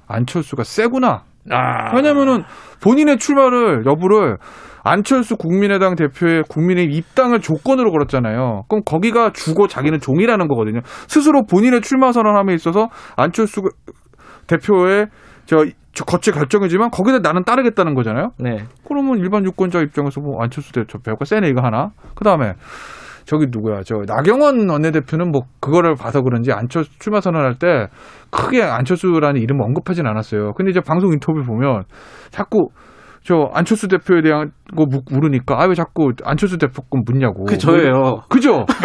[0.08, 1.24] 안철수가 세구나.
[1.50, 1.94] 아.
[1.96, 2.44] 왜냐면은
[2.82, 4.38] 본인의 출마를 여부를
[4.84, 8.64] 안철수 국민의당 대표의 국민의 입당을 조건으로 걸었잖아요.
[8.68, 10.82] 그럼 거기가 주고 자기는 종이라는 거거든요.
[11.08, 13.62] 스스로 본인의 출마 선언함에 있어서 안철수
[14.48, 15.08] 대표의
[15.46, 18.32] 저, 저 거치 결정이지만 거기다 나는 따르겠다는 거잖아요.
[18.40, 18.66] 네.
[18.88, 21.92] 그러면 일반 유권자 입장에서 뭐 안철수 대표가 세네 이거 하나.
[22.16, 22.54] 그 다음에
[23.26, 27.88] 저기 누구야 저 나경원 원내대표는 뭐 그거를 봐서 그런지 안철수 출마 선언할 때
[28.32, 30.54] 크게 안철수라는 이름을 언급하진 않았어요.
[30.54, 31.84] 근데 이제 방송 인터뷰 보면
[32.32, 32.70] 자꾸
[33.26, 37.46] 저 안철수 대표에 대한 거 묻- 물으니까 아 왜 자꾸 안철수 대표 건 묻냐고.
[37.46, 38.22] 그 저예요.
[38.28, 38.66] 그죠?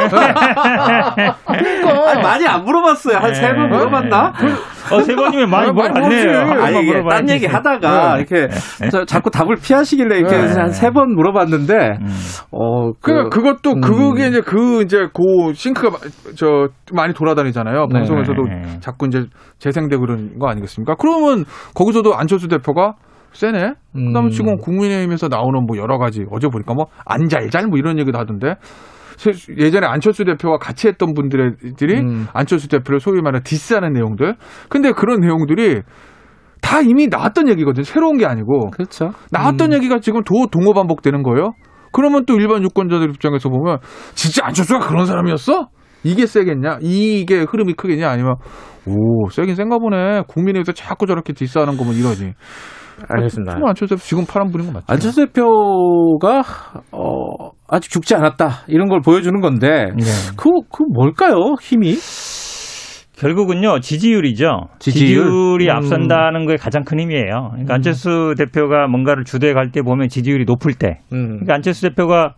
[1.47, 3.17] 그러니까 아니, 많이 안 물어봤어요.
[3.19, 4.33] 한 세번 물어봤나?
[4.93, 6.63] 어, 세 번이면 많이 아, 물어봤네요.
[6.63, 7.29] 아니, 이게 딴.
[7.29, 8.21] 얘기 하다가 네.
[8.21, 8.49] 이렇게
[8.91, 10.53] 저, 자꾸 답을 피하시길래 이렇게 네.
[10.55, 12.07] 한세 번 물어봤는데 음.
[12.53, 13.81] 어, 그, 그러니까 그것도 음.
[13.81, 15.99] 그게 이제 그 이제 그 싱크가 마-
[16.37, 17.87] 저 많이 돌아다니잖아요.
[17.87, 17.93] 네.
[17.93, 18.63] 방송에서도 네.
[18.81, 19.25] 자꾸 이제
[19.59, 20.95] 재생되고 그런 거 아니겠습니까?
[20.99, 22.95] 그러면 거기서도 안철수 대표가
[23.39, 23.75] 세네.
[23.93, 24.31] 그다음에 음.
[24.31, 28.57] 지금 국민의힘에서 나오는 뭐 여러 가지 어제 보니까 뭐 안잘잘 뭐 이런 얘기도 하던데
[29.17, 32.27] 세- 예전에 안철수 대표와 같이 했던 분들이 음.
[32.33, 34.35] 안철수 대표를 소위 말해 디스하는 내용들.
[34.69, 35.83] 근데 그런 내용들이
[36.61, 37.85] 다 이미 나왔던 얘기거든요.
[37.85, 38.71] 새로운 게 아니고.
[38.71, 39.13] 그렇죠.
[39.31, 41.53] 나왔던 얘기가 지금 도 동호 반복되는 거예요.
[41.93, 43.79] 그러면 또 일반 유권자들 입장에서 보면
[44.15, 45.69] 진짜 안철수가 그런 사람이었어?
[46.03, 46.79] 이게 세겠냐?
[46.81, 48.11] 이게 흐름이 크겠냐?
[48.11, 48.35] 아니면
[48.87, 50.23] 오 세긴 센가 보네.
[50.27, 52.35] 국민의힘에서 자꾸 저렇게 디스하는 거면 이러지.
[53.09, 53.53] 알겠습니다.
[53.59, 54.85] 좀 안철수 대표 지금 파란 불인 거 맞죠?
[54.89, 56.43] 안철수 대표가
[56.93, 60.05] 어, 아직 죽지 않았다 이런 걸 보여주는 건데 네.
[60.37, 61.97] 그, 그 뭘까요 힘이?
[63.17, 64.69] 결국은요 지지율이죠.
[64.79, 65.61] 지지율?
[65.61, 65.71] 이 음.
[65.71, 67.49] 앞선다는 게 가장 큰 힘이에요.
[67.51, 71.27] 그러니까 안철수 대표가 뭔가를 주도해 갈 때 보면 지지율이 높을 때, 음.
[71.41, 72.35] 그러니까 안철수 대표가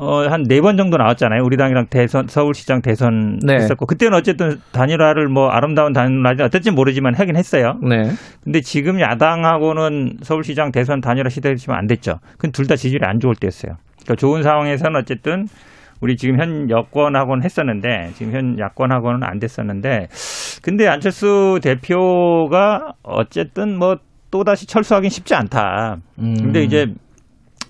[0.00, 1.42] 어, 한 네 번 정도 나왔잖아요.
[1.44, 3.54] 우리 당이랑 대선, 서울시장 대선 네.
[3.54, 3.86] 했었고.
[3.86, 7.74] 그때는 어쨌든 단일화를 뭐 아름다운 단일화지 어떨지 모르지만 하긴 했어요.
[7.82, 8.10] 네.
[8.44, 12.18] 근데 지금 야당하고는 서울시장 대선 단일화 시대지만 안 됐죠.
[12.32, 13.74] 그건 둘다 지지율이 안 좋을 때였어요.
[14.02, 15.46] 그러니까 좋은 상황에서는 어쨌든
[16.00, 20.06] 우리 지금 현 여권하고는 했었는데 지금 현 야권하고는 안 됐었는데
[20.62, 23.96] 근데 안철수 대표가 어쨌든 뭐
[24.30, 25.96] 또다시 철수하긴 쉽지 않다.
[26.20, 26.34] 음.
[26.38, 26.86] 근데 이제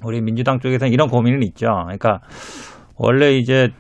[0.03, 1.67] 우리 민주당 쪽에서는 이런 고민은 있죠.
[1.85, 2.21] 그러니까
[2.97, 3.71] 원래 이제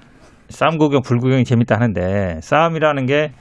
[0.49, 3.33] 싸움 구경 불구경이 재밌다 하는데 싸움이라는 게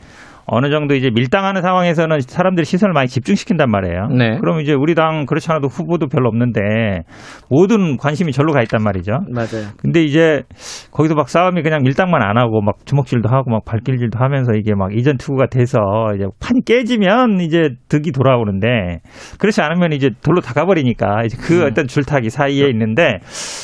[0.50, 4.08] 어느 정도 이제 밀당하는 상황에서는 사람들이 시선을 많이 집중시킨단 말이에요.
[4.18, 4.38] 네.
[4.40, 7.04] 그럼 이제 우리 당 그렇지 않아도 후보도 별로 없는데
[7.50, 9.12] 모든 관심이 절로 가 있단 말이죠.
[9.34, 9.68] 맞아요.
[9.78, 10.44] 근데 이제
[10.92, 14.96] 거기서 막 싸움이 그냥 밀당만 안 하고 막 주먹질도 하고 막 발길질도 하면서 이게 막
[14.96, 15.80] 이전 투구가 돼서
[16.16, 19.02] 이제 판이 깨지면 이제 득이 돌아오는데
[19.40, 23.20] 그렇지 않으면 이제 돌로 다가버리니까 이제 그 어떤 줄타기 사이에 있는데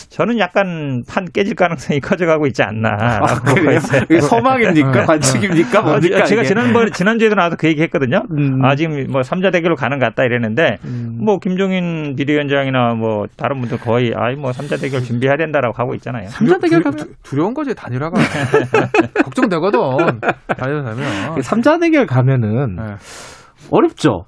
[0.10, 2.90] 저는 약간 판 깨질 가능성이 커져가고 있지 않나.
[3.22, 3.80] 아, 그래요?
[4.20, 5.06] 소망입니까?
[5.06, 5.82] 관측입니까?
[5.82, 6.48] 뭡니까, 어, 제가 이게?
[6.74, 8.24] 지난번에 지난주에도 나와서 그 얘기 했거든요.
[8.38, 8.64] 음.
[8.66, 10.78] 아 지금 뭐 삼자 대결로 가는 것 같다 이랬는데
[11.24, 16.28] 뭐 김종인 비대위원장이나 뭐 다른 분들 거의 아이 뭐 삼자 대결 준비해야 된다라고 하고 있잖아요.
[16.28, 18.20] 삼자 대결 가면 두려운 거지 단일화가
[19.24, 19.80] 걱정되거든.
[20.58, 22.84] 단일화면 삼자 대결 가면은 네.
[23.72, 24.26] 어렵죠.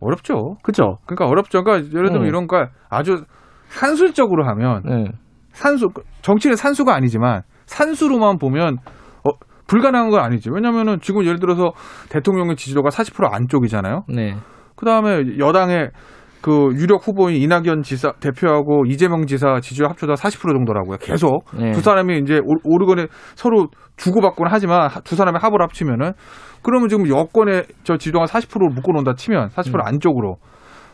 [0.00, 0.56] 어렵죠.
[0.62, 0.98] 그죠?
[1.06, 1.62] 그러니까 어렵죠.
[1.62, 2.26] 그러니까 예를 들면 음.
[2.26, 3.24] 이런 거 아주
[3.68, 5.04] 산술적으로 하면 네.
[5.52, 5.88] 산수
[6.22, 8.78] 정치는 산수가 아니지만 산수로만 보면
[9.24, 9.30] 어,
[9.66, 10.50] 불가능한 건 아니지.
[10.52, 11.72] 왜냐면은 지금 예를 들어서
[12.10, 14.04] 대통령의 지지도가 40% 안쪽이잖아요.
[14.08, 14.34] 네.
[14.76, 15.90] 그 다음에 여당의
[16.42, 20.96] 그 유력 후보인 이낙연 지사 대표하고 이재명 지사 지지율 합쳐다 40% 정도라고요.
[21.00, 21.70] 계속 네.
[21.70, 23.06] 두 사람이 이제 오- 오르거나
[23.36, 26.12] 서로 주고받고는 하지만 하- 두 사람의 합을 합치면은
[26.62, 29.80] 그러면 지금 여권의 저 지지도가 40%를 묶어놓는다 치면 40% 음.
[29.84, 30.36] 안쪽으로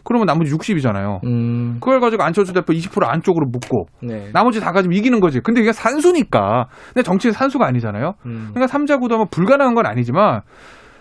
[0.09, 1.23] 그러면 나머지 60이잖아요.
[1.27, 1.75] 음.
[1.81, 4.31] 그걸 가지고 안철수 대표 20% 안쪽으로 묶고 네.
[4.33, 5.41] 나머지 다 가지고 이기는 거지.
[5.41, 6.67] 근데 이게 산수니까.
[6.95, 8.15] 근데 정치는 산수가 아니잖아요.
[8.25, 8.49] 음.
[8.55, 10.41] 그러니까 삼자 구도면 불가능한 건 아니지만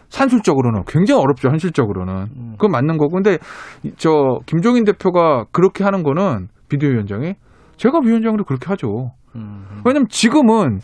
[0.09, 1.49] 산술적으로는 굉장히 어렵죠.
[1.49, 2.13] 현실적으로는.
[2.35, 2.51] 음.
[2.57, 3.13] 그건 맞는 거고.
[3.13, 3.37] 근데
[3.83, 7.35] 이- 저 김종인 대표가 그렇게 하는 거는 비대위원장이
[7.77, 9.11] 제가 위원장으로 그렇게 하죠.
[9.35, 9.81] 음.
[9.85, 10.79] 왜냐면 지금은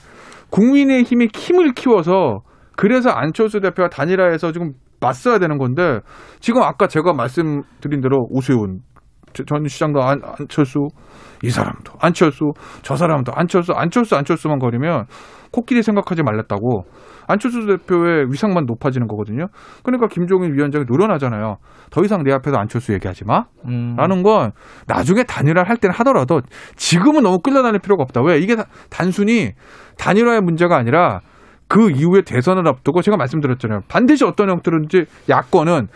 [0.49, 2.39] 국민의 힘이 힘을 키워서
[2.75, 4.73] 그래서 안철수 대표가 단일화해서 지금
[5.03, 5.99] 맞서야 되는 건데
[6.39, 8.79] 지금 아까 제가 말씀드린 대로 오세훈
[9.33, 10.87] 저- 전 시장도 안, 안철수
[11.43, 12.51] 이 사람도 안철수
[12.83, 15.05] 저 사람도 안철수 안철수 안철수만 거리면
[15.51, 16.83] 코끼리 생각하지 말랬다고
[17.27, 19.47] 안철수 대표의 위상만 높아지는 거거든요.
[19.83, 21.57] 그러니까 김종인 위원장이 노련하잖아요.
[21.89, 23.45] 더 이상 내 앞에서 안철수 얘기하지 마.
[23.67, 23.95] 음.
[23.97, 24.51] 라는 건
[24.87, 26.41] 나중에 단일화를 할 때는 하더라도
[26.75, 28.21] 지금은 너무 끌려다닐 필요가 없다.
[28.23, 28.39] 왜?
[28.39, 29.51] 이게 다- 단순히
[29.97, 31.21] 단일화의 문제가 아니라
[31.73, 33.81] 그 이후에 대선을 앞두고 제가 말씀드렸잖아요.
[33.87, 35.87] 반드시 어떤 형태로든지 야권은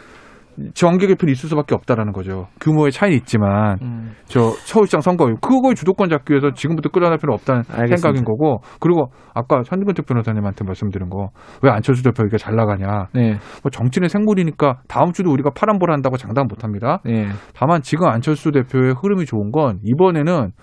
[0.73, 2.47] 정계 개편이 있을 수밖에 없다라는 거죠.
[2.59, 4.13] 규모의 차이는 있지만 음.
[4.25, 7.97] 저 서울시장 선거 그거의 주도권 잡기 위해서 지금부터 끌어낼 필요 없다는 알겠습니다.
[7.97, 11.28] 생각인 거고 그리고 아까 현근택 변호사님한테 말씀드린 거
[11.61, 13.34] 왜 안철수 대표 이게 잘 나가냐 네.
[13.61, 17.01] 뭐 정치는 생물이니까 다음 주도 우리가 파란볼 한다고 장담 못 합니다.
[17.05, 17.28] 네.
[17.53, 20.53] 다만 지금 안철수 대표의 흐름이 좋은 건 이번에는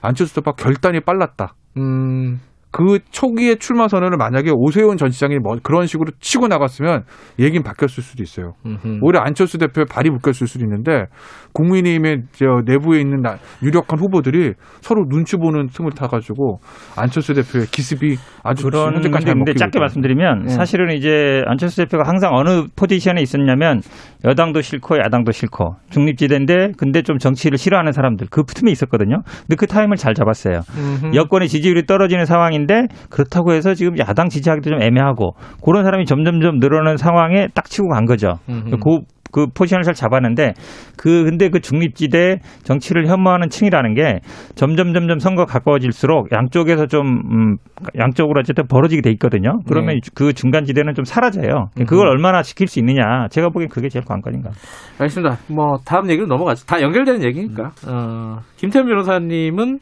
[0.00, 1.52] 안철수 대표가 결단이 빨랐다.
[1.76, 2.40] 음.
[2.72, 7.02] 그 초기에 출마 선언을 만약에 오세훈 전 시장이 뭐 그런 식으로 치고 나갔으면
[7.38, 8.54] 얘기는 바뀌었을 수도 있어요.
[8.64, 8.98] 음흠.
[9.02, 11.04] 오히려 안철수 대표의 발이 묶였을 수도 있는데
[11.52, 16.60] 국민의힘의 저 내부에 있는 나- 유력한 후보들이 서로 눈치 보는 틈을 타가지고
[16.96, 19.80] 안철수 대표의 기습이 아주 그런 현재까지 잘 먹히고 짧게 있다.
[19.80, 20.48] 말씀드리면 네.
[20.48, 23.80] 사실은 이제 안철수 대표가 항상 어느 포지션에 있었냐면
[24.24, 29.22] 여당도 싫고 야당도 싫고 중립지대인데 근데 좀 정치를 싫어하는 사람들 그 틈에 있었거든요.
[29.40, 30.60] 근데 그 타임을 잘 잡았어요.
[30.76, 31.14] 음흠.
[31.14, 36.96] 여권의 지지율이 떨어지는 상황인데 그렇다고 해서 지금 야당 지지하기도 좀 애매하고 그런 사람이 점점점 늘어나는
[36.96, 38.38] 상황에 딱 치고 간 거죠.
[38.48, 38.76] 음흠.
[38.78, 39.00] 그,
[39.32, 40.52] 그 포지션을 잘 잡았는데
[40.96, 44.20] 그 근데 그 중립지대 정치를 혐오하는 층이라는 게
[44.54, 47.56] 점점 점점 선거 가까워질수록 양쪽에서 좀 음,
[47.98, 49.60] 양쪽으로 어쨌든 벌어지게 돼 있거든요.
[49.66, 50.00] 그러면 네.
[50.14, 51.70] 그 중간 지대는 좀 사라져요.
[51.88, 53.26] 그걸 얼마나 지킬 수 있느냐.
[53.30, 54.50] 제가 보기엔 그게 제일 관건인가.
[54.98, 55.38] 알겠습니다.
[55.48, 56.66] 뭐 다음 얘기로 넘어가죠.
[56.66, 57.72] 다 연결되는 얘기니까.
[57.88, 59.78] 어, 김태현 변호사님은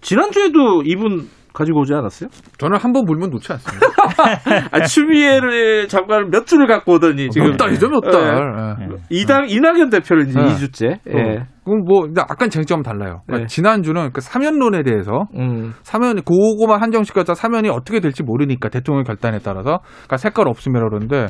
[0.00, 1.26] 지난주에도 이분
[1.56, 2.28] 가지고 오지 않았어요?
[2.58, 3.86] 저는 한 번 물면 놓지 않습니다.
[4.70, 8.76] 아, 추미애를 잠깐 몇 주를 갖고 오더니 지금 몇 달이죠, 몇 달.
[8.80, 8.86] 예.
[9.10, 10.46] 이당 이낙연 대표를 이제 네.
[10.46, 10.98] 2주째.
[11.08, 11.46] 예.
[11.64, 13.22] 그럼 뭐 약간 쟁점은 달라요.
[13.26, 13.46] 그러니까 네.
[13.46, 15.74] 지난주는 그 사면론에 대해서 음.
[15.82, 21.26] 사면 그거만 한정시켜서 사면이 어떻게 될지 모르니까 대통령 결단에 따라서 그러니까 색깔 없으면 그러는데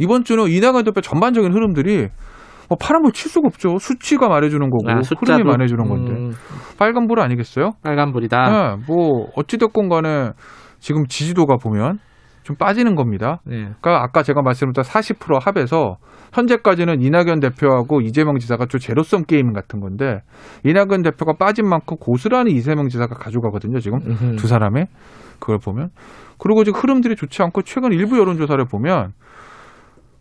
[0.00, 2.08] 이번 주는 이낙연 대표 전반적인 흐름들이
[2.68, 3.78] 뭐 파란불 칠 수가 없죠.
[3.78, 5.00] 수치가 말해주는 거고 아?
[5.00, 6.32] 흐름이 말해주는 건데 음.
[6.78, 7.72] 빨간불 아니겠어요?
[7.82, 8.76] 빨간불이다.
[8.76, 10.32] 네, 뭐 어찌됐건 간에
[10.78, 11.98] 지금 지지도가 보면
[12.42, 13.40] 좀 빠지는 겁니다.
[13.44, 13.56] 네.
[13.80, 15.96] 그러니까 아까 제가 말씀드렸던 40% 합에서
[16.32, 20.20] 현재까지는 이낙연 대표하고 이재명 지사가 좀 제로섬 게임 같은 건데
[20.62, 23.80] 이낙연 대표가 빠진 만큼 고스란히 이재명 지사가 가져가거든요.
[23.80, 24.36] 지금 음흠.
[24.36, 24.86] 두 사람의
[25.40, 25.88] 그걸 보면
[26.38, 29.12] 그리고 지금 흐름들이 좋지 않고 최근 일부 여론조사를 보면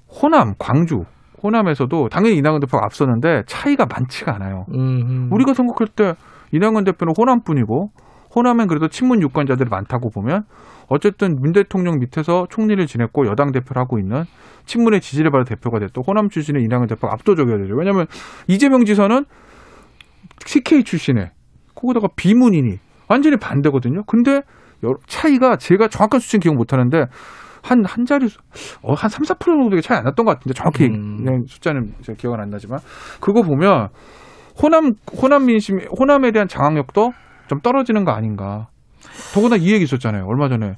[0.10, 1.04] 호남, 광주,
[1.46, 4.66] 호남에서도 당연히 이낙연 대표가 앞서는데 차이가 많지가 않아요.
[4.74, 6.16] 음, 우리가 생각할 때
[6.52, 7.92] 이낙연 대표는 호남뿐이고
[8.36, 10.44] 호남엔 그래도 친문 유권자들이 많다고 보면
[10.88, 14.24] 어쨌든 문 대통령 밑에서 총리를 지냈고 여당 대표를 하고 있는
[14.66, 17.76] 친문의 지지를 받은 대표가 됐고 호남 출신의 이낙연 대표가 압도적이어야 되죠.
[17.76, 18.08] 왜냐하면
[18.48, 19.26] 이재명 지사는
[20.46, 21.32] CK 출신에
[21.76, 24.04] 거기다가 비문이니 완전히 반대거든요.
[24.06, 24.42] 근데
[25.08, 27.08] 차이가 제가 정확한 수치는 기억 못하는데
[27.66, 28.40] 한, 한 자리, 수-
[28.84, 31.46] 어, 한 3, 4% 정도의 차이 안 났던 것 같은데 정확히 음.
[31.48, 32.80] 숫자는 제가 기억은 안 나지만
[33.20, 33.90] 그거 보면
[34.62, 37.12] 호남, 호남 민심, 호남에 대한 장악력도
[37.48, 38.68] 좀 떨어지는 거 아닌가.
[39.34, 40.26] 더구나 이 얘기 있었잖아요.
[40.28, 40.76] 얼마 전에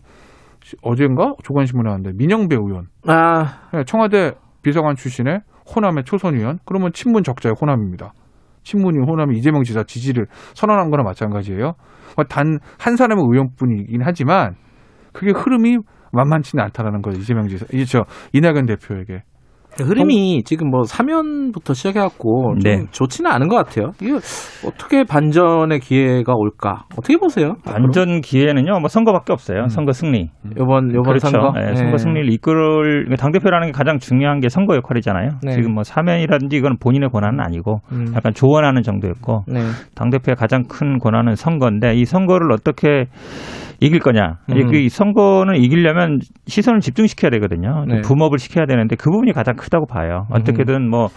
[0.63, 2.87] 시- 어젠가 조간신문에 나왔는데 민영배 의원.
[3.07, 4.31] 아, 네, 청와대
[4.61, 5.41] 비서관 출신의
[5.75, 6.59] 호남의 초선 의원.
[6.65, 8.13] 그러면 친문 적자의 호남입니다.
[8.63, 11.73] 친문이 호남이 이재명 지사 지지를 선언한 거나 마찬가지예요.
[12.29, 14.55] 단 한 사람의 의원뿐이긴 하지만
[15.13, 15.77] 그게 흐름이
[16.11, 17.19] 만만치는 않다라는 거예요.
[17.19, 18.03] 이재명 지사, 이저
[18.33, 19.23] 이낙연 대표에게.
[19.83, 22.85] 흐름이 지금 뭐 사면부터 시작해갖고 좀 네.
[22.91, 23.91] 좋지는 않은 것 같아요.
[24.01, 24.13] 이게
[24.65, 26.85] 어떻게 반전의 기회가 올까?
[26.93, 27.55] 어떻게 보세요?
[27.63, 29.67] 반전 기회는요, 뭐 선거밖에 없어요.
[29.67, 30.31] 선거 승리.
[30.53, 31.27] 이번 이번 그렇죠.
[31.27, 31.75] 선거, 예, 네.
[31.75, 35.29] 선거 승리를 이끌 당 대표라는 게 가장 중요한 게 선거 역할이잖아요.
[35.43, 35.51] 네.
[35.51, 38.13] 지금 뭐 사면이라든지 이건 본인의 권한은 아니고 음.
[38.15, 39.59] 약간 조언하는 정도였고 네.
[39.95, 43.05] 당 대표의 가장 큰 권한은 선거인데 이 선거를 어떻게
[43.79, 44.39] 이길 거냐.
[44.49, 44.73] 음.
[44.73, 47.85] 이- 이 선거는 이기려면 시선을 집중시켜야 되거든요.
[47.87, 48.01] 네.
[48.01, 50.25] 붐업을 시켜야 되는데 그 부분이 가장 크다고 봐요.
[50.31, 51.09] 어떻게든 뭐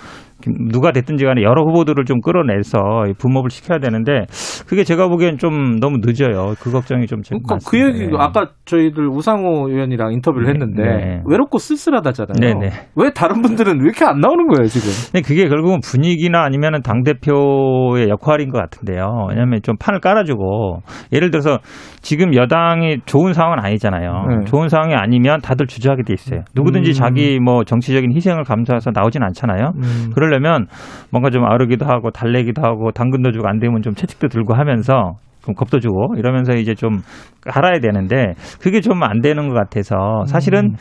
[0.70, 4.26] 누가 됐든지 간에 여러 후보들을 좀 끌어내서 이 붐업을 시켜야 되는데
[4.66, 6.54] 그게 제가 보기엔 좀 너무 늦어요.
[6.60, 7.80] 그 걱정이 좀 제가 그러니까 그.
[7.80, 8.16] 얘기 네.
[8.18, 11.22] 아까 저희들 우상호 의원이랑 인터뷰를 네, 했는데 네.
[11.26, 12.40] 외롭고 쓸쓸하다잖아요.
[12.40, 12.70] 네, 네.
[12.94, 14.88] 왜 다른 분들은 왜 이렇게 안 나오는 거예요 지금?
[15.10, 19.26] 근데 그게 결국은 분위기나 아니면은 당 대표의 역할인 것 같은데요.
[19.30, 21.58] 왜냐하면 좀 판을 깔아주고, 예를 들어서
[22.00, 24.26] 지금 여당이 좋은 상황은 아니잖아요.
[24.28, 24.44] 네.
[24.46, 26.42] 좋은 상황이 아니면 다들 주저하게 돼 있어요.
[26.54, 26.92] 누구든지 음.
[26.92, 29.72] 자기 뭐 정치적인 희생을 감수해서 나오진 않잖아요.
[29.76, 30.10] 음.
[30.14, 30.66] 그 러려면
[31.10, 35.54] 뭔가 좀 아르기도 하고 달래기도 하고 당근도 주고 안 되면 좀 채찍도 들고 하면서 좀
[35.54, 37.00] 겁도 주고 이러면서 이제 좀
[37.46, 40.74] 알아야 되는데 그게 좀 안 되는 것 같아서 사실은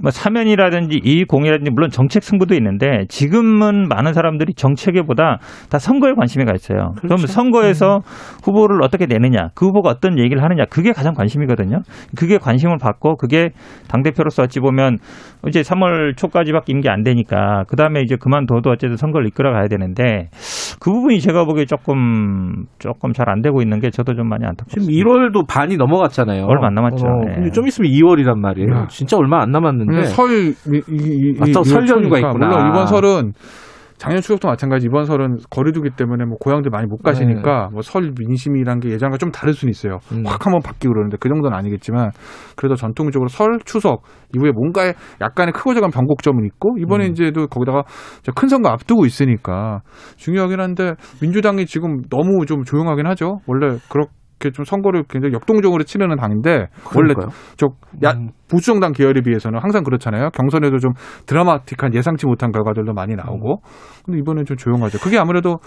[0.00, 5.38] 뭐 사면이라든지 이공이라든지 물론 정책 승부도 있는데 지금은 많은 사람들이 정책에보다
[5.68, 6.94] 다 선거에 관심이 가 있어요.
[7.02, 8.00] 그럼 선거에서
[8.42, 11.82] 후보를 어떻게 내느냐, 그 후보가 어떤 얘기를 하느냐, 그게 가장 관심이거든요.
[12.16, 13.50] 그게 관심을 받고 그게
[13.86, 14.96] 당 대표로서 어찌 보면
[15.48, 20.28] 이제 3월 초까지밖에 임기 안 되니까 그 다음에 이제 그만둬도 어쨌든 선거를 이끌어 가야 되는데
[20.80, 24.90] 그 부분이 제가 보기에 조금 조금 잘 안 되고 있는 게 저도 좀 많이 안타깝습니다.
[24.90, 26.44] 지금 1월도 반이 넘어갔잖아요.
[26.46, 27.06] 얼마 안 남았죠.
[27.06, 27.34] 어, 네.
[27.36, 28.68] 근데 좀 있으면 2월이란 말이에요.
[28.68, 28.84] 네.
[28.88, 30.04] 진짜 얼마 안 남았는데.
[30.04, 32.46] 설, 이, 이, 이, 아, 또설 연휴가 초니까 있구나.
[32.48, 33.32] 물론 이번 설은
[33.96, 38.90] 작년 추석도 마찬가지 이번 설은 거리두기 때문에 뭐 고향들 많이 못 가시니까 뭐설 민심이란 게
[38.90, 39.98] 예전과 좀 다를 수는 있어요.
[40.10, 40.18] 네.
[40.18, 40.26] 음.
[40.26, 42.10] 확 한번 바뀌고 그러는데 그 정도는 아니겠지만
[42.56, 44.02] 그래도 전통적으로 설, 추석
[44.34, 47.12] 이후에 뭔가 약간의 크고 작은 변곡점은 있고 이번에 음.
[47.12, 47.84] 이제도 거기다가
[48.34, 49.80] 큰 선거 앞두고 있으니까
[50.16, 53.38] 중요하긴 한데 민주당이 지금 너무 좀 조용하긴 하죠.
[53.46, 54.06] 원래 그렇
[54.44, 57.28] 게 좀 선거를 굉장히 역동적으로 치르는 당인데 원래 그러니까요.
[57.56, 57.68] 저
[58.04, 58.30] 야, 음.
[58.48, 60.30] 보수정당 계열에 비해서는 항상 그렇잖아요.
[60.30, 60.92] 경선에도 좀
[61.26, 63.60] 드라마틱한 예상치 못한 결과들도 많이 나오고.
[64.04, 64.98] 근데 이번엔 좀 조용하죠.
[64.98, 65.58] 그게 아무래도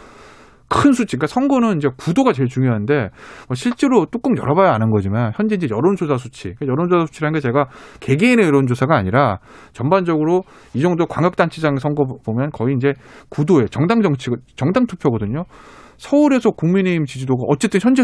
[0.69, 1.15] 큰 수치.
[1.15, 3.09] 그러니까 선거는 이제 구도가 제일 중요한데
[3.47, 6.53] 뭐 실제로 뚜껑 열어봐야 아는 거지만 현재 이제 여론조사 수치.
[6.55, 7.67] 그러니까 여론조사 수치라는 게 제가
[7.99, 9.39] 개개인의 여론조사가 아니라
[9.73, 10.43] 전반적으로
[10.73, 12.93] 이 정도 광역단체장 선거 보면 거의 이제
[13.29, 15.45] 구도에 정당 정치, 정당 투표거든요.
[15.97, 18.03] 서울에서 국민의힘 지지도가 어쨌든 현재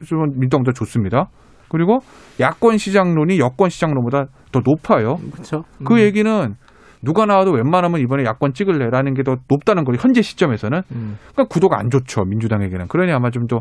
[0.00, 1.28] 수, 수는 민주당보다 좋습니다.
[1.68, 2.00] 그리고
[2.40, 5.16] 야권 시장론이 여권 시장론보다 더 높아요.
[5.32, 5.64] 그렇죠.
[5.84, 6.54] 그 얘기는
[7.02, 9.98] 누가 나와도 웬만하면 이번에 야권 찍을래라는 게 더 높다는 거예요.
[10.00, 10.78] 현재 시점에서는.
[10.92, 11.16] 음.
[11.32, 12.24] 그러니까 구도가 안 좋죠.
[12.24, 12.88] 민주당에게는.
[12.88, 13.60] 그러니 아마 좀 더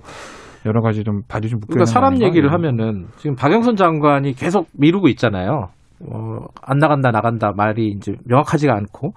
[0.66, 2.22] 여러 가지 좀 발이 좀 묶여 그러니까 사람?
[2.22, 2.52] 얘기를 예.
[2.52, 5.70] 하면은 지금 박영선 장관이 계속 미루고 있잖아요.
[6.10, 9.12] 어, 안 나간다 나간다 말이 이제 명확하지가 않고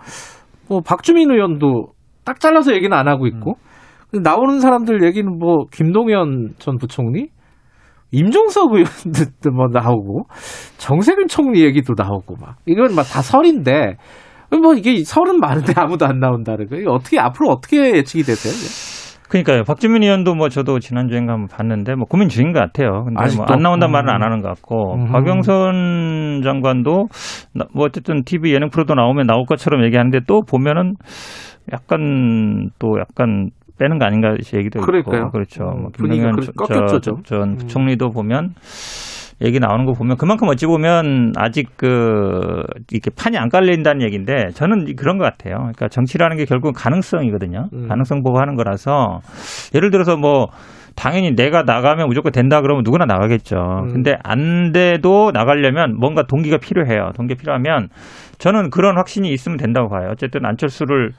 [0.68, 1.92] 뭐 박주민 의원도
[2.24, 3.65] 딱 잘라서 얘기는 안 하고 있고 근데
[4.22, 7.28] 나오는 사람들 얘기는 뭐 김동연 전 부총리
[8.12, 10.26] 임종석 의원도 뭐 나오고
[10.78, 13.96] 정세균 총리 얘기도 나오고 막 이건 막 다 설인데
[14.62, 18.52] 뭐 이게 설은 많은데 아무도 안 나온다는 거 이게 어떻게 앞으로 어떻게 예측이 되세요?
[19.28, 19.64] 그러니까요.
[19.64, 23.02] 박주민 의원도 뭐 저도 지난주인가 한번 봤는데 뭐 고민 중인 것 같아요.
[23.06, 23.34] 근데?
[23.34, 24.14] 뭐 안 나온단 말은 음.
[24.14, 25.06] 안 하는 것 같고 음.
[25.10, 27.08] 박영선 장관도
[27.54, 30.94] 나- 뭐 어쨌든 TV 예능 프로도 나오면 나올 것처럼 얘기하는데 또 보면은
[31.72, 35.18] 약간 또 약간 빼는 거 아닌가 얘기도 그러니까요.
[35.22, 35.64] 있고 그렇죠.
[35.64, 36.32] 음, 뭐 분위기가
[36.68, 37.22] 저- 저- 좀.
[37.24, 37.56] 전 음.
[37.56, 38.54] 부총리도 보면
[39.42, 44.96] 얘기 나오는 거 보면 그만큼 어찌 보면 아직 그 이렇게 판이 안 깔린다는 얘기인데 저는
[44.96, 45.56] 그런 것 같아요.
[45.58, 47.68] 그러니까 정치라는 게 결국 가능성이거든요.
[47.72, 47.86] 음.
[47.88, 49.20] 가능성 보고 하는 거라서
[49.74, 50.46] 예를 들어서 뭐
[50.94, 53.56] 당연히 내가 나가면 무조건 된다 그러면 누구나 나가겠죠.
[53.84, 53.92] 음.
[53.92, 57.10] 근데 안 돼도 나가려면 뭔가 동기가 필요해요.
[57.14, 57.88] 동기 필요하면
[58.38, 60.08] 저는 그런 확신이 있으면 된다고 봐요.
[60.12, 61.10] 어쨌든 안철수를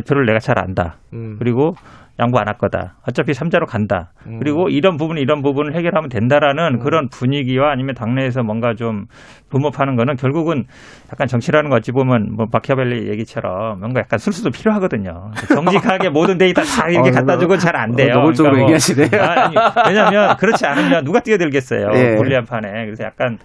[0.00, 0.96] 대표를 내가 잘 안다.
[1.12, 1.36] 음.
[1.38, 1.74] 그리고
[2.18, 2.94] 양보 안 할 거다.
[3.06, 4.12] 어차피 삼자로 간다.
[4.26, 4.38] 음.
[4.38, 9.04] 그리고 이런 부분, 이런 부분을 해결하면 된다라는 그런 분위기와 아니면 당내에서 뭔가 좀
[9.50, 10.64] 분업하는 거는 결국은
[11.12, 15.30] 약간 정치라는 거 어찌 보면 뭐 마키아벨리 얘기처럼 뭔가 약간 술수도 필요하거든요.
[15.48, 18.12] 정직하게 모든 데이터 다 이렇게 어, 갖다 주고 잘 안 돼요.
[18.14, 19.22] 어, 노골적으로 뭐- 얘기하시네요.
[19.22, 19.54] 아니,
[19.88, 21.90] 왜냐하면 그렇지 않으면 누가 뛰어들겠어요.
[21.96, 22.16] 예.
[22.16, 22.86] 불리한 판에.
[22.86, 23.36] 그래서 약간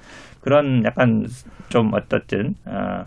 [0.42, 1.26] 그런 약간
[1.70, 3.06] 좀 어떻든 어,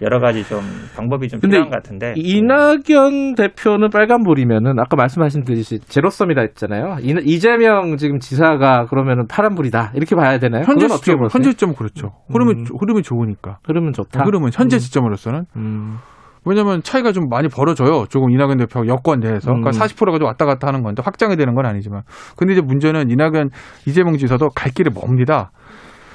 [0.00, 0.60] 여러 가지 좀
[0.96, 6.98] 방법이 좀 근데 필요한 것 같은데 이낙연 대표는 빨간불이면은 아까 말씀하신 듯이 제로섬이다 했잖아요.
[7.02, 10.62] 이- 이재명 지금 지사가 그러면은 파란불이다 이렇게 봐야 되나요?
[10.64, 11.28] 현재 시점, 보세요?
[11.30, 12.12] 현재 시점 그렇죠.
[12.30, 13.58] 흐름이 흐름이 좋으니까.
[13.64, 14.24] 흐름은 좋다.
[14.24, 14.78] 흐름은 현재 음.
[14.78, 15.98] 시점으로서는 음.
[16.44, 18.06] 왜냐하면 차이가 좀 많이 벌어져요.
[18.08, 19.60] 조금 이낙연 대표 여권 내에서 음.
[19.60, 22.02] 그러니까 40%가 좀 왔다 갔다 하는 건데 확장이 되는 건 아니지만
[22.36, 23.50] 근데 이제 문제는 이낙연
[23.86, 25.50] 이재명 지사도 갈 길이 멉니다.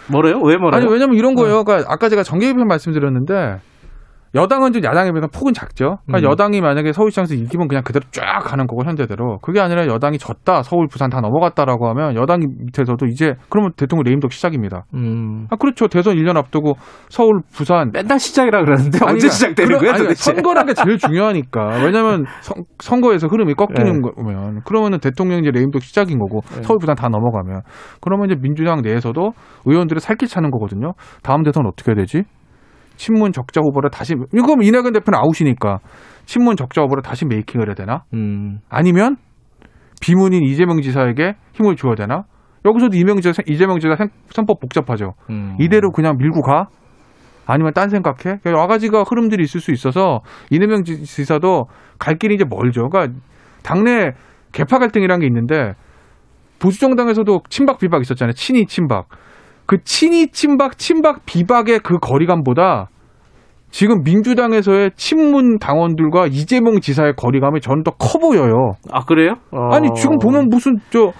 [0.08, 0.40] 뭐래요?
[0.44, 0.78] 왜 뭐래요?
[0.82, 1.64] 아니 왜냐면 이런 거예요.
[1.64, 3.58] 그러니까 아까 제가 정계개편 말씀드렸는데
[4.36, 5.98] 여당은 좀 야당에 비해서 폭은 작죠.
[6.06, 6.32] 그러니까 음.
[6.32, 10.88] 여당이 만약에 서울시장에서 이기면 그냥 그대로 쫙 가는 거고 현재대로 그게 아니라 여당이 졌다 서울
[10.88, 14.86] 부산 다 넘어갔다라고 하면 여당 밑에서도 이제 그러면 대통령 레임덕 시작입니다.
[14.96, 15.46] 음.
[15.52, 15.88] 아 그렇죠.
[15.88, 16.74] 대선 1년 앞두고
[17.10, 20.34] 서울 부산 맨날 시작이라 그러는데 아니, 언제 그러니까 시작되는 거야 아니, 도대체?
[20.34, 21.84] 선거라는 게 제일 중요하니까.
[21.84, 24.12] 왜냐면 선, 선거에서 흐름이 꺾이는 네.
[24.16, 26.64] 거면 그러면은 대통령 이제 레임덕 시작인 거고 네.
[26.64, 27.62] 서울 부산 다 넘어가면
[28.02, 29.32] 그러면 이제 민주당 내에서도
[29.66, 30.94] 의원들의 살길 차는 거거든요.
[31.22, 32.24] 다음 대선 어떻게 해야 되지?
[32.96, 35.80] 친문 적자 후보를 다시 이거 이낙연 대표는 아웃이니까
[36.26, 38.04] 친문 적자 후보를 다시 메이킹을 해야 되나?
[38.14, 38.60] 음.
[38.70, 39.18] 아니면
[40.02, 42.24] 비문인 이재명 지사에게 힘을 줘야 되나?
[42.66, 45.14] 여기서도 이명 지사, 이재명 지사 생- 선법 복잡하죠.
[45.30, 45.58] 음.
[45.60, 46.68] 이대로 그냥 밀고 가?
[47.46, 48.40] 아니면 딴 생각해?
[48.46, 51.66] 여러 가지가 흐름들이 있을 수 있어서 이재명 지- 지사도
[52.00, 52.88] 갈 길이 이제 멀죠.
[52.90, 53.20] 그러니까
[53.64, 54.12] 당내
[54.54, 55.74] 개파 갈등이라는 게 있는데
[56.60, 58.34] 보수정당에서도 친박 비박 있었잖아요.
[58.34, 59.08] 친이 친박.
[59.66, 62.90] 그 친이 친박 친박 비박의 그 거리감보다
[63.72, 68.74] 지금 민주당에서의 친문 당원들과 이재명 지사의 거리감이 저는 더 커 보여요.
[68.92, 69.34] 아 그래요?
[69.52, 69.74] 어.
[69.74, 71.12] 아니 지금 보면 무슨 저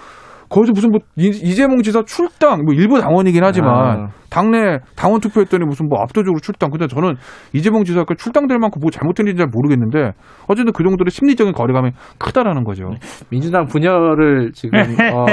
[0.48, 4.08] 거기서 무슨 뭐 이- 이재명 지사 출당 뭐 일부 당원이긴 하지만 아.
[4.30, 6.70] 당내 당원 투표했더니 무슨 뭐 압도적으로 출당.
[6.70, 7.14] 근데 저는
[7.52, 10.10] 이재명 지사가 출당될 만큼 뭐 잘못했는지 잘 모르겠는데
[10.48, 12.90] 어쨌든 그 정도로 심리적인 거리감이 크다라는 거죠.
[13.30, 15.26] 민주당 분열을 지금 어, 어,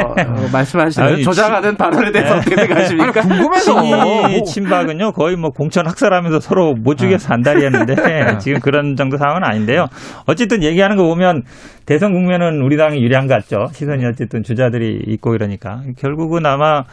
[0.53, 3.21] 말씀하시는 아니, 조장하는 발언에 대해서 어떻게 생각하십니까?
[3.59, 9.87] 친이 친박은요 거의 뭐 공천 학살하면서 서로 못 죽여서 안달이었는데 지금 그런 정도 상황은 아닌데요.
[10.27, 11.41] 어쨌든 얘기하는 거 보면
[11.87, 13.65] 대선 국면은 우리 당이 유리한 것 같죠.
[13.73, 16.83] 시선이 어쨌든 주자들이 있고 이러니까 결국은 아마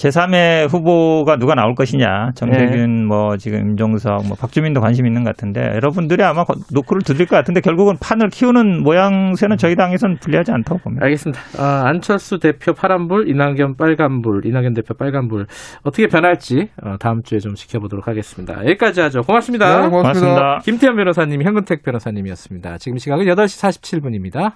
[0.00, 2.30] 제3의 후보가 누가 나올 것이냐.
[2.34, 7.26] 정세균, 뭐, 지금 임종석, 뭐, 박주민도 관심 있는 것 같은데, 여러분들이 아마 거- 노크를 두드릴
[7.26, 11.04] 것 같은데, 결국은 판을 키우는 모양새는 저희 당에서는 불리하지 않다고 봅니다.
[11.04, 11.40] 알겠습니다.
[11.58, 15.46] 아, 안철수 대표 파란불, 이낙연 빨간불, 이낙연 대표 빨간불
[15.82, 18.54] 어떻게 변할지 어, 다음 주에 좀 지켜보도록 하겠습니다.
[18.64, 19.20] 여기까지 하죠.
[19.20, 19.66] 고맙습니다.
[19.82, 20.00] 네, 고맙습니다.
[20.12, 20.58] 고맙습니다.
[20.64, 22.78] 김태현 변호사님, 현근택 변호사님이었습니다.
[22.78, 23.60] 지금 시각은 8시
[23.92, 24.52] 47분입니다.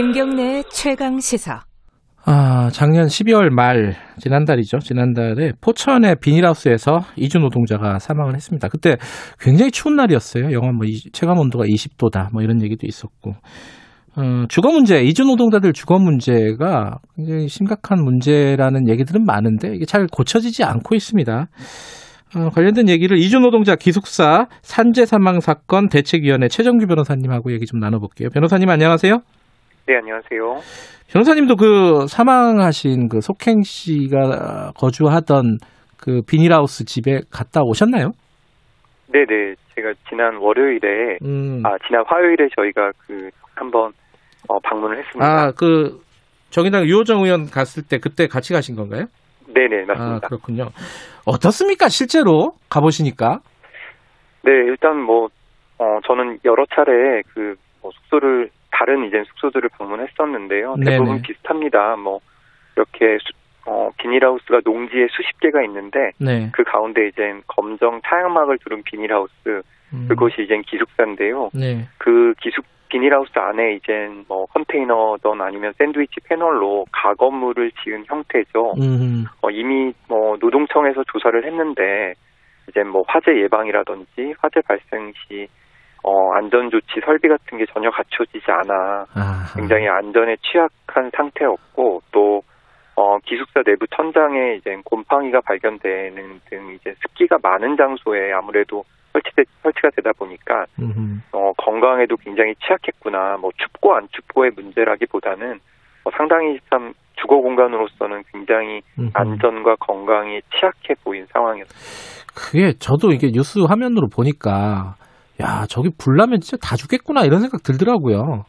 [0.00, 1.60] 김경래 최강 시사.
[2.24, 4.78] 아, 작년 12월 말, 지난달이죠.
[4.78, 8.68] 지난달에 포천의 비닐하우스에서 이주 노동자가 사망을 했습니다.
[8.68, 8.96] 그때
[9.38, 10.52] 굉장히 추운 날이었어요.
[10.52, 12.30] 영하 뭐, 이- 체감 온도가 20도다.
[12.32, 13.32] 뭐 이런 얘기도 있었고.
[14.16, 20.64] 어, 주거 문제, 이주 노동자들 주거 문제가 굉장히 심각한 문제라는 얘기들은 많은데 이게 잘 고쳐지지
[20.64, 21.46] 않고 있습니다.
[22.36, 28.30] 어, 관련된 얘기를 이주 노동자 기숙사 산재 사망 사건 대책위원회 최정규 변호사님하고 얘기 좀 나눠볼게요.
[28.30, 29.18] 변호사님 안녕하세요.
[29.90, 30.60] 네, 안녕하세요.
[31.12, 35.58] 변호사님도 그 사망하신 그 속행 씨가 거주하던
[35.98, 38.12] 그 비닐하우스 집에 갔다 오셨나요?
[39.12, 39.56] 네 네.
[39.74, 41.60] 제가 지난 월요일에, 음.
[41.66, 43.90] 아, 지난 화요일에 저희가 그, 한번,
[44.48, 45.26] 어, 방문을 했습니다.
[45.26, 45.98] 아, 그
[46.50, 49.06] 정의당 유호정 의원 갔을 때 그때 같이 가신 건가요?
[49.52, 50.28] 네네, 아, 맞습니다.
[50.28, 50.68] 그렇군요.
[51.26, 51.88] 어떻습니까?
[51.88, 53.40] 실제로 가 보시니까?
[54.44, 55.26] 네, 일단 뭐,
[55.78, 60.76] 어, 저는 여러 차례 그, 뭐 숙소를, 다른 이제 숙소들을 방문했었는데요.
[60.84, 61.22] 대부분 네네.
[61.22, 61.96] 비슷합니다.
[61.96, 62.20] 뭐,
[62.76, 63.32] 이렇게, 수,
[63.66, 66.50] 어, 비닐하우스가 농지에 수십 개가 있는데, 네.
[66.52, 70.06] 그 가운데 이제 검정 차양막을 두른 비닐하우스, 음.
[70.08, 71.50] 그것이 이제 기숙사인데요.
[71.54, 71.86] 네.
[71.98, 78.74] 그 기숙 비닐하우스 안에 이제 뭐 컨테이너든 아니면 샌드위치 패널로 가건물을 지은 형태죠.
[78.78, 79.24] 음.
[79.42, 82.14] 어, 이미 뭐 노동청에서 조사를 했는데
[82.68, 85.48] 이제 뭐 화재 예방이라든지 화재 발생 시
[86.02, 92.42] 어, 안전 조치 설비 같은 게 전혀 갖춰지지 않아 아, 굉장히 안전에 취약한 상태였고 또
[92.96, 99.88] 어, 기숙사 내부 천장에 이제 곰팡이가 발견되는 등 이제 습기가 많은 장소에 아무래도 설치되, 설치가
[99.96, 101.20] 되다 보니까 음흠.
[101.32, 103.38] 어, 건강에도 굉장히 취약했구나.
[103.40, 105.58] 뭐 춥고 안 춥고의 문제라기보다는
[106.04, 108.80] 어, 상당히 참 주거 공간으로서는 굉장히.
[109.12, 112.24] 안전과 건강에 취약해 보인 상황이었어요.
[112.34, 114.94] 그게 저도 이게 뉴스 화면으로 보니까
[115.40, 118.44] 야 저기 불나면 진짜 다 죽겠구나 이런 생각 들더라고요.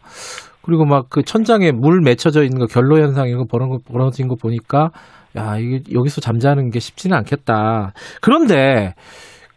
[0.63, 4.89] 그리고 막 그 천장에 물 맺혀져 있는 거 결로 현상이고 그런 거 벌어진 거 보니까
[5.37, 7.93] 야 이게 여기서 잠자는 게 쉽지는 않겠다.
[8.21, 8.93] 그런데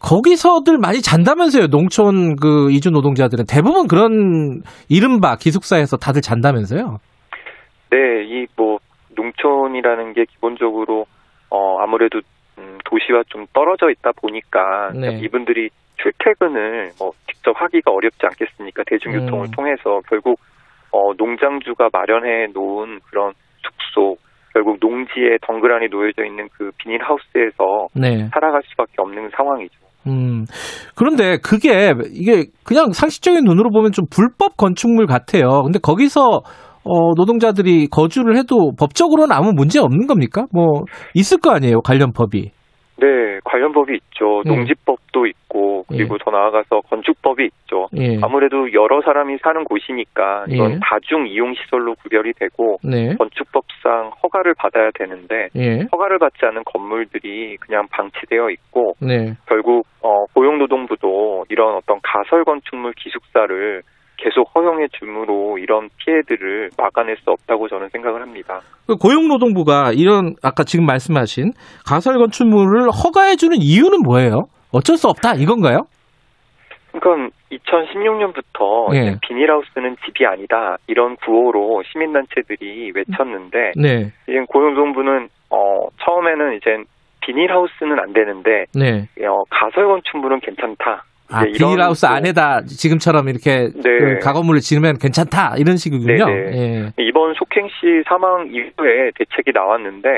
[0.00, 1.68] 거기서들 많이 잔다면서요.
[1.68, 6.98] 농촌 그 이주 노동자들은 대부분 그런 이른바 기숙사에서 다들 잔다면서요.
[7.90, 8.78] 네, 이 뭐
[9.16, 11.06] 농촌이라는 게 기본적으로
[11.50, 12.20] 어 아무래도
[12.58, 15.20] 음, 도시와 좀 떨어져 있다 보니까 네.
[15.22, 17.12] 이분들이 출퇴근을 뭐
[17.44, 18.82] 직접 하기가 어렵지 않겠습니까?
[18.86, 19.50] 대중교통을 음.
[19.50, 20.40] 통해서 결국
[20.90, 24.16] 어 농장주가 마련해 놓은 그런 숙소
[24.54, 28.28] 결국 농지에 덩그러니 놓여져 있는 그 비닐하우스에서 네.
[28.32, 29.74] 살아갈 수밖에 없는 상황이죠.
[30.06, 30.46] 음.
[30.96, 35.62] 그런데 그게 이게 그냥 상식적인 눈으로 보면 좀 불법 건축물 같아요.
[35.64, 36.42] 근데 거기서
[36.86, 40.46] 어, 노동자들이 거주를 해도 법적으로는 아무 문제 없는 겁니까?
[40.52, 40.84] 뭐
[41.14, 42.52] 있을 거 아니에요, 관련 법이.
[42.96, 44.42] 네, 관련 법이 있죠.
[44.46, 44.48] 예.
[44.48, 47.88] 농지법도 있고 그리고 더 나아가서 건축법이 있죠.
[47.96, 48.18] 예.
[48.22, 50.78] 아무래도 여러 사람이 사는 곳이니까 이건 예.
[50.82, 53.14] 다중 이용 시설로 구별이 되고 네.
[53.16, 55.86] 건축법상 허가를 받아야 되는데 예.
[55.92, 59.34] 허가를 받지 않은 건물들이 그냥 방치되어 있고 네.
[59.46, 63.82] 결국 어, 고용노동부도 이런 어떤 가설 건축물 기숙사를
[64.24, 68.60] 계속 허용해 줌으로 이런 피해들을 막아낼 수 없다고 저는 생각을 합니다.
[68.86, 71.52] 그 고용노동부가 이런 아까 지금 말씀하신
[71.86, 74.46] 가설 건축물을 허가해 주는 이유는 뭐예요?
[74.72, 75.82] 어쩔 수 없다 이건가요?
[76.92, 79.18] 그러니까 2016년부터 예.
[79.20, 84.12] 비닐하우스는 집이 아니다 이런 구호로 시민단체들이 외쳤는데 네.
[84.26, 86.82] 이제 고용노동부는 어, 처음에는 이제
[87.20, 89.06] 비닐하우스는 안 되는데 네.
[89.26, 91.04] 어, 가설 건축물은 괜찮다.
[91.30, 93.82] 아, 이런 비닐하우스 또- 안에다 지금처럼 이렇게 네.
[93.82, 96.26] 그 가건물을 지으면 괜찮다 이런 식이군요.
[96.26, 96.56] 네네.
[96.56, 96.92] 예.
[96.98, 100.08] 이번 속행 씨 사망 이후에 대책이 나왔는데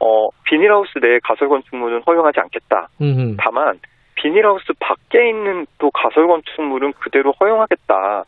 [0.00, 2.88] 어, 비닐하우스 내 가설 건축물은 허용하지 않겠다.
[3.00, 3.36] 음흠.
[3.38, 3.78] 다만
[4.14, 8.24] 비닐하우스 밖에 있는 또 가설 건축물은 그대로 허용하겠다.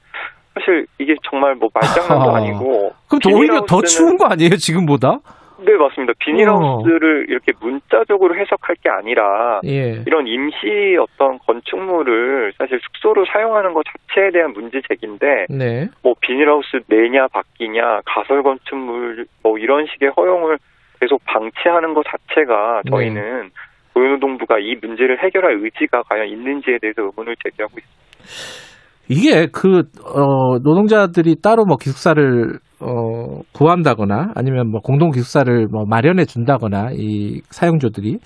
[0.55, 2.37] 사실 이게 정말 뭐 말장난도 아.
[2.43, 5.19] 아니고 그럼 더 오히려 더 추운 거 아니에요 지금보다?
[5.65, 6.15] 네 맞습니다.
[6.19, 10.03] 비닐하우스를 이렇게 문자적으로 해석할 게 아니라 예.
[10.07, 15.89] 이런 임시 어떤 건축물을 사실 숙소로 사용하는 것 자체에 대한 문제 제기인데 네.
[16.03, 20.59] 뭐 비닐하우스 내냐 바뀌냐 가설 건축물 뭐 이런 식의 허용을
[21.01, 22.91] 계속 방치하는 것 자체가 네.
[22.91, 23.51] 저희는
[23.95, 28.71] 고용노동부가 이 문제를 해결할 의지가 과연 있는지에 대해서 의문을 제기하고 있습니다.
[29.09, 36.25] 이게 그 어, 노동자들이 따로 뭐 기숙사를 어, 구한다거나 아니면 뭐 공동 기숙사를 뭐 마련해
[36.25, 38.19] 준다거나 이 사용자들이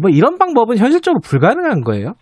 [0.00, 2.14] 뭐 이런 방법은 현실적으로 불가능한 거예요.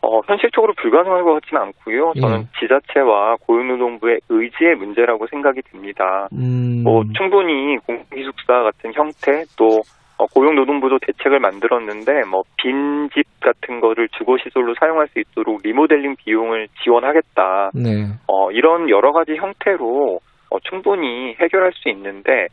[0.00, 2.12] 어, 현실적으로 불가능할 것 같지는 않고요.
[2.20, 2.46] 저는 예.
[2.60, 6.28] 지자체와 고용노동부의 의지의 문제라고 생각이 듭니다.
[6.32, 6.82] 음.
[6.84, 9.82] 뭐 충분히 공기숙사 같은 형태 또
[10.18, 17.70] 어, 고용노동부도 대책을 만들었는데 뭐 빈집 같은 거를 주거시설로 사용할 수 있도록 리모델링 비용을 지원하겠다.
[17.74, 18.06] 네.
[18.26, 20.18] 어, 이런 여러 가지 형태로
[20.50, 22.46] 어, 충분히 해결할 수 있는데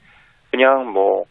[0.52, 1.24] 그냥 뭐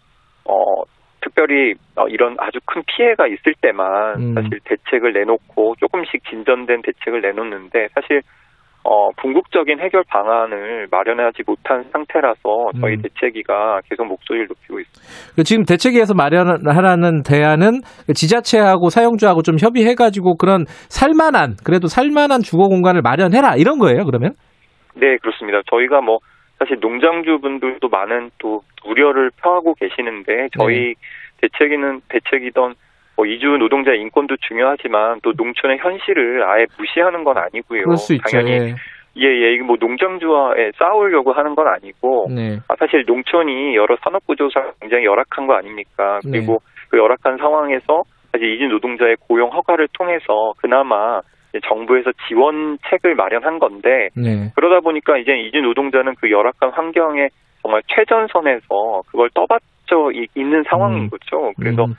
[0.44, 0.82] 어,
[1.20, 4.34] 특별히 어, 이런 아주 큰 피해가 있을 때만 음.
[4.34, 8.22] 사실 대책을 내놓고 조금씩 진전된 대책을 내놓는데 사실
[8.86, 13.02] 어, 궁극적인 해결 방안을 마련하지 못한 상태라서 저희 음.
[13.02, 15.34] 대책위가 계속 목소리를 높이고 있습니다.
[15.34, 22.68] 그 지금 대책위에서 마련하라는 대안은 그 지자체하고 사용주하고 좀 협의해가지고 그런 살만한 그래도 살만한 주거
[22.68, 24.04] 공간을 마련해라 이런 거예요.
[24.04, 24.32] 그러면?
[24.96, 25.62] 네, 그렇습니다.
[25.70, 26.18] 저희가 뭐
[26.58, 30.94] 사실 농장주분들도 많은 또 우려를 표하고 계시는데 저희
[31.40, 32.74] 대책위는 대책이던
[33.16, 37.84] 뭐 이주 노동자 인권도 중요하지만 또 농촌의 현실을 아예 무시하는 건 아니고요.
[37.84, 38.24] 그럴 수 있죠.
[38.30, 38.74] 당연히 예.
[39.16, 42.58] 예, 예, 이거 뭐 농장주와 예, 싸우려고 하는 건 아니고 네.
[42.68, 46.18] 아, 사실 농촌이 여러 산업 구조상 굉장히 열악한 거 아닙니까?
[46.24, 46.86] 그리고 네.
[46.88, 48.02] 그 열악한 상황에서
[48.32, 51.20] 사실 이주 노동자의 고용 허가를 통해서 그나마
[51.62, 54.50] 정부에서 지원책을 마련한 건데 네.
[54.56, 57.28] 그러다 보니까 이제 이주 노동자는 그 열악한 환경에
[57.62, 61.08] 정말 최전선에서 그걸 떠받쳐 이- 있는 상황인 음.
[61.10, 61.52] 거죠.
[61.58, 61.94] 그래서 음.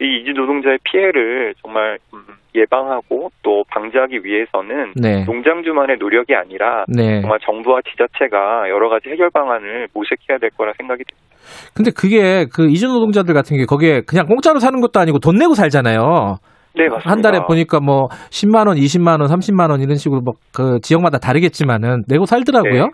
[0.00, 2.22] 이 이주 노동자의 피해를 정말 음,
[2.54, 5.24] 예방하고 또 방지하기 위해서는 네.
[5.24, 7.20] 농장주만의 노력이 아니라 네.
[7.20, 11.26] 정말 정부와 지자체가 여러 가지 해결 방안을 모색해야 될 거라 생각이 듭니다.
[11.74, 15.54] 근데 그게 그 이주 노동자들 같은 게 거기에 그냥 공짜로 사는 것도 아니고 돈 내고
[15.54, 16.36] 살잖아요.
[16.78, 17.10] 네, 맞습니다.
[17.10, 22.04] 한 달에 보니까 뭐 10만 원, 20만 원, 30만 원 이런 식으로 뭐그 지역마다 다르겠지만은
[22.08, 22.84] 내고 살더라고요.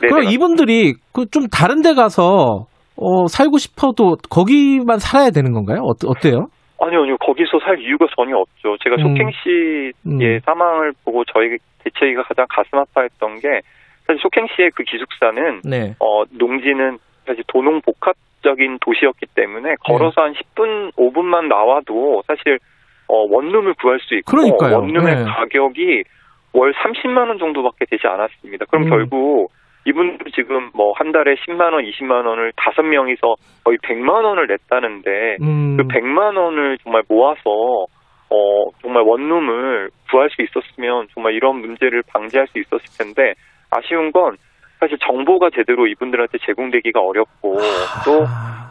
[0.00, 2.66] 네, 그럼 네, 이분들이 그 좀 다른 데 가서
[2.96, 5.80] 어 살고 싶어도 거기만 살아야 되는 건가요?
[5.84, 6.46] 어때, 어때요?
[6.80, 7.16] 아니요, 아니요.
[7.18, 8.76] 거기서 살 이유가 전혀 없죠.
[8.84, 9.02] 제가 음.
[9.16, 10.38] 쇼팽 씨의 음.
[10.46, 13.60] 사망을 보고 저희 대체기가 가장 가슴 아파했던 게
[14.06, 15.94] 사실 쇼팽 씨의 그 기숙사는 네.
[15.98, 22.58] 어 농지는 사실 도농 복합적인 도시였기 때문에 걸어서 한 10분, 5분만 나와도 사실
[23.08, 24.76] 어 원룸을 구할 수 있고 그러니까요.
[24.78, 25.24] 원룸의 네.
[25.24, 26.04] 가격이
[26.52, 28.64] 월 30만 원 정도밖에 되지 않았습니다.
[28.66, 28.90] 그럼 음.
[28.90, 29.50] 결국
[29.84, 33.34] 이분들 지금 뭐 한 달에 10만 원, 20만 원을 다섯 명이서
[33.64, 35.76] 거의 100만 원을 냈다는데 음.
[35.76, 37.86] 그 100만 원을 정말 모아서
[38.28, 43.34] 어 정말 원룸을 구할 수 있었으면 정말 이런 문제를 방지할 수 있었을 텐데
[43.70, 44.36] 아쉬운 건
[44.80, 47.56] 사실 정보가 제대로 이분들한테 제공되기가 어렵고
[48.04, 48.26] 또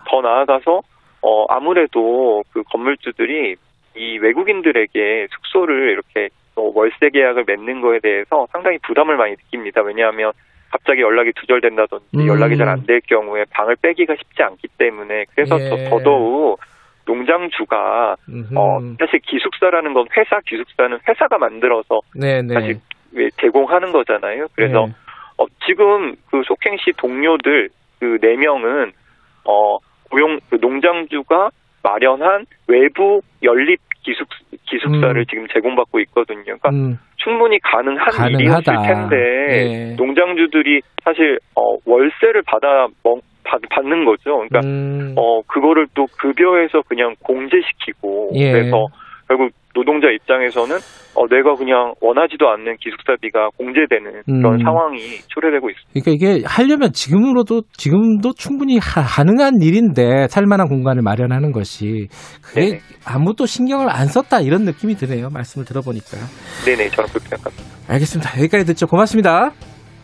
[0.07, 0.81] 더 나아가서
[1.21, 3.55] 어 아무래도 그 건물주들이
[3.95, 9.81] 이 외국인들에게 숙소를 이렇게 어, 월세 계약을 맺는 거에 대해서 상당히 부담을 많이 느낍니다.
[9.81, 10.31] 왜냐하면
[10.72, 12.27] 갑자기 연락이 두절된다든지 음.
[12.27, 15.69] 연락이 잘 안 될 경우에 방을 빼기가 쉽지 않기 때문에 그래서 예.
[15.69, 16.59] 더, 더더욱
[17.05, 18.15] 농장주가
[18.55, 22.53] 어 사실 기숙사라는 건 회사 기숙사는 회사가 만들어서 네네.
[22.53, 22.76] 사실
[23.13, 24.47] 왜 제공하는 거잖아요.
[24.55, 24.93] 그래서 네.
[25.38, 27.69] 어, 지금 그 속행시 동료들
[27.99, 28.91] 그 네 명은
[29.45, 29.77] 어
[30.09, 31.49] 고용 그 농장주가
[31.85, 34.27] 마련한 외부 연립 기숙
[34.65, 35.25] 기숙사를 음.
[35.29, 36.43] 지금 제공받고 있거든요.
[36.57, 36.97] 그러니까 음.
[37.17, 38.39] 충분히 가능한 가능하다.
[38.39, 39.15] 일이었을 텐데
[39.49, 39.95] 예.
[39.95, 44.37] 농장주들이 사실 어 월세를 받아 먹, 받, 받는 거죠.
[44.47, 45.13] 그러니까 음.
[45.17, 48.51] 어 그거를 또 급여에서 그냥 공제시키고 예.
[48.51, 48.85] 그래서
[49.27, 50.76] 결국 노동자 입장에서는
[51.18, 54.60] 어 내가 그냥 원하지도 않는 기숙사비가 공제되는 그런 음.
[54.64, 54.99] 상황이
[55.30, 55.91] 초래되고 있습니다.
[55.93, 62.07] 그러니까 이게 하려면 지금으로도 지금도 충분히 하- 가능한 일인데 살만한 공간을 마련하는 것이
[62.41, 62.80] 그게 네네.
[63.06, 65.30] 아무도 신경을 안 썼다 이런 느낌이 드네요.
[65.30, 66.18] 말씀을 들어보니까.
[66.65, 67.64] 네네 저는 그렇게 생각합니다.
[67.93, 68.39] 알겠습니다.
[68.39, 68.88] 여기까지 듣죠.
[68.88, 69.52] 고맙습니다.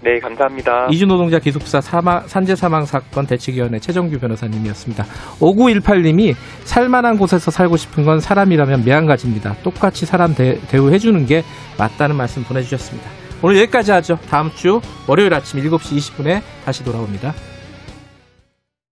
[0.04, 0.88] 네 감사합니다.
[0.90, 5.06] 이주노동자 기숙사 사망, 산재 사망 사건 대책위원회 최정규 변호사님이었습니다.
[5.40, 9.58] 5918님이 살만한 곳에서 살고 싶은 건 사람이라면 매한가지입니다.
[9.64, 11.44] 똑같이 사람 대, 대우해주는 게
[11.78, 13.10] 맞다는 말씀 보내주셨습니다.
[13.44, 14.18] 오늘 여기까지 하죠.
[14.30, 17.34] 다음 주 월요일 아침 7시 20분에 다시 돌아옵니다.